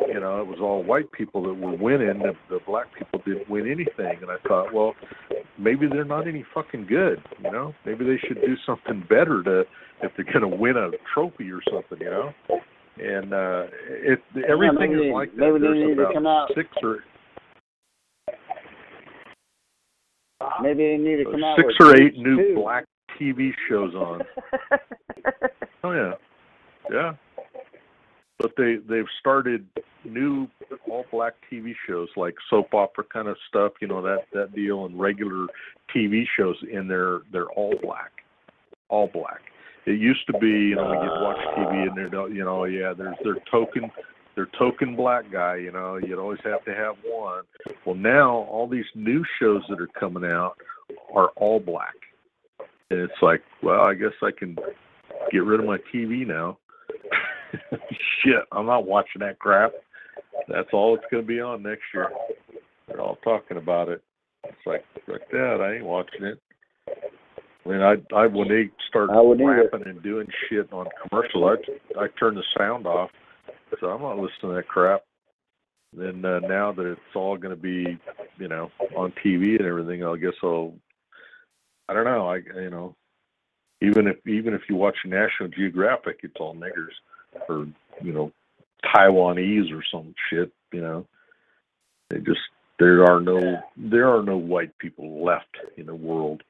[0.08, 3.50] you know it was all white people that were winning the, the black people didn't
[3.50, 4.94] win anything and I thought well
[5.58, 7.74] maybe they're not any fucking good you know?
[7.86, 9.62] Maybe they should do something better to
[10.02, 12.32] if they're going to win a trophy or something you know?
[13.00, 15.38] And uh it everything maybe- is like that.
[15.38, 17.00] maybe they there's need to about come out- six or
[20.44, 20.64] Uh-huh.
[20.64, 22.24] Maybe they need to come out six with or eight two.
[22.24, 22.86] new black
[23.20, 24.22] TV shows on.
[25.84, 26.14] oh yeah,
[26.92, 27.14] yeah.
[28.40, 29.66] But they they've started
[30.04, 30.48] new
[30.90, 34.86] all black TV shows like soap opera kind of stuff, you know that that deal,
[34.86, 35.48] and regular
[35.96, 38.12] TV shows, and they're they're all black,
[38.90, 39.42] all black.
[39.86, 42.94] It used to be, you know, when you'd watch TV and they're, you know, yeah,
[42.98, 43.92] there's their token,
[44.36, 47.44] their token black guy, you know, you'd always have to have one.
[47.86, 50.56] Well, now all these new shows that are coming out
[51.14, 51.96] are all black,
[52.90, 54.56] and it's like, well, I guess I can
[55.32, 56.58] get rid of my TV now.
[58.24, 59.72] Shit, I'm not watching that crap.
[60.48, 62.10] That's all it's going to be on next year.
[62.88, 64.02] They're all talking about it.
[64.44, 65.60] It's like, like that.
[65.62, 66.40] I ain't watching it.
[67.66, 69.90] I mean, I, I when they start I wouldn't either.
[69.90, 71.56] and doing shit on commercial, I,
[72.00, 73.10] I turn the sound off.
[73.80, 75.04] So I'm not listening to that crap.
[75.96, 77.98] Then uh, now that it's all going to be,
[78.38, 80.74] you know, on TV and everything, I guess I'll.
[81.90, 82.30] I don't know.
[82.30, 82.96] I you know,
[83.82, 86.94] even if even if you watch National Geographic, it's all niggers
[87.50, 87.68] or
[88.02, 88.32] you know,
[88.86, 90.52] Taiwanese or some shit.
[90.72, 91.08] You know,
[92.10, 92.40] they just
[92.80, 96.42] there are no there are no white people left in the world.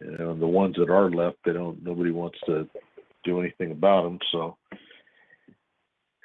[0.00, 1.82] You know, and the ones that are left, they don't.
[1.82, 2.68] Nobody wants to
[3.24, 4.18] do anything about them.
[4.32, 4.56] So,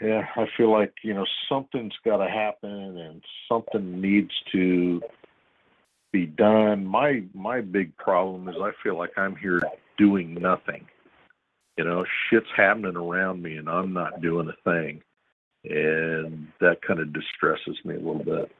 [0.01, 5.01] yeah, I feel like you know something's got to happen, and something needs to
[6.11, 6.85] be done.
[6.85, 9.61] My my big problem is I feel like I'm here
[9.97, 10.85] doing nothing.
[11.77, 15.01] You know, shit's happening around me, and I'm not doing a thing,
[15.63, 18.51] and that kind of distresses me a little bit.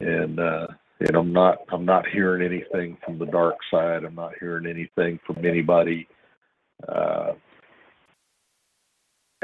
[0.00, 0.66] And uh,
[1.00, 4.04] and I'm not I'm not hearing anything from the dark side.
[4.04, 6.06] I'm not hearing anything from anybody.
[6.88, 7.32] Uh,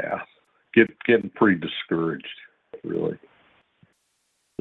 [0.01, 0.19] yeah,
[0.73, 2.25] get getting pretty discouraged,
[2.83, 3.17] really.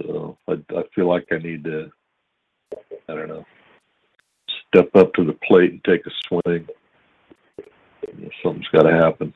[0.00, 1.90] So I I feel like I need to
[3.08, 3.44] I don't know
[4.68, 6.66] step up to the plate and take a swing.
[8.42, 9.34] Something's got to happen.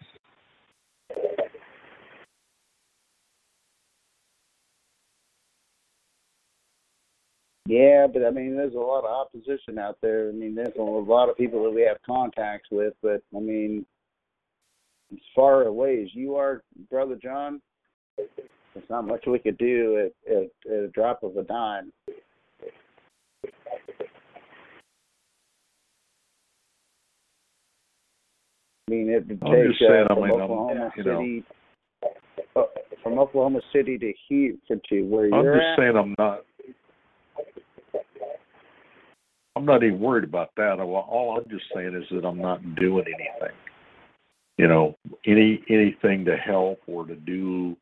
[7.66, 10.28] Yeah, but I mean, there's a lot of opposition out there.
[10.28, 13.86] I mean, there's a lot of people that we have contacts with, but I mean,
[15.14, 17.60] as far away as you are, brother John,
[18.16, 21.92] there's not much we could do at, at, at a drop of a dime.
[28.86, 31.18] I mean, it would I'm take just saying, uh, from I'm- Oklahoma you know.
[31.20, 31.44] City,
[32.56, 32.62] uh,
[33.02, 35.78] from Oklahoma City to here to where I'm you're just at.
[35.78, 36.40] saying I'm not.
[39.56, 40.80] I'm not even worried about that.
[40.80, 43.54] All I'm just saying is that I'm not doing anything.
[44.56, 47.76] You know, any anything to help or to do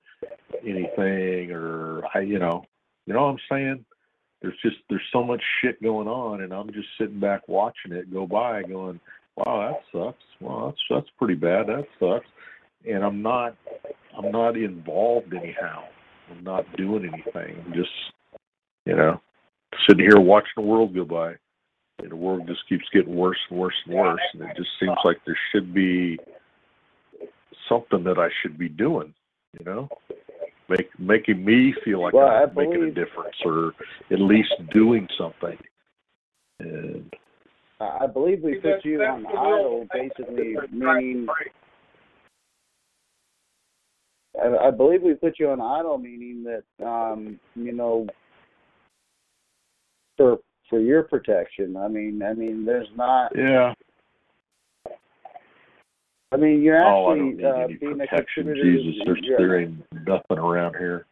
[0.67, 2.65] anything or I, you know,
[3.07, 3.85] you know what I'm saying?
[4.41, 8.13] There's just there's so much shit going on, and I'm just sitting back watching it
[8.13, 8.99] go by, going,
[9.37, 10.25] wow, that sucks.
[10.41, 11.67] Well, that's that's pretty bad.
[11.67, 12.27] That sucks.
[12.89, 13.57] And I'm not
[14.17, 15.85] I'm not involved anyhow.
[16.31, 17.63] I'm not doing anything.
[17.67, 17.91] I'm just
[18.87, 19.21] you know
[19.87, 21.35] sitting here watching the world go by.
[21.99, 24.21] And the world just keeps getting worse and worse and worse.
[24.33, 26.19] And it just seems like there should be
[27.69, 29.15] something that I should be doing.
[29.59, 29.89] You know,
[30.69, 33.73] make making me feel like Well, I I'm making a difference or
[34.11, 35.59] at least doing something.
[36.61, 37.13] And
[37.81, 41.27] I I believe we put you on the idle, basically that's the right meaning.
[44.41, 48.07] I, I believe we put you on idle, meaning that um, you know,
[50.17, 50.39] for
[50.71, 51.77] for your protection.
[51.77, 53.33] I mean, I mean, there's not.
[53.37, 53.75] yeah,
[56.33, 58.45] I mean, you're oh, I actually don't need uh, any being a protection.
[58.45, 58.73] contributor.
[58.79, 61.07] Jesus, there's you're- there ain't nothing around here.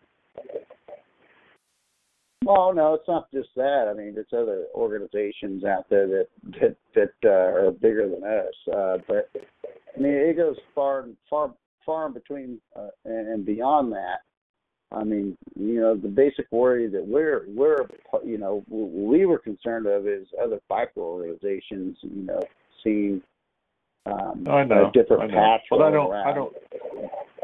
[2.43, 3.87] Well, no, it's not just that.
[3.91, 6.27] I mean, there's other organizations out there that
[6.59, 8.75] that that uh, are bigger than us.
[8.75, 9.31] Uh, but
[9.95, 11.53] I mean, it goes far and far
[11.85, 14.21] far in between uh, and, and beyond that.
[14.91, 17.87] I mean, you know, the basic worry that we're we're
[18.25, 21.99] you know we were concerned of is other biker organizations.
[22.01, 22.41] You know,
[22.83, 23.21] seeing
[24.07, 25.35] um, I know, a different I know.
[25.35, 26.29] patch But I don't, around.
[26.29, 26.53] I don't,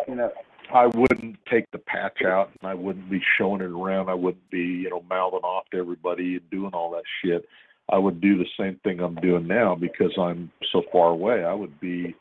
[0.09, 0.31] You know,
[0.73, 4.09] I wouldn't take the patch out, and I wouldn't be showing it around.
[4.09, 7.47] I wouldn't be, you know, mouthing off to everybody and doing all that shit.
[7.89, 11.45] I would do the same thing I'm doing now because I'm so far away.
[11.45, 12.17] I would be,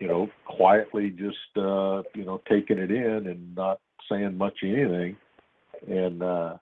[0.00, 3.78] you know, quietly just, uh, you know, taking it in and not
[4.10, 5.16] saying much of anything,
[5.88, 6.56] and uh,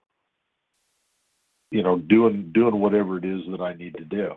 [1.70, 4.32] you know, doing doing whatever it is that I need to do.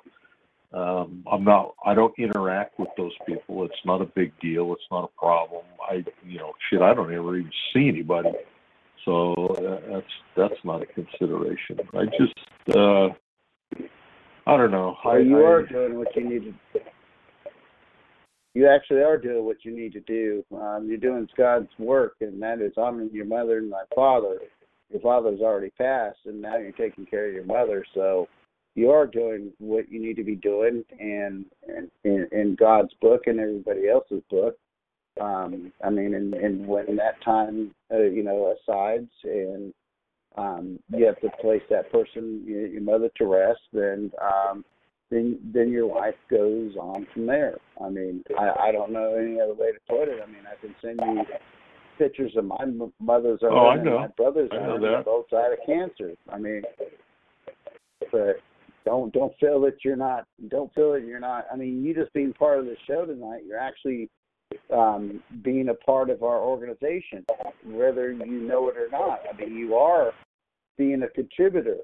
[0.76, 1.74] Um, I'm not.
[1.86, 3.64] I don't interact with those people.
[3.64, 4.74] It's not a big deal.
[4.74, 5.64] It's not a problem.
[5.90, 6.82] I, you know, shit.
[6.82, 8.32] I don't ever even see anybody.
[9.06, 11.80] So uh, that's that's not a consideration.
[11.94, 13.08] I just, uh,
[14.48, 14.98] I don't know.
[15.06, 16.80] I, you I, are doing what you need to.
[18.54, 20.44] You actually are doing what you need to do.
[20.58, 24.40] Um, you're doing God's work, and that is honoring your mother and thy father.
[24.92, 27.86] Your father's already passed, and now you're taking care of your mother.
[27.94, 28.28] So
[28.76, 33.24] you are doing what you need to be doing, and and in, in God's book
[33.28, 34.58] and everybody else's book.
[35.20, 39.74] Um, I mean, and, and when that time, uh, you know, asides, and
[40.38, 44.66] um, you have to place that person, your, your mother, to rest, then um,
[45.10, 47.56] then then your life goes on from there.
[47.82, 50.20] I mean, I, I don't know any other way to put it.
[50.22, 51.24] I mean, I can send you
[51.98, 52.58] pictures of my
[53.00, 54.00] mother's Oh, I and know.
[54.00, 55.06] my brother's I know own, that.
[55.06, 56.12] both died of cancer.
[56.30, 56.64] I mean,
[58.12, 58.36] but
[58.86, 61.45] don't don't feel that you're not don't feel that you're not.
[61.52, 64.10] I mean, you just being part of the show tonight, you're actually
[64.74, 67.26] um, being a part of our organization,
[67.66, 69.22] whether you know it or not.
[69.32, 70.12] I mean, you are
[70.78, 71.78] being a contributor.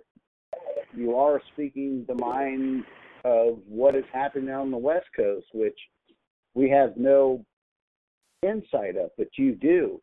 [0.96, 2.84] You are speaking the mind
[3.24, 5.78] of what is happening on the West Coast, which
[6.54, 7.46] we have no
[8.44, 10.02] insight of, but you do.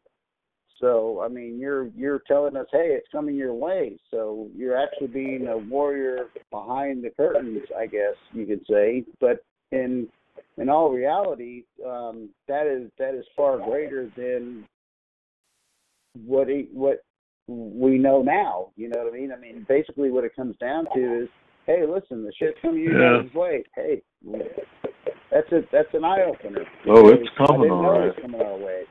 [0.81, 3.99] So, I mean, you're you're telling us, hey, it's coming your way.
[4.11, 9.05] So you're actually being a warrior behind the curtains, I guess you could say.
[9.21, 10.09] But in
[10.57, 14.67] in all reality, um, that is that is far greater than
[16.27, 17.03] what he, what
[17.49, 18.69] we know now.
[18.77, 19.33] You know what I mean?
[19.33, 21.29] I mean, basically, what it comes down to is,
[21.67, 23.23] hey, listen, the shit's coming your Yeah.
[23.35, 23.65] way.
[23.75, 24.03] Hey,
[25.31, 26.65] that's a that's an eye opener.
[26.89, 28.85] Oh, it's coming all was coming our way.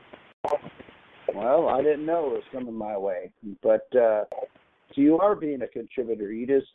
[1.34, 3.30] Well, I didn't know it was coming my way,
[3.62, 4.24] but uh,
[4.94, 6.32] so you are being a contributor.
[6.32, 6.68] You just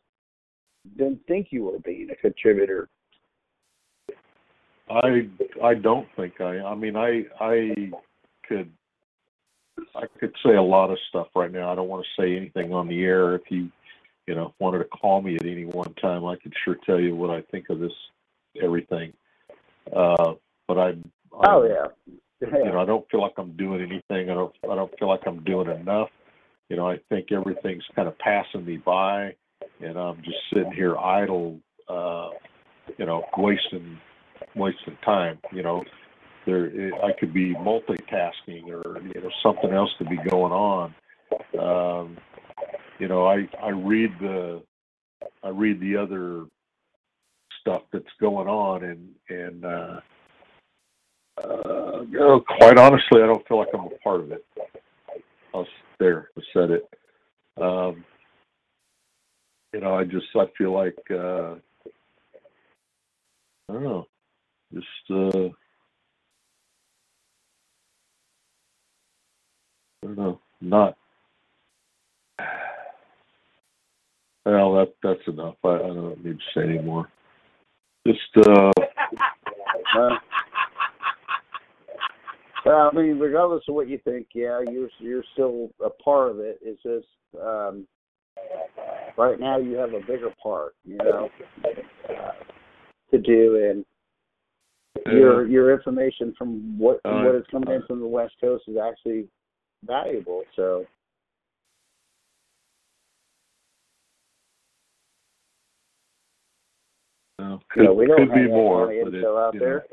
[0.98, 2.90] didn't think you were being a contributor.
[4.90, 5.28] I
[5.64, 6.60] I don't think I.
[6.60, 7.74] I mean, I I
[8.48, 8.70] could
[9.96, 11.72] I could say a lot of stuff right now.
[11.72, 13.36] I don't want to say anything on the air.
[13.36, 13.70] If you
[14.28, 17.16] you know wanted to call me at any one time, I could sure tell you
[17.16, 17.94] what I think of this
[18.62, 19.14] everything.
[19.96, 20.34] Uh,
[20.68, 20.94] but I.
[21.32, 21.84] Oh I'm-
[22.42, 22.58] yeah.
[22.58, 24.30] you know, I don't feel like I'm doing anything.
[24.30, 26.10] I don't I don't feel like I'm doing enough.
[26.70, 29.36] You know, I think everything's kind of passing me by,
[29.82, 31.60] and I'm just sitting here idle.
[31.88, 32.30] Uh,
[32.98, 34.00] you know, wasting
[34.56, 35.40] wasting time.
[35.52, 35.84] You know,
[36.46, 40.96] there I could be multitasking, or you know, something else could be going on.
[41.60, 42.18] Um,
[43.00, 44.64] you know, I I read the
[45.44, 46.46] I read the other
[47.62, 50.00] stuff that's going on, and and uh,
[51.38, 54.46] uh, you know, quite honestly, I don't feel like I'm a part of it.
[55.54, 55.68] I was
[56.00, 56.90] there, I said it.
[57.62, 58.04] Um,
[59.74, 61.56] you know, I just I feel like uh,
[63.70, 64.08] I don't know,
[64.74, 65.50] just uh,
[70.04, 70.98] I don't know, not.
[74.46, 75.56] Well, that that's enough.
[75.64, 77.08] I, I don't need to say anymore.
[78.06, 78.72] Just uh,
[82.66, 86.60] I mean, regardless of what you think, yeah, you're you're still a part of it.
[86.62, 87.08] It's just
[87.42, 87.86] um,
[89.18, 91.30] right now you have a bigger part, you know,
[91.66, 92.32] uh,
[93.12, 93.86] to do, and
[95.06, 98.78] your your information from what Uh, what is coming in from the West Coast is
[98.78, 99.28] actually
[99.86, 100.44] valuable.
[100.56, 100.86] So
[107.70, 109.86] could, know, we don't could have be more, but it, out know, there.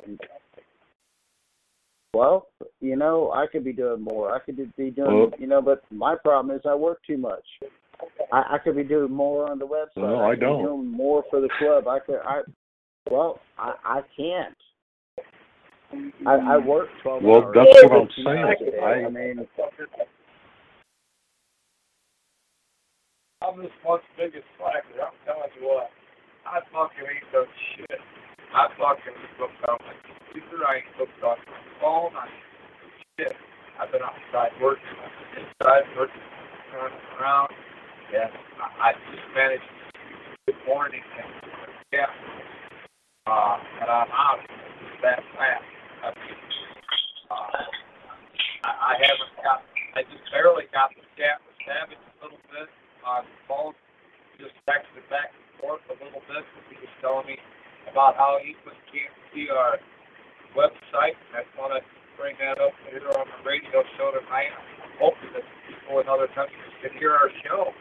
[2.13, 2.49] Well,
[2.81, 4.35] you know, I could be doing more.
[4.35, 7.45] I could be doing, Well- you know, but my problem is I work too much.
[8.33, 10.03] I, I could be doing more on the website.
[10.03, 10.63] Well, I could be don't.
[10.63, 11.87] doing more for the club.
[11.87, 12.21] I could.
[12.25, 12.41] I
[13.11, 14.57] well, I I can't.
[16.27, 17.57] I, I work twelve Well, hours.
[17.57, 18.81] that's what I'm saying.
[18.83, 19.47] I- I mean,
[23.43, 25.01] I'm this month's biggest slacker.
[25.01, 25.91] I'm telling you what.
[26.47, 27.47] I fucking ain't done
[27.77, 28.01] shit.
[28.55, 30.63] I fucking looked on my computer.
[30.67, 32.15] I ain't looked on my phone.
[32.15, 32.29] I
[33.19, 33.35] shit.
[33.81, 34.85] I've been outside working.
[35.03, 36.21] I've been inside working,
[37.19, 37.51] around.
[38.15, 38.31] And
[38.61, 39.65] I, I just managed
[40.47, 41.31] good morning and
[41.93, 42.07] yeah.
[43.27, 44.43] Uh, and I'm out
[45.03, 45.67] that fast.
[46.03, 46.39] I mean,
[47.31, 47.63] uh,
[48.67, 49.63] I, I haven't got,
[49.95, 52.69] I just barely got the chat with Savage a little bit
[53.07, 53.75] on the phone,
[54.39, 56.45] just texted back and forth a little bit.
[56.71, 57.39] He was telling me
[57.91, 59.79] about how he was can't see our
[60.57, 61.17] website.
[61.35, 61.81] I want to
[62.17, 64.51] bring that up here on the radio show tonight.
[64.83, 67.73] I'm hoping that people in other countries can hear our show.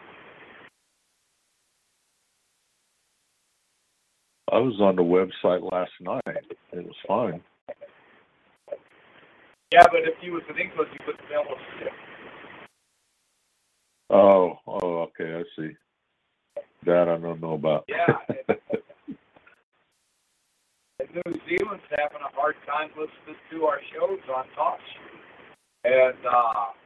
[4.52, 6.44] I was on the website last night.
[6.72, 7.40] It was fine.
[9.72, 11.92] Yeah, but if you was in England, you wouldn't be able to see it.
[14.10, 15.76] Oh, oh, okay, I see.
[16.84, 17.84] That I don't know about.
[17.86, 18.16] Yeah.
[21.08, 24.80] New Zealand's having a hard time listening to our shows on Talk
[25.84, 26.76] And uh,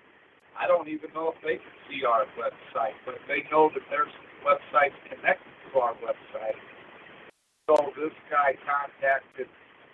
[0.54, 4.12] I don't even know if they can see our website, but they know that there's
[4.46, 6.58] websites connected to our website.
[7.66, 9.48] So this guy contacted,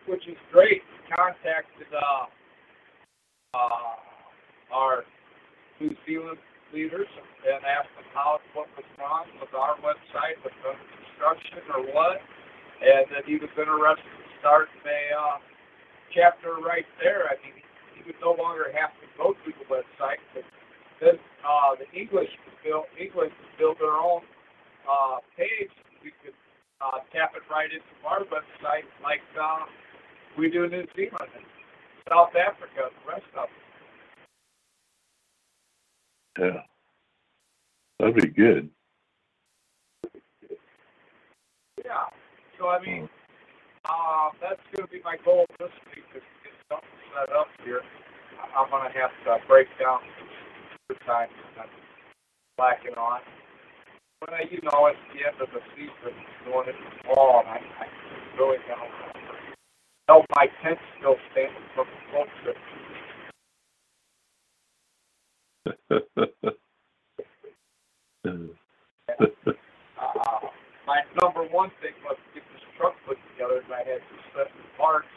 [0.05, 2.27] which is great, contacted uh,
[3.55, 3.95] uh,
[4.75, 5.05] our
[5.81, 6.39] New Zealand
[6.75, 7.09] leaders
[7.47, 12.21] and asked them how what was wrong with our website, with the construction or what,
[12.81, 15.37] and that he was interested in starting a uh,
[16.13, 17.29] chapter right there.
[17.29, 17.61] I mean,
[17.95, 20.45] he would no longer have to go to the website, but
[21.01, 24.23] then uh, the English would build English build their own
[24.89, 25.71] uh, page.
[26.03, 26.35] We could
[26.81, 29.69] uh, tap it right into our website, like uh,
[30.39, 31.45] we do in New Zealand and
[32.09, 33.53] South Africa, and the rest of them.
[36.39, 36.63] Yeah.
[37.99, 38.71] That'd be good.
[41.85, 42.07] Yeah.
[42.61, 43.09] So I mean,
[43.89, 47.49] uh, that's going to be my goal this week is to get something set up
[47.65, 47.81] here.
[48.53, 50.01] I'm going to have to break down
[50.91, 51.71] the times that I'm
[52.61, 53.21] slacking on.
[54.21, 56.13] When I, you know, at the end of the season,
[56.45, 57.89] going into fall, and I, I
[58.37, 58.93] really don't
[60.09, 62.59] know my tent still standing from the trip.
[69.97, 70.41] uh,
[70.87, 72.17] my number one thing was
[72.81, 74.01] truck put together, and I had
[74.33, 75.13] set the parts.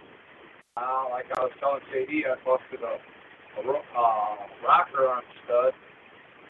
[0.76, 4.35] Uh, like I was telling JD, I busted a, a ro- uh,
[4.68, 5.72] rocker on stud,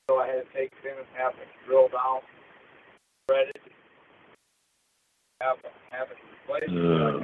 [0.10, 2.26] so I had to take it in and have it drilled out,
[3.30, 3.62] threaded,
[5.42, 6.18] have it, have it
[6.50, 6.74] replaced.
[6.74, 7.22] Yeah.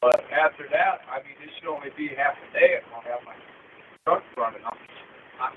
[0.00, 3.20] But after that, I mean, it should only be half a day if I have
[3.22, 3.36] my
[4.08, 4.64] truck running.
[4.64, 4.80] I'm,
[5.38, 5.48] I,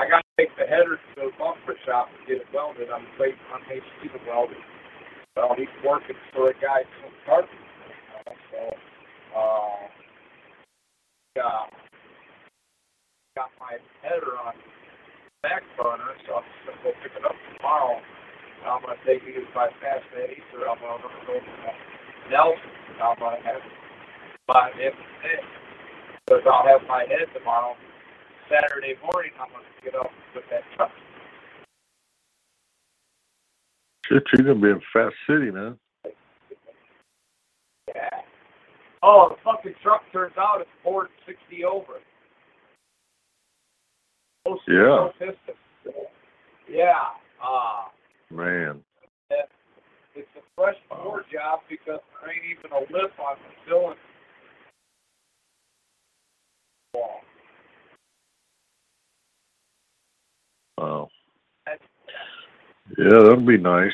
[0.00, 2.88] I got to take the header to the bumper shop and get it welded.
[2.88, 4.64] I'm waiting on HP to weld it.
[5.36, 7.44] Well, he's working for a guy from know,
[8.52, 8.60] So,
[9.38, 9.88] uh,
[11.36, 11.66] yeah,
[13.36, 14.54] got my header on
[15.42, 18.00] back burner, so I'm just gonna go pick it up tomorrow.
[18.66, 22.70] I'm gonna take it by fast Eddie, or I'm gonna go to Nelson.
[23.02, 23.62] I'm gonna have
[24.48, 24.92] my head,
[26.26, 27.76] because I'll have my head tomorrow.
[28.50, 30.92] Saturday morning, I'm gonna get up with that truck.
[34.08, 35.78] Shit, you're gonna be in Fast City, man.
[37.94, 38.10] Yeah.
[39.02, 42.00] Oh, the fucking truck turns out it's 460 over.
[44.46, 44.74] No- Yeah.
[44.74, 45.12] no.
[46.68, 47.10] Yeah.
[47.42, 47.88] Uh,
[48.30, 48.84] Man.
[50.14, 54.00] it's a fresh Ford job because there ain't even a lip on the cylinder.
[60.78, 61.10] Wow.
[62.98, 63.92] Yeah, that'd be nice.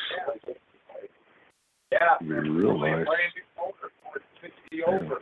[1.91, 2.17] Yeah.
[2.21, 3.05] Be real nice.
[3.05, 5.19] brand new motor, Ford 60 be over.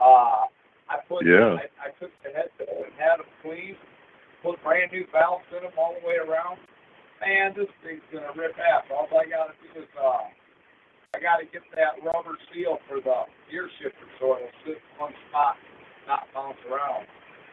[0.00, 0.48] Uh,
[0.88, 1.60] I put, Yeah.
[1.60, 3.76] I, I took the head and had them cleaned,
[4.42, 6.58] put brand new valves in them all the way around.
[7.20, 8.86] Man, this thing's gonna rip ass.
[8.90, 10.26] All I gotta do is, uh,
[11.14, 15.12] I gotta get that rubber seal for the gear shifter so it'll sit in one
[15.28, 15.56] spot,
[16.06, 17.06] not bounce around.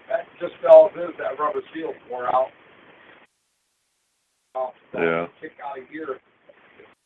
[0.08, 2.54] That just all it is, that rubber seal wore out.
[4.56, 5.28] So Yeah.
[5.42, 6.20] Kick out of gear,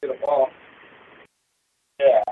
[0.02, 0.50] get a ball.
[2.00, 2.24] Yeah.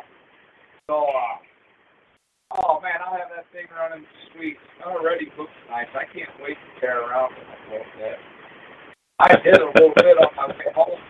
[0.86, 4.58] So, uh, oh man, I'll have that thing running sweet.
[4.86, 5.90] Already looks nice.
[5.98, 8.18] I can't wait to tear around a little bit.
[9.20, 11.02] I did a little bit on my way home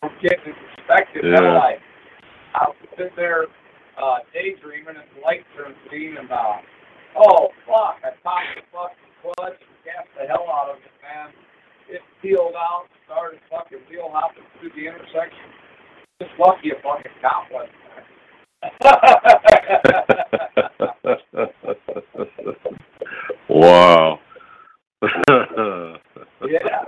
[0.00, 1.24] from getting inspected.
[1.24, 1.40] Yeah.
[1.40, 1.58] Yeah.
[1.58, 1.80] Like,
[2.54, 3.46] I was sitting there
[4.02, 6.58] uh, daydreaming and the light turned green and uh,
[7.16, 8.02] oh fuck!
[8.02, 11.30] I popped the fucking clutch and gassed the hell out of it, man.
[11.88, 15.50] It peeled out, started fucking wheel hopping through the intersection.
[16.20, 18.04] Just lucky a fucking cop wasn't there.
[23.48, 24.18] wow.
[26.46, 26.84] Yeah.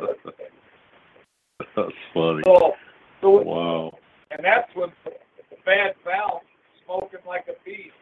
[1.74, 2.42] That's funny.
[2.44, 2.72] so,
[3.20, 3.92] so Wow.
[4.30, 6.42] and that's when the bad valve
[6.84, 7.94] smoking like a beast.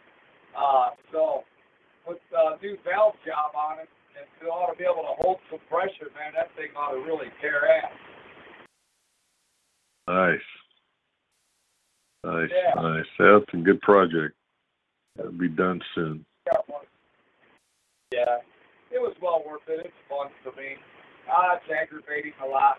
[0.56, 1.44] Uh, so
[2.06, 3.88] with the new valve job on it,
[4.40, 7.28] it ought to be able to hold some pressure, man, that thing ought to really
[7.40, 7.92] tear ass.
[10.08, 10.48] Nice.
[12.24, 12.74] Nice, Yeah.
[12.80, 13.06] nice.
[13.18, 14.34] That's a good project.
[15.16, 16.24] That'll be done soon.
[18.12, 18.38] Yeah,
[18.92, 19.86] it was well worth it.
[19.86, 20.76] It's fun for me.
[21.28, 22.78] Ah, it's aggravating a lot.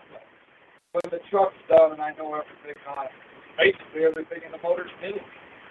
[0.92, 3.12] But when the truck's done and I know everything on it,
[3.58, 5.18] basically everything in the motor's new,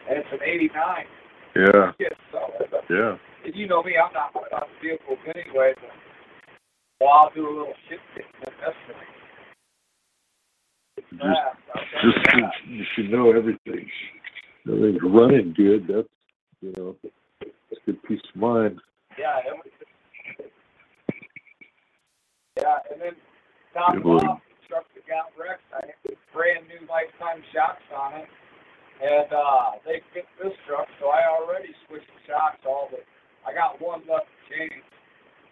[0.09, 1.07] and it's an '89.
[1.55, 2.51] Yeah, Yeah, so
[2.89, 3.17] yeah.
[3.45, 5.91] And you know me, I'm not much on vehicles anyway, but
[6.99, 7.99] well, I'll do a little shit.
[10.97, 11.21] It's Just-
[12.01, 12.17] Just
[12.67, 13.89] you if you know everything,
[14.67, 15.87] everything's running good.
[15.87, 16.07] That's
[16.61, 16.95] you know,
[17.41, 18.79] it's good peace of mind.
[19.17, 19.73] Yeah, it
[22.57, 23.13] yeah, and then
[23.73, 28.13] top it off, the truck that got wrecked, I had brand new lifetime shocks on
[28.21, 28.27] it,
[29.03, 32.97] and uh, they fit this truck, so I already switched the shocks all the.
[33.45, 34.81] I got one left to change,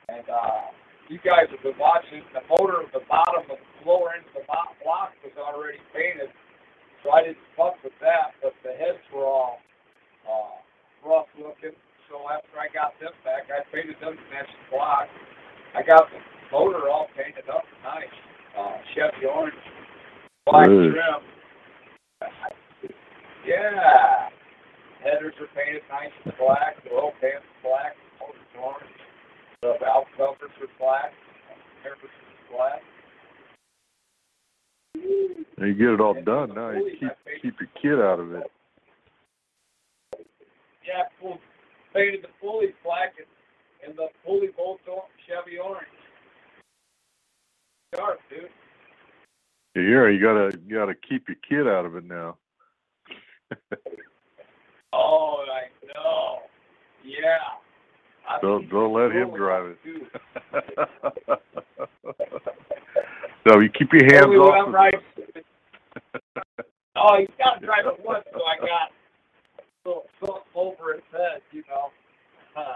[0.10, 0.74] and uh,
[1.10, 2.26] you guys have been watching.
[2.34, 6.34] The motor of the bottom of the lower end of the block was already painted,
[7.06, 8.34] so I didn't fuck with that.
[8.42, 9.62] But the heads were all
[10.26, 10.58] uh,
[11.06, 11.78] rough looking.
[12.10, 15.08] So after I got them back, I painted them to match the block.
[15.78, 16.20] I got the
[16.52, 18.14] motor all painted up nice,
[18.58, 19.54] uh, Chevy orange,
[20.46, 20.94] black Good.
[20.94, 21.22] trim.
[23.46, 24.30] Yeah.
[25.04, 26.82] Headers are painted nice and black.
[26.84, 27.96] The oil pan's black.
[28.00, 29.00] The motor's orange.
[29.62, 31.12] The valve covers are black.
[31.84, 32.82] Everything's black.
[35.58, 36.72] And you get it all done now.
[36.72, 37.12] You keep
[37.42, 38.50] keep your kid out of it.
[40.88, 41.04] Yeah,
[41.94, 43.28] painted the pulley black and,
[43.90, 45.86] and the pulley bolts on Chevy orange.
[47.96, 48.50] Sharp, dude.
[49.76, 52.38] Yeah, you gotta you gotta keep your kid out of it now.
[54.94, 56.40] Oh, I know.
[57.04, 57.38] Yeah.
[58.30, 59.78] I Don't don't let him drive it.
[63.46, 64.74] no, you keep your hands I'm off.
[64.74, 64.94] right.
[66.96, 68.92] oh, he's got to drive it once, so I got
[69.86, 69.90] a
[70.22, 71.90] little over his head, you know.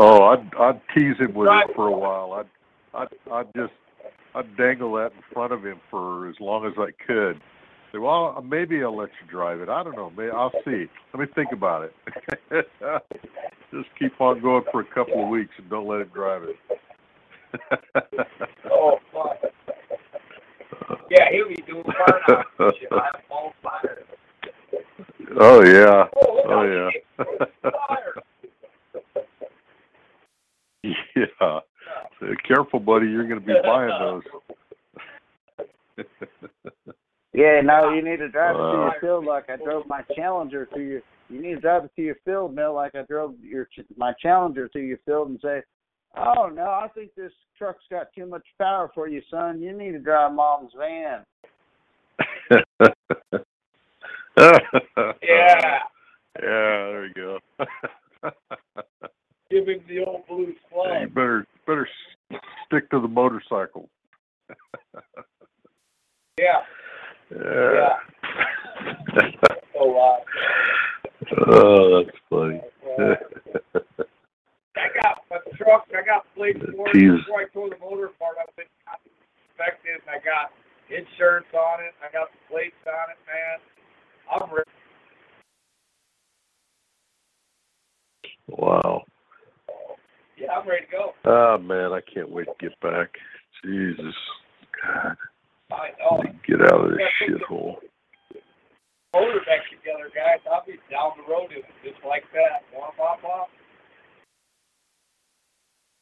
[0.00, 2.32] Oh, I'd I'd tease him with Drive it for a while.
[2.32, 2.48] I'd
[3.00, 3.72] I'd I'd just
[4.34, 7.40] I'd dangle that in front of him for as long as I could.
[7.92, 9.68] Say, well, uh, maybe I'll let you drive it.
[9.68, 10.10] I don't know.
[10.16, 10.86] Maybe I'll see.
[11.14, 11.94] Let me think about it.
[13.72, 16.56] just keep on going for a couple of weeks and don't let him drive it.
[18.70, 19.38] oh, fuck.
[21.10, 22.88] Yeah, he'll be doing burnout and shit.
[22.92, 24.04] I have all fire.
[25.40, 26.04] oh yeah.
[26.16, 26.90] Oh, Oh yeah.
[27.22, 28.14] he gets fire.
[31.40, 31.60] yeah.
[32.20, 33.06] So, careful, buddy.
[33.06, 34.22] You're going to be buying those.
[37.38, 40.66] Yeah, no, you need to drive it to your field like I drove my Challenger
[40.74, 41.02] to your.
[41.30, 44.66] You need to drive it to your field mill like I drove your my Challenger
[44.66, 45.62] to your field and say,
[46.16, 49.62] "Oh no, I think this truck's got too much power for you, son.
[49.62, 51.24] You need to drive mom's van."
[55.20, 55.78] Yeah.
[56.40, 57.38] Yeah, there you go.
[59.50, 60.54] Give him the old blue
[61.00, 61.88] you better better
[62.66, 63.88] stick to the motorcycle.
[66.38, 66.62] Yeah.
[67.30, 67.96] Yeah.
[69.74, 70.16] so, uh,
[71.48, 72.60] oh, that's funny.
[72.98, 73.14] Uh,
[74.76, 75.86] I got my truck.
[75.90, 78.36] I got plates for it before I tore the motor apart.
[78.40, 78.66] I've been
[79.50, 80.52] inspected, and I got
[80.88, 81.92] insurance on it.
[82.00, 83.58] I got the plates on it, man.
[84.30, 84.70] I'm ready.
[88.48, 89.04] Wow.
[90.36, 91.12] Yeah, I'm ready to go.
[91.24, 93.10] Oh man, I can't wait to get back.
[93.64, 94.14] Jesus,
[94.82, 95.16] God.
[95.70, 96.22] I know.
[96.46, 97.76] get out of this shithole.
[99.14, 100.40] Motor back together, guys.
[100.50, 102.62] I'll be down the road in it just like that.
[102.74, 103.46] Womp, womp, womp.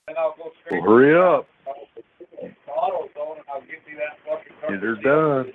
[0.07, 0.83] Then I'll go straight.
[0.83, 1.47] Well, hurry up.
[1.67, 4.71] to AutoZone and I'll give you that fucking car.
[4.71, 5.53] Get her done.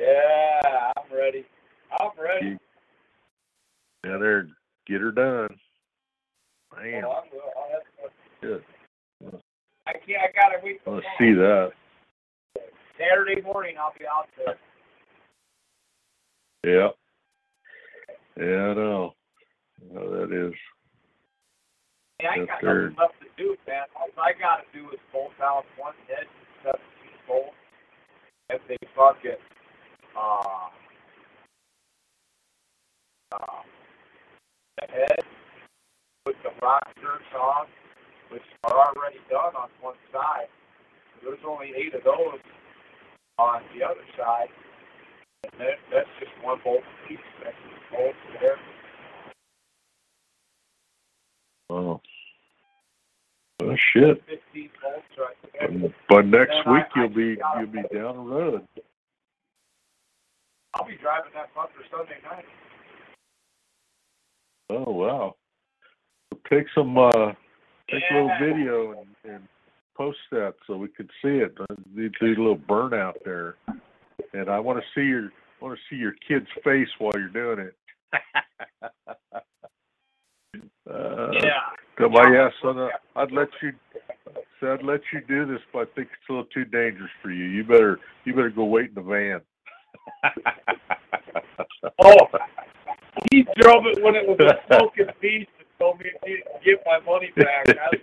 [0.00, 1.44] Yeah, I'm ready.
[2.00, 2.58] I'm ready.
[4.04, 4.48] Yeah, there.
[4.86, 5.48] Get her done.
[6.76, 7.40] Man, Oh, I will.
[7.56, 8.64] I'll have to- good.
[9.86, 10.22] I can't.
[10.22, 11.72] I gotta wait Let's see that.
[13.02, 13.74] Saturday morning.
[13.78, 14.58] I'll be out there.
[16.64, 16.88] Yeah.
[18.36, 19.14] Yeah, I know.
[19.92, 20.54] Know that is.
[22.18, 23.82] Hey, I ain't got nothing left to do, man.
[23.98, 26.26] All I gotta do is bolt out one head,
[26.62, 27.56] seventeen bolts,
[28.48, 29.42] and they fucking
[30.16, 30.70] uh,
[33.34, 33.62] uh,
[34.78, 35.24] the head
[36.26, 37.66] with the rock shirts on,
[38.30, 40.46] which are already done on one side.
[41.22, 42.38] There's only eight of those
[43.38, 44.48] on the other side,
[45.44, 47.18] and that, that's just one bolt piece.
[47.42, 48.56] That's just bolts there.
[51.70, 52.00] Oh.
[53.62, 54.22] Oh shit.
[56.08, 58.66] By next I- week I you'll be you'll be down the road.
[60.74, 62.44] I'll be driving that fucker Sunday night.
[64.70, 65.36] Oh wow.
[66.50, 67.32] Take some uh
[67.90, 69.48] take a little video and, and
[70.02, 71.54] post that so we can see it.
[71.60, 73.54] Uh, Do a little burnout there.
[74.34, 75.30] And I want to see your
[75.60, 77.76] want to see your kid's face while you're doing it.
[80.90, 82.08] uh, Yeah.
[82.08, 83.72] My yeah, son, uh, I'd let you.
[84.58, 87.30] Said I'd let you do this, but I think it's a little too dangerous for
[87.30, 87.44] you.
[87.44, 89.40] You better you better go wait in the van.
[92.04, 92.26] Oh,
[93.30, 96.98] he drove it when it was a smoking beast and told me to get my
[97.00, 97.68] money back.
[97.68, 97.96] I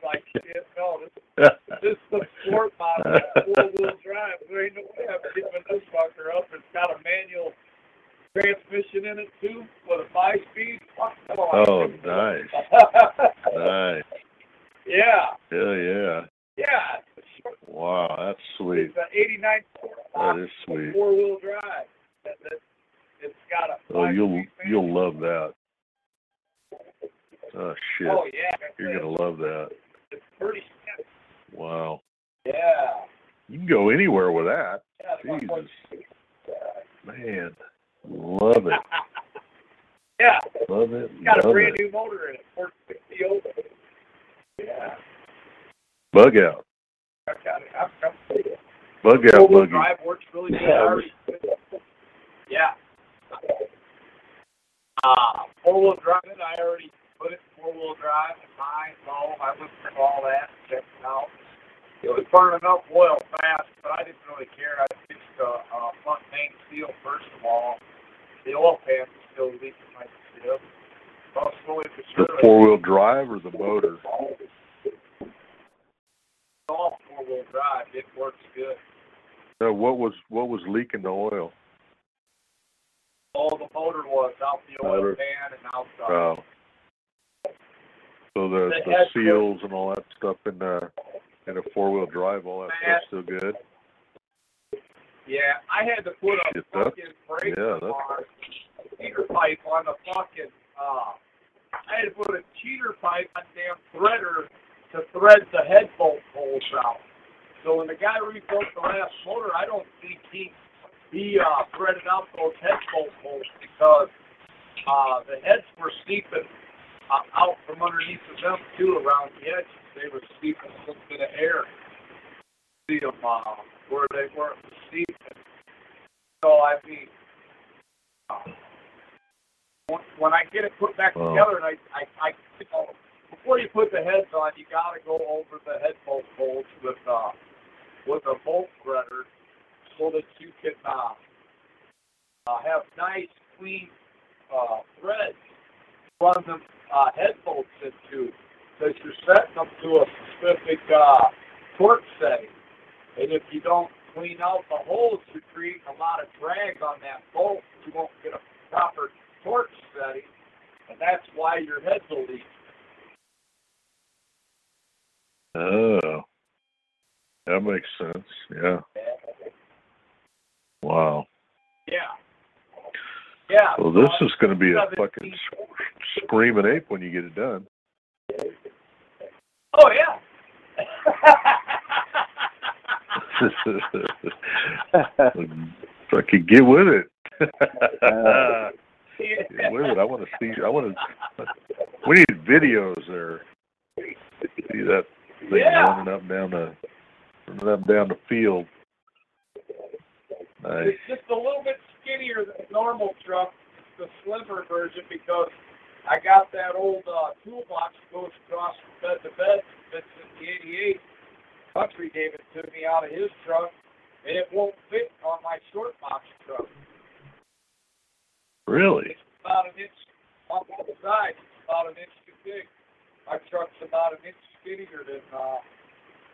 [224.70, 225.56] an inch skinnier than uh,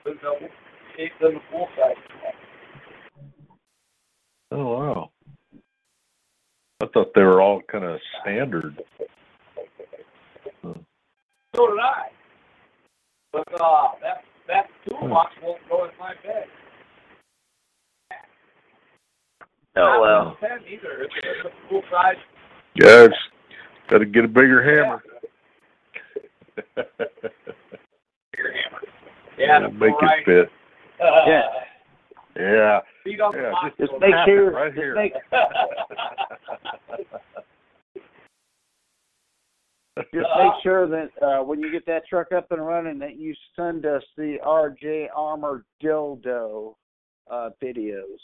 [0.04, 0.50] than the
[1.22, 1.96] than the full size.
[4.52, 5.12] Oh wow.
[6.82, 8.82] I thought they were all kind of standard.
[10.64, 10.74] So
[11.68, 12.10] did I.
[13.32, 16.46] But uh, that that toolbox won't go in my bed.
[19.78, 20.26] oh Not well.
[20.40, 21.04] 110 either.
[21.04, 22.16] It's, it's a full size.
[22.76, 23.16] Yeah, it's
[23.90, 25.04] got to get a bigger hammer.
[28.46, 28.82] Bigger hammer.
[29.38, 30.20] Yeah, to make right.
[30.20, 30.50] it fit.
[31.02, 31.42] Uh, Yeah.
[32.38, 32.80] Yeah.
[33.04, 33.76] Feet on Yeah, box.
[33.80, 34.52] Just will make sure.
[34.52, 34.96] right just here.
[34.96, 35.14] make
[40.14, 43.34] just make sure that uh, when you get that truck up and running, that you
[43.56, 46.76] send us the RJ Armor dildo
[47.32, 48.20] uh, videos.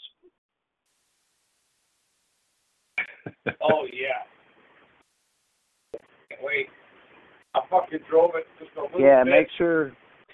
[3.62, 4.24] oh yeah.
[6.42, 6.66] Wait.
[7.54, 9.92] I fucking drove it just a little Yeah, bit make sure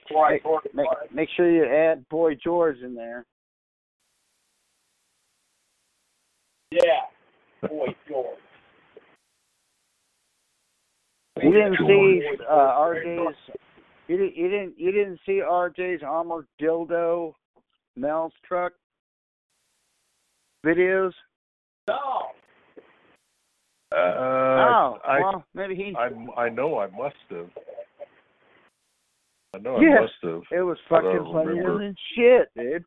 [0.09, 1.15] before I make, tore make apart.
[1.15, 3.25] make sure you add Boy George in there.
[6.71, 7.69] Yeah.
[7.69, 8.39] Boy, George.
[11.43, 13.37] You didn't see uh, RJ's.
[14.09, 14.37] You didn't.
[14.37, 14.75] You didn't.
[14.79, 17.35] You didn't see RJ's armored dildo,
[17.97, 18.73] Mel's truck
[20.67, 21.13] videos.
[21.89, 21.97] No.
[23.91, 25.95] Uh, oh, I, well, maybe he.
[25.97, 26.11] I,
[26.41, 27.49] I know I must have.
[29.59, 29.97] I know Yeah.
[29.99, 30.43] I must have.
[30.53, 31.79] it was fucking don't funnier remember.
[31.79, 32.85] than shit, dude.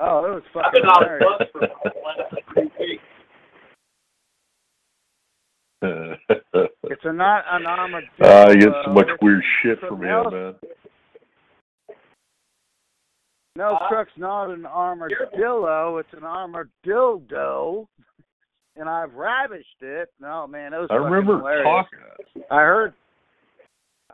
[0.00, 1.38] Oh, it was I've fucking been out of hilarious.
[1.38, 1.66] bus for the
[2.04, 3.02] last three weeks.
[6.92, 8.04] It's a not an armored.
[8.22, 10.54] Ah, I get so much it's weird shit from from him, man.
[13.56, 16.00] Mel's Uh, truck's not an armored You're- dildo.
[16.00, 17.86] It's an armored dildo.
[18.76, 20.08] And I've ravished it.
[20.20, 20.88] No man, it was.
[20.90, 21.64] I fucking remember hilarious.
[21.64, 22.42] talking.
[22.50, 22.94] I heard.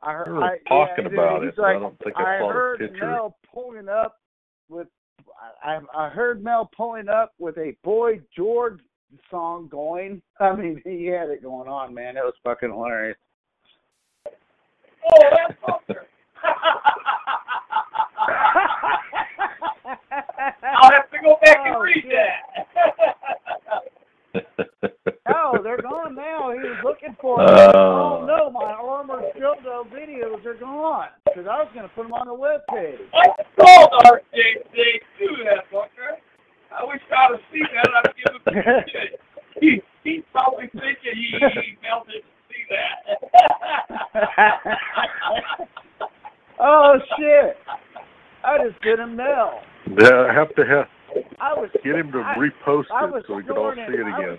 [0.02, 0.28] I heard.
[0.42, 1.56] I I, talking yeah, about he's it.
[1.56, 3.06] but Like, I don't think I, I saw heard the picture.
[3.06, 4.16] Mel pulling up
[4.68, 4.88] with.
[5.62, 8.80] I I heard Mel pulling up with a Boy George
[9.30, 10.22] song going.
[10.40, 12.16] I mean, he had it going on, man.
[12.16, 13.16] It was fucking hilarious.
[15.08, 16.06] Oh, that's Buster.
[20.78, 22.12] I'll have to go back and Oh, read shit.
[24.34, 24.44] that.
[25.54, 26.50] Oh, they're gone now.
[26.52, 27.46] He was looking for Oh.
[27.46, 27.70] them.
[27.76, 32.12] Oh no, my armored dildo videos are gone because I was going to put them
[32.14, 32.98] on the webpage.
[33.14, 36.18] I told RJ Dave do that, Buster.
[36.76, 37.90] I wish I'd have seen that.
[37.94, 39.20] I'd give him shit.
[39.58, 43.16] He, he's probably thinking he, he emailed it to see that.
[46.60, 47.56] oh shit!
[48.44, 49.60] I just did a now.
[49.98, 50.86] Yeah, I have to have
[51.40, 53.80] I was get him to I- repost I it was so we can all see
[53.80, 54.00] it.
[54.00, 54.38] it I again.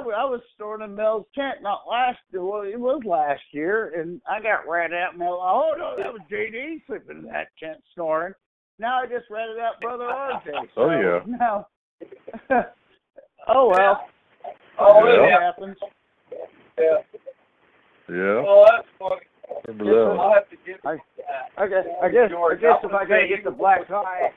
[0.00, 4.00] Was- I, I was storing in Mel's tent not last well it was last year
[4.00, 7.78] and I got ratted out Mel oh no that was JD sleeping in that tent
[7.94, 8.34] snoring.
[8.78, 10.52] Now I just ratted out brother RJ.
[10.76, 11.20] Oh, yeah.
[11.26, 11.66] Now
[13.48, 14.06] Oh well.
[14.78, 15.12] Oh, Yeah.
[15.12, 15.40] It yeah.
[15.40, 15.76] happens.
[16.78, 16.98] yeah.
[18.08, 19.16] Yeah, Oh, that's funny.
[19.66, 20.20] remember that one.
[20.20, 20.98] I'll have to get I-
[21.62, 24.30] I guess I guess I guess if I would gotta get the black eye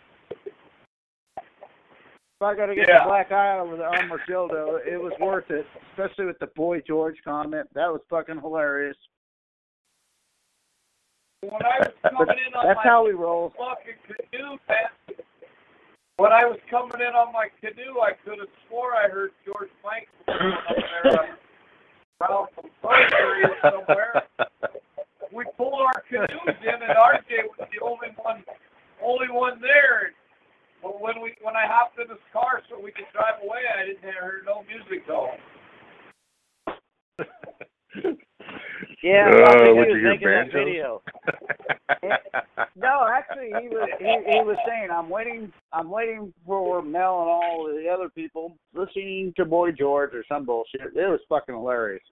[2.39, 2.99] if I gotta get Yeah.
[3.03, 5.65] the black eye over the armor dildo, it was worth it.
[5.91, 7.67] Especially with the boy George comment.
[7.73, 8.95] That was fucking hilarious.
[11.41, 13.53] When I was coming in on that's my how we roll.
[13.57, 13.95] fucking
[14.31, 15.17] canoe, man.
[16.17, 19.69] When I was coming in on my canoe, I could have swore I heard George
[19.83, 22.69] Mike up there uh, around some
[23.13, 24.23] area somewhere.
[25.31, 28.43] We pulled our canoes in, and RJ was the only one,
[29.01, 30.11] only one there.
[30.83, 33.07] But when we when I hopped in his car so we could
[33.61, 35.37] drive away, I didn't hear no music going.
[39.01, 40.65] Yeah, Uh, I think he you was hear making that banjos?
[40.65, 41.01] video.
[42.75, 47.29] No, actually, he was he, he was saying, "I'm waiting, I'm waiting for Mel and
[47.29, 52.03] all the other people listening to Boy George or some bullshit." It was fucking hilarious.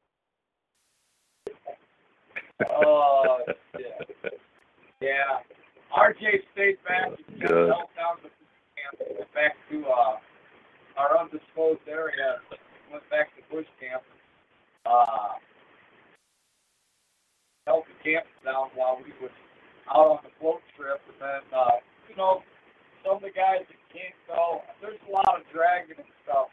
[2.70, 3.40] Oh,
[3.78, 4.40] shit.
[5.02, 5.40] Yeah.
[5.98, 7.12] RJ stayed back.
[7.34, 7.70] He got Good.
[7.70, 10.18] down to back to uh,
[10.98, 12.42] our undisclosed area.
[12.92, 14.02] Went back to bush camp.
[14.86, 15.38] Uh,
[17.68, 19.32] held the camp down while we was
[19.92, 21.00] out on the float trip.
[21.08, 21.78] And then, uh,
[22.10, 22.42] you know,
[23.06, 26.50] some of the guys that can't go, there's a lot of dragging and stuff.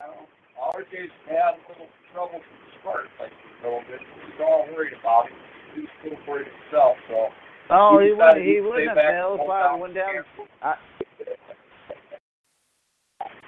[0.00, 0.28] I don't.
[0.58, 4.00] RJ's had a little trouble the squirt, like a little bit.
[4.26, 5.36] He's all worried about it.
[5.74, 7.28] He's still worried himself, so.
[7.70, 8.56] Oh, he, decided wouldn't.
[8.56, 10.24] He wouldn't have fell if I went down.
[10.62, 10.97] camp.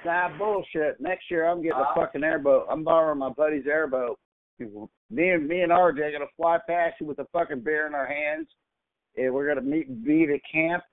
[0.05, 0.99] Nah, bullshit.
[0.99, 1.93] Next year I'm getting Huh?
[1.95, 2.67] a fucking airboat.
[2.69, 4.19] I'm borrowing my buddy's airboat.
[4.59, 7.95] Me and me and RJ are gonna fly past you with a fucking beer in
[7.95, 8.47] our hands,
[9.17, 10.83] and we're gonna meet meet at camp,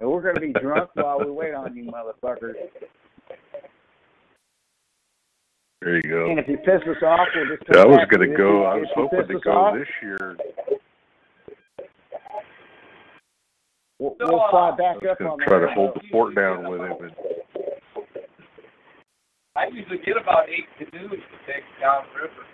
[0.00, 2.54] and we're gonna be drunk while we wait on you, motherfuckers.
[5.82, 6.30] There you go.
[6.30, 7.62] And if you piss us off, we'll just.
[7.74, 8.60] Yeah, I was gonna go.
[8.60, 10.36] you- I was hoping to go off, this year.
[13.98, 16.92] We'll, we'll fly uh, back up on try to hold the fort down with him.
[17.02, 17.12] And,
[19.60, 22.46] I usually get about eight canoes to take down river.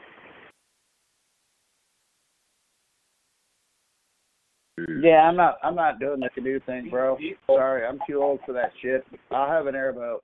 [5.01, 5.59] Yeah, I'm not.
[5.63, 7.17] I'm not doing the canoe thing, bro.
[7.47, 9.07] Sorry, I'm too old for that shit.
[9.31, 10.23] I'll have an airboat.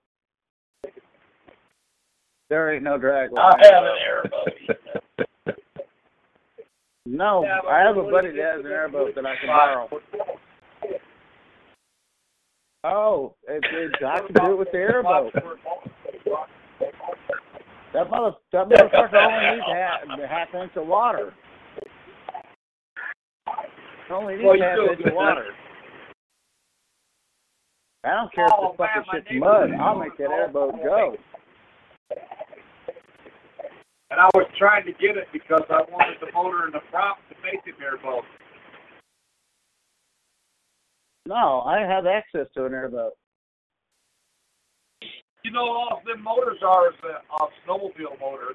[2.50, 3.30] There ain't no drag.
[3.38, 5.56] I'll have an airboat.
[7.04, 9.88] No, Yeah, I have a buddy that has an airboat that I can borrow.
[12.84, 15.32] Oh, it, it, I can do it with the airboat.
[17.92, 21.34] That mother, that motherfucker only needs a half, half inch of water.
[24.10, 25.46] Only needs Well, half inch of water.
[28.04, 29.70] I don't care if Oh, the fucking shit's mud.
[29.78, 31.16] I'll make that airboat go.
[34.10, 37.18] And I was trying to get it because I wanted the motor and the prop
[37.28, 38.24] to make an airboat.
[41.26, 43.12] No, I have access to an airboat.
[45.44, 48.54] You know, all them motors are is a, a snowmobile motor.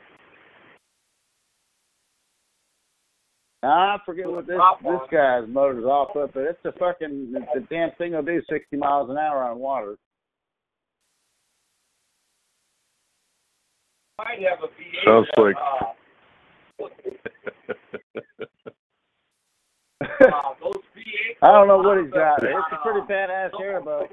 [3.64, 7.92] I forget what this this guy's motor's off of, but it's a fucking the damn
[7.98, 9.98] thing will do sixty miles an hour on water.
[14.20, 15.06] Might have a V8.
[15.06, 15.94] Sounds uh, like- uh,
[20.64, 21.38] those V8.
[21.42, 22.42] I don't know what he's got.
[22.44, 24.10] It's a uh, pretty badass airboat.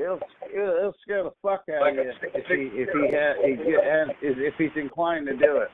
[0.00, 0.20] It'll
[0.54, 3.56] it'll, it'll scare the fuck out Like of you if he if he had he
[3.56, 5.70] get and if he's inclined to do it.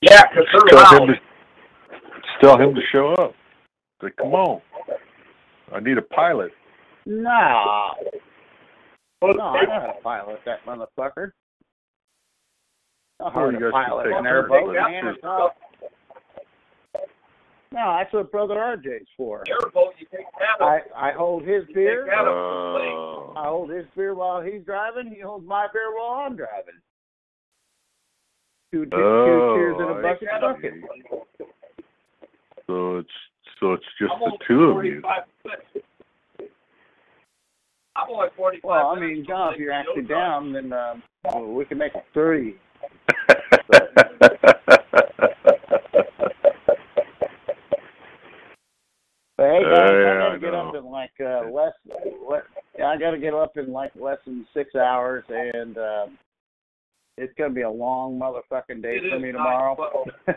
[0.00, 1.14] Yeah, because tell him to
[2.40, 3.34] tell him to show up.
[4.02, 4.60] Say, come on.
[5.72, 6.52] I need a pilot.
[7.06, 7.94] Nah,
[9.22, 11.32] no, I know how to pilot that motherfucker.
[13.20, 15.06] I know how Well, you to guys pilot can an take airboat, man.
[15.08, 15.56] It's not,
[17.74, 19.44] no, that's what brother RJ's for.
[19.48, 20.80] Airboat, you take that I.
[20.96, 22.04] I hold his You beer.
[22.04, 22.92] take that up to the lake.
[22.94, 23.32] Oh.
[23.36, 25.12] I hold his beer while he's driving.
[25.14, 26.74] He holds my beer while I'm driving.
[28.72, 28.96] Two, two, two
[29.56, 30.74] cheers in a Oh, bucket bucket.
[32.66, 33.10] So it's
[33.60, 35.02] so it's just I'm the two of you.
[37.96, 40.94] I'm only 45 Well, I mean, John, if you're actually down, then uh,
[41.24, 42.56] well, we can make it three.
[49.36, 50.78] But hey, guys, Yeah, I I gotta get up know.
[50.78, 51.72] in like uh, less.
[52.20, 52.44] What,
[52.84, 56.06] I gotta get up in like less than six hours, and uh,
[57.16, 59.76] it's gonna be a long motherfucking day It for me nice, tomorrow.
[59.76, 59.92] but-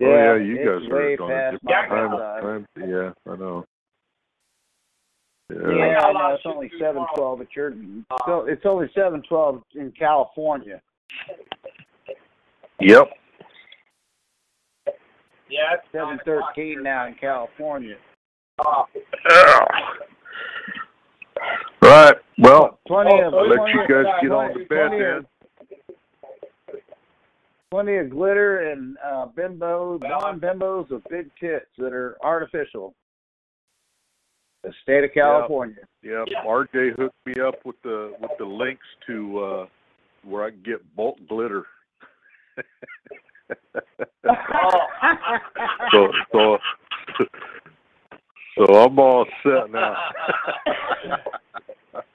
[0.00, 2.66] yeah, you guys are going past to my Yeah, time, bedtime.
[2.76, 2.88] time.
[2.90, 3.64] Yeah, I know.
[5.50, 5.56] Yeah.
[5.76, 7.14] Yeah, got a I lot know it's only seven twelve do seven tomorrow.
[7.16, 7.72] twelve, but you're
[8.26, 10.80] so it's only seven twelve in California.
[12.80, 13.08] Yep.
[15.50, 16.82] Yeah, it's Seven nine o'clock thirteen here.
[16.82, 17.96] now in California.
[21.84, 22.14] Uh, Right.
[22.38, 25.26] Well, Plenty of I'll let you guys get on to plenty- bed then.
[27.70, 32.94] Plenty of glitter and uh, bimbo, Well, blonde bimbos with big tits that are artificial.
[34.62, 35.76] The state of California.
[36.02, 36.28] Yep.
[36.46, 39.66] RJ hooked me up with the with the links to uh
[40.24, 41.66] where I can get bulk glitter.
[45.92, 46.58] so so
[48.56, 49.96] so I'm all set now.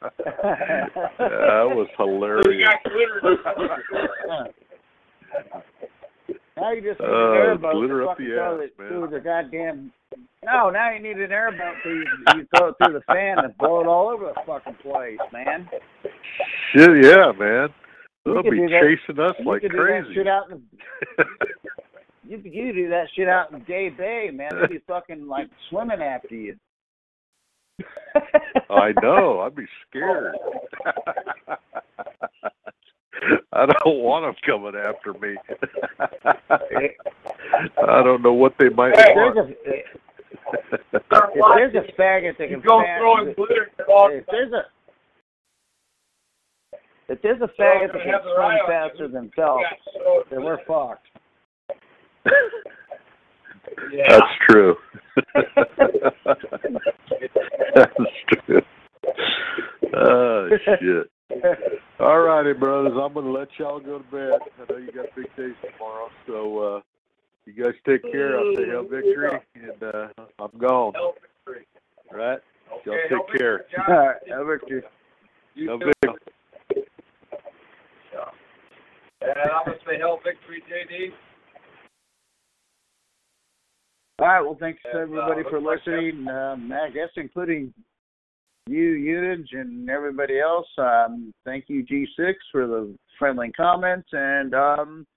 [0.01, 2.69] that was hilarious.
[6.57, 8.87] now you just need Uh, an airboat glitter to up the throw ass, it man.
[8.89, 9.91] through the goddamn.
[10.45, 12.05] No, now you need an airboat so you,
[12.35, 15.67] you throw it through the fan and blow it all over the fucking place, man.
[16.73, 17.69] Shit, yeah, man.
[18.25, 20.13] They'll be that- chasing us you like crazy.
[20.13, 20.61] shit out in
[22.27, 24.49] you could- you do that shit out in Gay Bay, man.
[24.53, 26.55] They'll be fucking like swimming after you.
[28.69, 29.39] I know.
[29.41, 30.35] I'd be scared.
[33.53, 35.35] I don't want them coming after me.
[37.77, 39.49] I don't know what they might If there's want.
[39.49, 39.81] a eh,
[40.93, 41.03] if
[41.55, 44.63] there's a faggot that can go fa- throwing glitter on if there's a
[47.11, 49.63] if there's a faggot that can Have their eye swim faster than Phelps,
[49.95, 51.07] Yeah, then we're fucked.
[53.91, 54.05] Yeah.
[54.09, 54.75] That's true.
[57.75, 57.93] That's
[58.45, 58.61] true.
[59.95, 61.11] Oh shit.
[61.99, 62.93] All righty, brothers.
[62.99, 64.39] I'm gonna let y'all go to bed.
[64.59, 66.81] I know you got big days tomorrow, so uh
[67.45, 68.39] you guys take care.
[68.39, 70.07] I'll say hell victory and uh
[70.39, 70.93] I'm gone.
[70.93, 71.15] Hell
[71.45, 71.65] victory.
[72.11, 72.39] All right?
[72.85, 73.65] Y'all take hell victory, care.
[73.75, 73.85] John.
[73.89, 74.81] All right, over to
[75.55, 75.85] You Hell too.
[75.85, 76.19] victory.
[79.21, 81.11] And I'm gonna say hell victory, JD.
[84.19, 84.41] All right.
[84.41, 86.27] Well, thanks And, uh, everybody for looks like listening.
[86.27, 87.73] Um, I guess including
[88.67, 90.67] you, Unage, and everybody else.
[90.77, 94.09] Um, thank you, G6, for the friendly comments.
[94.11, 95.07] And um,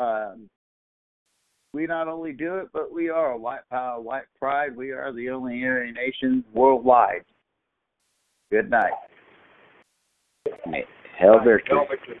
[0.00, 0.48] um,
[1.72, 4.76] we not only do it, but we are a White Power, White Pride.
[4.76, 7.24] We are the only Aryan nation worldwide.
[8.50, 8.92] Good night.
[11.16, 11.62] Hell victory.
[11.68, 12.20] Hell victory.